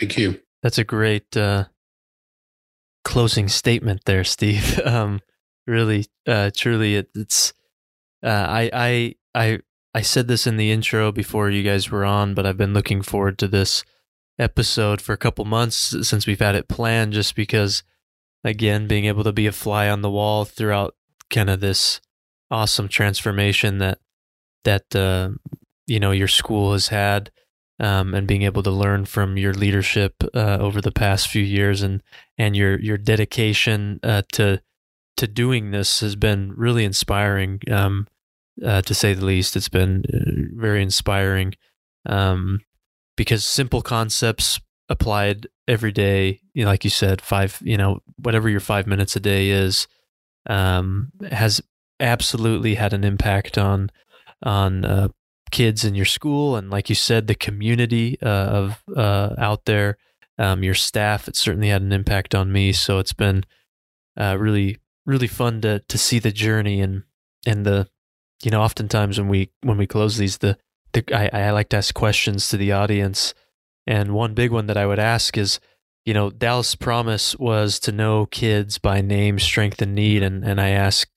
thank 0.00 0.18
you. 0.18 0.40
That's 0.62 0.78
a 0.78 0.84
great 0.84 1.36
uh, 1.36 1.66
closing 3.04 3.48
statement 3.48 4.02
there, 4.04 4.24
Steve. 4.24 4.80
Um, 4.84 5.20
really, 5.66 6.06
uh, 6.26 6.50
truly, 6.54 6.96
it, 6.96 7.08
it's. 7.14 7.52
Uh, 8.24 8.46
I 8.48 8.70
I 8.72 9.14
I 9.34 9.58
I 9.94 10.00
said 10.00 10.28
this 10.28 10.46
in 10.46 10.56
the 10.56 10.70
intro 10.70 11.12
before 11.12 11.50
you 11.50 11.62
guys 11.62 11.90
were 11.90 12.04
on, 12.04 12.34
but 12.34 12.46
I've 12.46 12.56
been 12.56 12.74
looking 12.74 13.02
forward 13.02 13.38
to 13.38 13.48
this 13.48 13.84
episode 14.38 15.00
for 15.00 15.12
a 15.12 15.18
couple 15.18 15.44
months 15.44 15.94
since 16.08 16.26
we've 16.26 16.40
had 16.40 16.54
it 16.56 16.68
planned, 16.68 17.12
just 17.12 17.36
because, 17.36 17.84
again, 18.42 18.88
being 18.88 19.04
able 19.04 19.24
to 19.24 19.32
be 19.32 19.46
a 19.46 19.52
fly 19.52 19.88
on 19.88 20.02
the 20.02 20.10
wall 20.10 20.44
throughout 20.44 20.94
kind 21.30 21.50
of 21.50 21.60
this 21.60 22.00
awesome 22.50 22.88
transformation 22.88 23.78
that 23.78 23.98
that 24.64 24.96
uh, 24.96 25.30
you 25.86 26.00
know 26.00 26.10
your 26.10 26.28
school 26.28 26.72
has 26.72 26.88
had, 26.88 27.30
um, 27.78 28.14
and 28.14 28.26
being 28.26 28.42
able 28.42 28.62
to 28.62 28.70
learn 28.70 29.04
from 29.04 29.36
your 29.36 29.52
leadership 29.52 30.14
uh, 30.34 30.58
over 30.58 30.80
the 30.80 30.92
past 30.92 31.28
few 31.28 31.42
years 31.42 31.82
and 31.82 32.02
and 32.38 32.56
your 32.56 32.80
your 32.80 32.96
dedication 32.96 34.00
uh, 34.02 34.22
to 34.32 34.60
to 35.16 35.26
doing 35.26 35.70
this 35.70 36.00
has 36.00 36.16
been 36.16 36.52
really 36.56 36.84
inspiring, 36.84 37.60
um, 37.70 38.06
uh, 38.64 38.82
to 38.82 38.94
say 38.94 39.14
the 39.14 39.24
least. 39.24 39.56
It's 39.56 39.68
been 39.68 40.04
uh, 40.12 40.60
very 40.60 40.82
inspiring 40.82 41.54
um, 42.06 42.60
because 43.16 43.44
simple 43.44 43.82
concepts 43.82 44.60
applied 44.88 45.46
every 45.66 45.92
day, 45.92 46.40
you 46.52 46.64
know, 46.64 46.70
like 46.70 46.84
you 46.84 46.90
said, 46.90 47.20
five, 47.20 47.58
you 47.62 47.76
know, 47.76 48.00
whatever 48.16 48.48
your 48.48 48.60
five 48.60 48.86
minutes 48.86 49.16
a 49.16 49.20
day 49.20 49.48
is, 49.48 49.86
um, 50.46 51.10
has 51.30 51.60
absolutely 52.00 52.74
had 52.74 52.92
an 52.92 53.04
impact 53.04 53.56
on 53.56 53.90
on 54.42 54.84
uh, 54.84 55.08
kids 55.50 55.84
in 55.84 55.94
your 55.94 56.04
school 56.04 56.56
and, 56.56 56.70
like 56.70 56.88
you 56.88 56.94
said, 56.94 57.26
the 57.26 57.34
community 57.34 58.18
uh, 58.20 58.28
of 58.28 58.82
uh, 58.94 59.34
out 59.38 59.64
there, 59.64 59.96
um, 60.38 60.62
your 60.62 60.74
staff. 60.74 61.28
It 61.28 61.36
certainly 61.36 61.68
had 61.68 61.80
an 61.80 61.92
impact 61.92 62.34
on 62.34 62.52
me. 62.52 62.72
So 62.72 62.98
it's 62.98 63.14
been 63.14 63.44
uh, 64.16 64.36
really 64.38 64.78
really 65.06 65.26
fun 65.28 65.60
to 65.62 65.80
to 65.80 65.98
see 65.98 66.18
the 66.18 66.32
journey 66.32 66.80
and 66.80 67.04
and 67.46 67.64
the 67.64 67.88
you 68.42 68.50
know 68.50 68.62
oftentimes 68.62 69.18
when 69.18 69.28
we 69.28 69.50
when 69.62 69.78
we 69.78 69.86
close 69.86 70.16
these 70.16 70.38
the, 70.38 70.58
the 70.92 71.04
I, 71.14 71.46
I 71.46 71.50
like 71.50 71.68
to 71.70 71.76
ask 71.76 71.94
questions 71.94 72.48
to 72.48 72.56
the 72.56 72.72
audience. 72.72 73.34
And 73.86 74.14
one 74.14 74.32
big 74.32 74.50
one 74.50 74.66
that 74.66 74.78
I 74.78 74.86
would 74.86 74.98
ask 74.98 75.36
is 75.36 75.60
you 76.04 76.14
know 76.14 76.30
Dallas 76.30 76.74
promise 76.74 77.36
was 77.36 77.78
to 77.80 77.92
know 77.92 78.26
kids 78.26 78.78
by 78.78 79.00
name 79.00 79.38
strength 79.38 79.80
and 79.82 79.94
need. 79.94 80.22
And 80.22 80.44
and 80.44 80.60
I 80.60 80.70
ask 80.70 81.08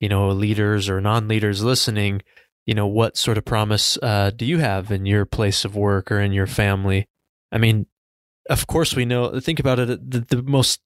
you 0.00 0.08
know 0.08 0.28
leaders 0.28 0.88
or 0.88 1.00
non-leaders 1.00 1.62
listening 1.62 2.22
you 2.66 2.74
know 2.74 2.86
what 2.86 3.16
sort 3.16 3.38
of 3.38 3.44
promise 3.44 3.96
uh, 4.02 4.30
do 4.34 4.44
you 4.44 4.58
have 4.58 4.90
in 4.90 5.06
your 5.06 5.24
place 5.24 5.64
of 5.64 5.76
work 5.76 6.10
or 6.10 6.20
in 6.20 6.32
your 6.32 6.48
family? 6.48 7.08
I 7.52 7.58
mean 7.58 7.86
of 8.48 8.66
course 8.66 8.94
we 8.94 9.04
know 9.04 9.40
think 9.40 9.58
about 9.58 9.78
it 9.78 10.10
the, 10.10 10.20
the 10.20 10.42
most 10.42 10.80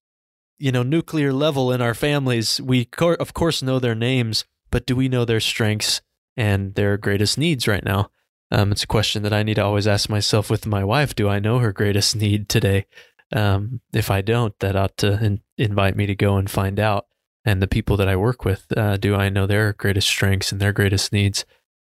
you 0.59 0.71
know 0.71 0.83
nuclear 0.83 1.33
level 1.33 1.71
in 1.71 1.81
our 1.81 1.95
families. 1.95 2.61
We 2.61 2.85
co- 2.85 3.15
of 3.15 3.33
course 3.33 3.63
know 3.63 3.79
their 3.79 3.95
names 3.95 4.45
but 4.71 4.85
do 4.85 4.95
we 4.95 5.09
know 5.09 5.25
their 5.25 5.39
strengths 5.39 6.01
and 6.35 6.73
their 6.75 6.97
greatest 6.97 7.37
needs 7.37 7.67
right 7.67 7.83
now? 7.83 8.09
Um, 8.51 8.71
it's 8.71 8.83
a 8.83 8.87
question 8.87 9.23
that 9.23 9.33
i 9.33 9.43
need 9.43 9.55
to 9.55 9.63
always 9.63 9.87
ask 9.87 10.09
myself 10.09 10.49
with 10.49 10.65
my 10.65 10.83
wife. 10.83 11.15
Do 11.15 11.29
i 11.29 11.39
know 11.39 11.59
her 11.59 11.71
greatest 11.71 12.15
need 12.15 12.49
today? 12.49 12.85
Um, 13.33 13.81
if 13.93 14.11
i 14.11 14.21
don't 14.21 14.57
that 14.59 14.75
ought 14.75 14.97
to 14.97 15.23
in- 15.23 15.41
invite 15.57 15.95
me 15.95 16.05
to 16.05 16.15
go 16.15 16.37
and 16.37 16.49
find 16.49 16.79
out. 16.79 17.05
And 17.43 17.61
the 17.61 17.67
people 17.67 17.97
that 17.97 18.09
i 18.09 18.15
work 18.15 18.45
with 18.45 18.65
uh, 18.75 18.97
do 18.97 19.15
i 19.15 19.29
know 19.29 19.47
their 19.47 19.73
greatest 19.73 20.07
strengths 20.07 20.51
and 20.51 20.59
their 20.59 20.73
greatest 20.73 21.13
needs? 21.13 21.45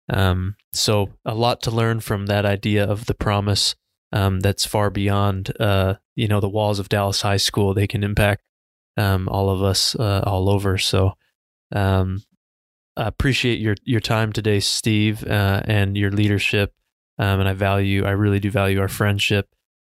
Um, 0.09 0.55
so 0.73 1.09
a 1.25 1.36
lot 1.36 1.61
to 1.63 1.71
learn 1.71 2.01
from 2.01 2.25
that 2.25 2.45
idea 2.45 2.86
of 2.86 3.05
the 3.05 3.13
promise 3.13 3.75
um, 4.11 4.41
that's 4.41 4.65
far 4.65 4.89
beyond 4.89 5.51
uh, 5.59 5.95
you 6.15 6.27
know 6.27 6.39
the 6.39 6.49
walls 6.49 6.79
of 6.79 6.89
dallas 6.89 7.21
high 7.21 7.38
school. 7.38 7.73
They 7.73 7.88
can 7.88 8.03
impact 8.03 8.43
um, 8.97 9.27
all 9.27 9.49
of 9.49 9.61
us 9.63 9.95
uh, 9.95 10.23
all 10.25 10.49
over. 10.49 10.77
So 10.77 11.13
um, 11.73 12.23
I 12.95 13.07
appreciate 13.07 13.59
your 13.59 13.75
your 13.83 13.99
time 13.99 14.31
today, 14.31 14.59
Steve, 14.59 15.25
uh, 15.25 15.61
and 15.65 15.97
your 15.97 16.11
leadership. 16.11 16.73
Um, 17.19 17.39
and 17.39 17.49
I 17.49 17.53
value, 17.53 18.05
I 18.05 18.11
really 18.11 18.39
do 18.39 18.49
value 18.49 18.79
our 18.81 18.87
friendship. 18.87 19.47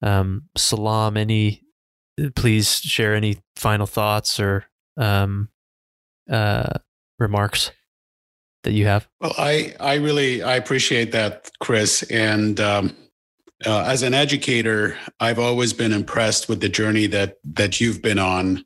Um, 0.03 0.49
Salam, 0.57 1.16
any, 1.16 1.62
please 2.34 2.78
share 2.78 3.14
any 3.14 3.38
final 3.57 3.86
thoughts 3.86 4.40
or 4.40 4.66
um, 4.97 5.49
uh, 6.28 6.78
remarks 7.18 7.70
that 8.64 8.72
you 8.72 8.86
have. 8.86 9.09
Well, 9.20 9.34
I 9.38 9.74
I 9.78 9.95
really 9.95 10.42
I 10.42 10.57
appreciate 10.57 11.12
that, 11.12 11.51
Chris, 11.61 12.03
and. 12.05 12.61
Um, 12.61 12.97
uh, 13.64 13.84
as 13.86 14.03
an 14.03 14.12
educator, 14.12 14.99
I've 15.20 15.38
always 15.38 15.72
been 15.72 15.92
impressed 15.92 16.49
with 16.49 16.61
the 16.61 16.68
journey 16.68 17.07
that 17.07 17.38
that 17.45 17.80
you've 17.80 18.03
been 18.03 18.18
on 18.18 18.64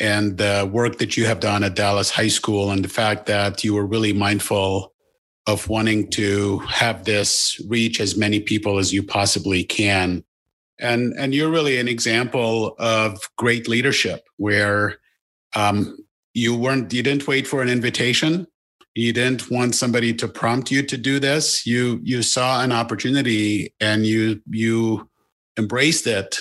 and 0.00 0.38
the 0.38 0.68
work 0.72 0.98
that 0.98 1.16
you 1.16 1.26
have 1.26 1.40
done 1.40 1.62
at 1.62 1.76
Dallas 1.76 2.10
High 2.10 2.28
School 2.28 2.70
and 2.70 2.82
the 2.82 2.88
fact 2.88 3.26
that 3.26 3.62
you 3.62 3.74
were 3.74 3.86
really 3.86 4.14
mindful 4.14 4.94
of 5.46 5.68
wanting 5.68 6.08
to 6.10 6.58
have 6.60 7.04
this 7.04 7.60
reach 7.68 8.00
as 8.00 8.16
many 8.16 8.40
people 8.40 8.78
as 8.78 8.92
you 8.92 9.02
possibly 9.02 9.62
can. 9.62 10.24
And, 10.78 11.12
and 11.18 11.34
you're 11.34 11.50
really 11.50 11.78
an 11.78 11.88
example 11.88 12.74
of 12.78 13.18
great 13.36 13.68
leadership 13.68 14.22
where 14.38 14.96
um, 15.54 15.98
you 16.32 16.56
weren't, 16.56 16.92
you 16.92 17.02
didn't 17.02 17.28
wait 17.28 17.46
for 17.46 17.60
an 17.60 17.68
invitation. 17.68 18.46
You 18.94 19.12
didn't 19.12 19.50
want 19.50 19.74
somebody 19.74 20.14
to 20.14 20.28
prompt 20.28 20.70
you 20.70 20.82
to 20.82 20.96
do 20.96 21.20
this. 21.20 21.66
You, 21.66 22.00
you 22.02 22.22
saw 22.22 22.62
an 22.62 22.72
opportunity 22.72 23.74
and 23.80 24.06
you, 24.06 24.40
you 24.48 25.10
embraced 25.58 26.06
it 26.06 26.38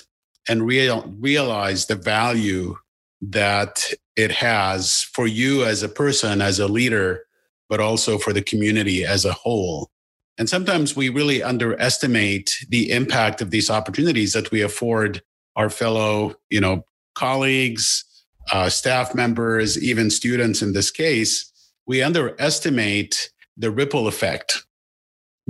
and 0.48 0.66
real, 0.66 1.14
realized 1.20 1.90
the 1.90 1.96
value 1.96 2.78
that 3.22 3.94
it 4.16 4.32
has 4.32 5.04
for 5.14 5.28
you 5.28 5.64
as 5.64 5.84
a 5.84 5.90
person, 5.90 6.42
as 6.42 6.60
a 6.60 6.68
leader, 6.68 7.24
but 7.68 7.80
also 7.80 8.18
for 8.18 8.34
the 8.34 8.42
community 8.42 9.06
as 9.06 9.26
a 9.26 9.34
whole. 9.34 9.92
And 10.38 10.50
sometimes 10.50 10.96
we 10.96 11.10
really 11.10 11.44
underestimate 11.44 12.66
the 12.70 12.92
impact 12.92 13.42
of 13.42 13.52
these 13.52 13.70
opportunities 13.70 14.34
that 14.34 14.52
we 14.52 14.62
afford 14.62 15.22
our 15.56 15.70
fellow, 15.70 16.36
you 16.50 16.62
know, 16.62 16.86
colleagues, 17.14 18.06
uh, 18.52 18.70
staff 18.70 19.14
members, 19.14 19.82
even 19.84 20.10
students 20.10 20.62
in 20.62 20.72
this 20.74 20.92
case. 20.92 21.52
We 21.86 22.02
underestimate 22.02 23.32
the 23.58 23.70
ripple 23.70 24.08
effect 24.08 24.64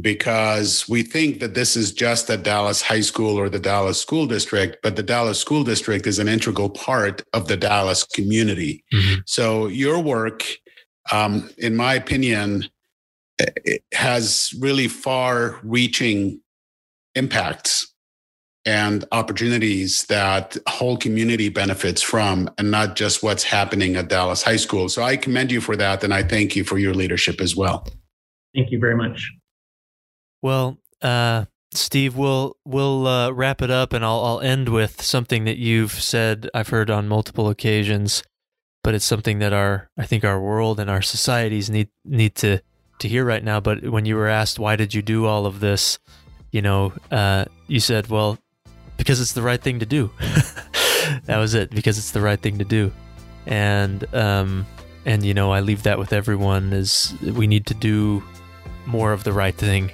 because 0.02 0.88
we 0.88 1.04
think 1.04 1.40
that 1.40 1.54
this 1.54 1.76
is 1.76 1.92
just 1.92 2.30
a 2.30 2.38
Dallas 2.38 2.82
high 2.82 3.02
school 3.02 3.38
or 3.38 3.50
the 3.50 3.60
Dallas 3.60 4.00
school 4.00 4.28
district, 4.28 4.78
but 4.84 4.96
the 4.96 5.04
Dallas 5.04 5.40
school 5.40 5.64
district 5.64 6.08
is 6.08 6.20
an 6.20 6.28
integral 6.28 6.70
part 6.70 7.24
of 7.34 7.48
the 7.48 7.58
Dallas 7.58 8.04
community. 8.04 8.84
Mm-hmm. 8.94 9.22
So 9.26 9.68
your 9.68 10.00
work, 10.00 10.46
um, 11.12 11.50
in 11.58 11.76
my 11.76 11.94
opinion, 11.94 12.66
has 13.94 14.54
really 14.60 14.88
far 14.88 15.60
reaching 15.64 16.42
impacts 17.16 17.94
and 18.66 19.06
opportunities 19.12 20.04
that 20.06 20.58
whole 20.68 20.98
community 20.98 21.50
benefits 21.50 22.02
from 22.02 22.50
and 22.58 22.70
not 22.70 22.96
just 22.96 23.24
what's 23.24 23.44
happening 23.44 23.96
at 23.96 24.10
Dallas 24.10 24.44
High 24.44 24.58
School. 24.58 24.90
So 24.90 25.02
I 25.02 25.18
commend 25.18 25.52
you 25.52 25.62
for 25.62 25.76
that 25.78 26.04
and 26.04 26.14
I 26.14 26.24
thank 26.24 26.56
you 26.56 26.64
for 26.64 26.78
your 26.78 26.94
leadership 26.94 27.42
as 27.42 27.56
well. 27.56 27.88
Thank 28.54 28.72
you 28.72 28.80
very 28.80 28.96
much. 28.96 29.32
Well, 30.42 30.78
uh, 31.02 31.46
Steve, 31.74 32.16
we'll 32.16 32.58
we'll 32.66 33.06
uh, 33.06 33.32
wrap 33.32 33.62
it 33.62 33.70
up, 33.70 33.94
and 33.94 34.04
I'll 34.04 34.24
I'll 34.24 34.42
end 34.42 34.70
with 34.70 35.02
something 35.02 35.46
that 35.46 35.58
you've 35.58 35.92
said. 35.92 36.50
I've 36.54 36.70
heard 36.70 36.90
on 36.90 37.08
multiple 37.08 37.50
occasions, 37.50 38.24
but 38.84 38.96
it's 38.96 39.06
something 39.06 39.40
that 39.40 39.54
our 39.54 39.90
I 39.98 40.06
think 40.06 40.24
our 40.24 40.42
world 40.42 40.80
and 40.80 40.90
our 40.90 41.02
societies 41.02 41.70
need 41.70 41.90
need 42.04 42.36
to 42.36 42.60
to 43.00 43.08
hear 43.08 43.24
right 43.24 43.44
now. 43.44 43.60
But 43.60 43.90
when 43.90 44.06
you 44.06 44.16
were 44.16 44.28
asked 44.28 44.58
why 44.58 44.76
did 44.76 44.94
you 44.94 45.02
do 45.02 45.26
all 45.26 45.46
of 45.46 45.60
this, 45.60 46.00
you 46.52 46.62
know, 46.62 46.94
uh, 47.12 47.46
you 47.68 47.80
said, 47.80 48.08
well, 48.08 48.40
because 48.98 49.22
it's 49.22 49.34
the 49.34 49.42
right 49.42 49.62
thing 49.62 49.80
to 49.80 49.86
do. 49.86 50.12
that 51.26 51.38
was 51.38 51.54
it, 51.54 51.70
because 51.70 51.98
it's 51.98 52.12
the 52.12 52.22
right 52.22 52.40
thing 52.42 52.58
to 52.58 52.66
do, 52.66 52.92
and 53.46 54.12
um, 54.16 54.66
and 55.06 55.24
you 55.24 55.36
know, 55.36 55.52
I 55.52 55.60
leave 55.60 55.84
that 55.84 56.00
with 56.00 56.14
everyone: 56.14 56.74
is 56.74 57.14
we 57.22 57.46
need 57.46 57.68
to 57.68 57.76
do 57.76 58.24
more 58.88 59.14
of 59.14 59.24
the 59.24 59.34
right 59.34 59.56
thing 59.56 59.92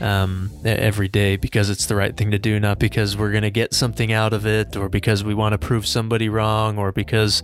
um, 0.00 0.50
every 0.64 1.08
day 1.08 1.36
because 1.36 1.70
it's 1.70 1.86
the 1.86 1.96
right 1.96 2.16
thing 2.16 2.30
to 2.30 2.38
do, 2.38 2.60
not 2.60 2.78
because 2.78 3.16
we're 3.16 3.30
going 3.30 3.42
to 3.42 3.50
get 3.50 3.74
something 3.74 4.12
out 4.12 4.32
of 4.32 4.46
it 4.46 4.76
or 4.76 4.88
because 4.88 5.24
we 5.24 5.34
want 5.34 5.52
to 5.52 5.58
prove 5.58 5.86
somebody 5.86 6.28
wrong 6.28 6.78
or 6.78 6.92
because, 6.92 7.42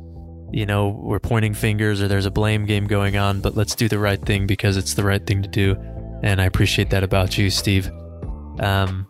you 0.53 0.67
know, 0.67 0.89
we're 0.89 1.21
pointing 1.21 1.55
fingers 1.55 2.01
or 2.01 2.09
there's 2.09 2.27
a 2.27 2.31
blame 2.31 2.65
game 2.67 2.87
going 2.87 3.17
on, 3.17 3.41
but 3.41 3.57
let's 3.57 3.75
do 3.75 3.89
the 3.89 3.99
right 3.99 4.21
thing 4.25 4.47
because 4.47 4.77
it's 4.77 4.95
the 4.95 5.05
right 5.05 5.27
thing 5.27 5.43
to 5.43 5.49
do. 5.49 5.77
And 6.23 6.41
I 6.41 6.45
appreciate 6.45 6.91
that 6.91 7.03
about 7.03 7.37
you, 7.37 7.51
Steve. 7.51 7.91
Um, 8.61 9.07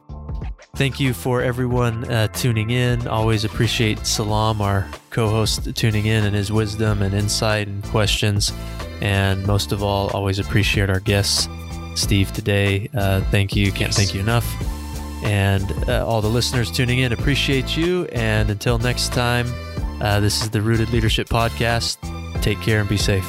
thank 0.76 0.98
you 0.98 1.12
for 1.12 1.42
everyone 1.42 2.10
uh, 2.10 2.28
tuning 2.28 2.70
in. 2.70 3.06
Always 3.06 3.44
appreciate 3.44 4.06
Salam, 4.06 4.60
our 4.60 4.88
co 5.10 5.28
host, 5.28 5.74
tuning 5.76 6.06
in 6.06 6.24
and 6.24 6.34
his 6.34 6.50
wisdom 6.50 7.02
and 7.02 7.14
insight 7.14 7.68
and 7.68 7.84
questions. 7.84 8.52
And 9.00 9.46
most 9.46 9.70
of 9.70 9.82
all, 9.82 10.08
always 10.10 10.38
appreciate 10.38 10.88
our 10.88 11.00
guests. 11.00 11.46
Steve, 11.94 12.32
today, 12.32 12.88
uh, 12.94 13.20
thank 13.30 13.54
you. 13.56 13.66
Can't 13.70 13.88
Yes. 13.88 13.96
thank 13.96 14.14
you 14.14 14.20
enough. 14.20 14.46
And 15.24 15.70
uh, 15.88 16.06
all 16.06 16.20
the 16.20 16.28
listeners 16.28 16.70
tuning 16.70 16.98
in, 16.98 17.12
appreciate 17.12 17.76
you. 17.76 18.04
And 18.06 18.50
until 18.50 18.78
next 18.78 19.12
time, 19.12 19.46
uh, 20.02 20.20
this 20.20 20.42
is 20.42 20.50
the 20.50 20.60
Rooted 20.60 20.90
Leadership 20.90 21.28
Podcast. 21.28 21.96
Take 22.42 22.60
care 22.60 22.80
and 22.80 22.88
be 22.88 22.96
safe. 22.98 23.24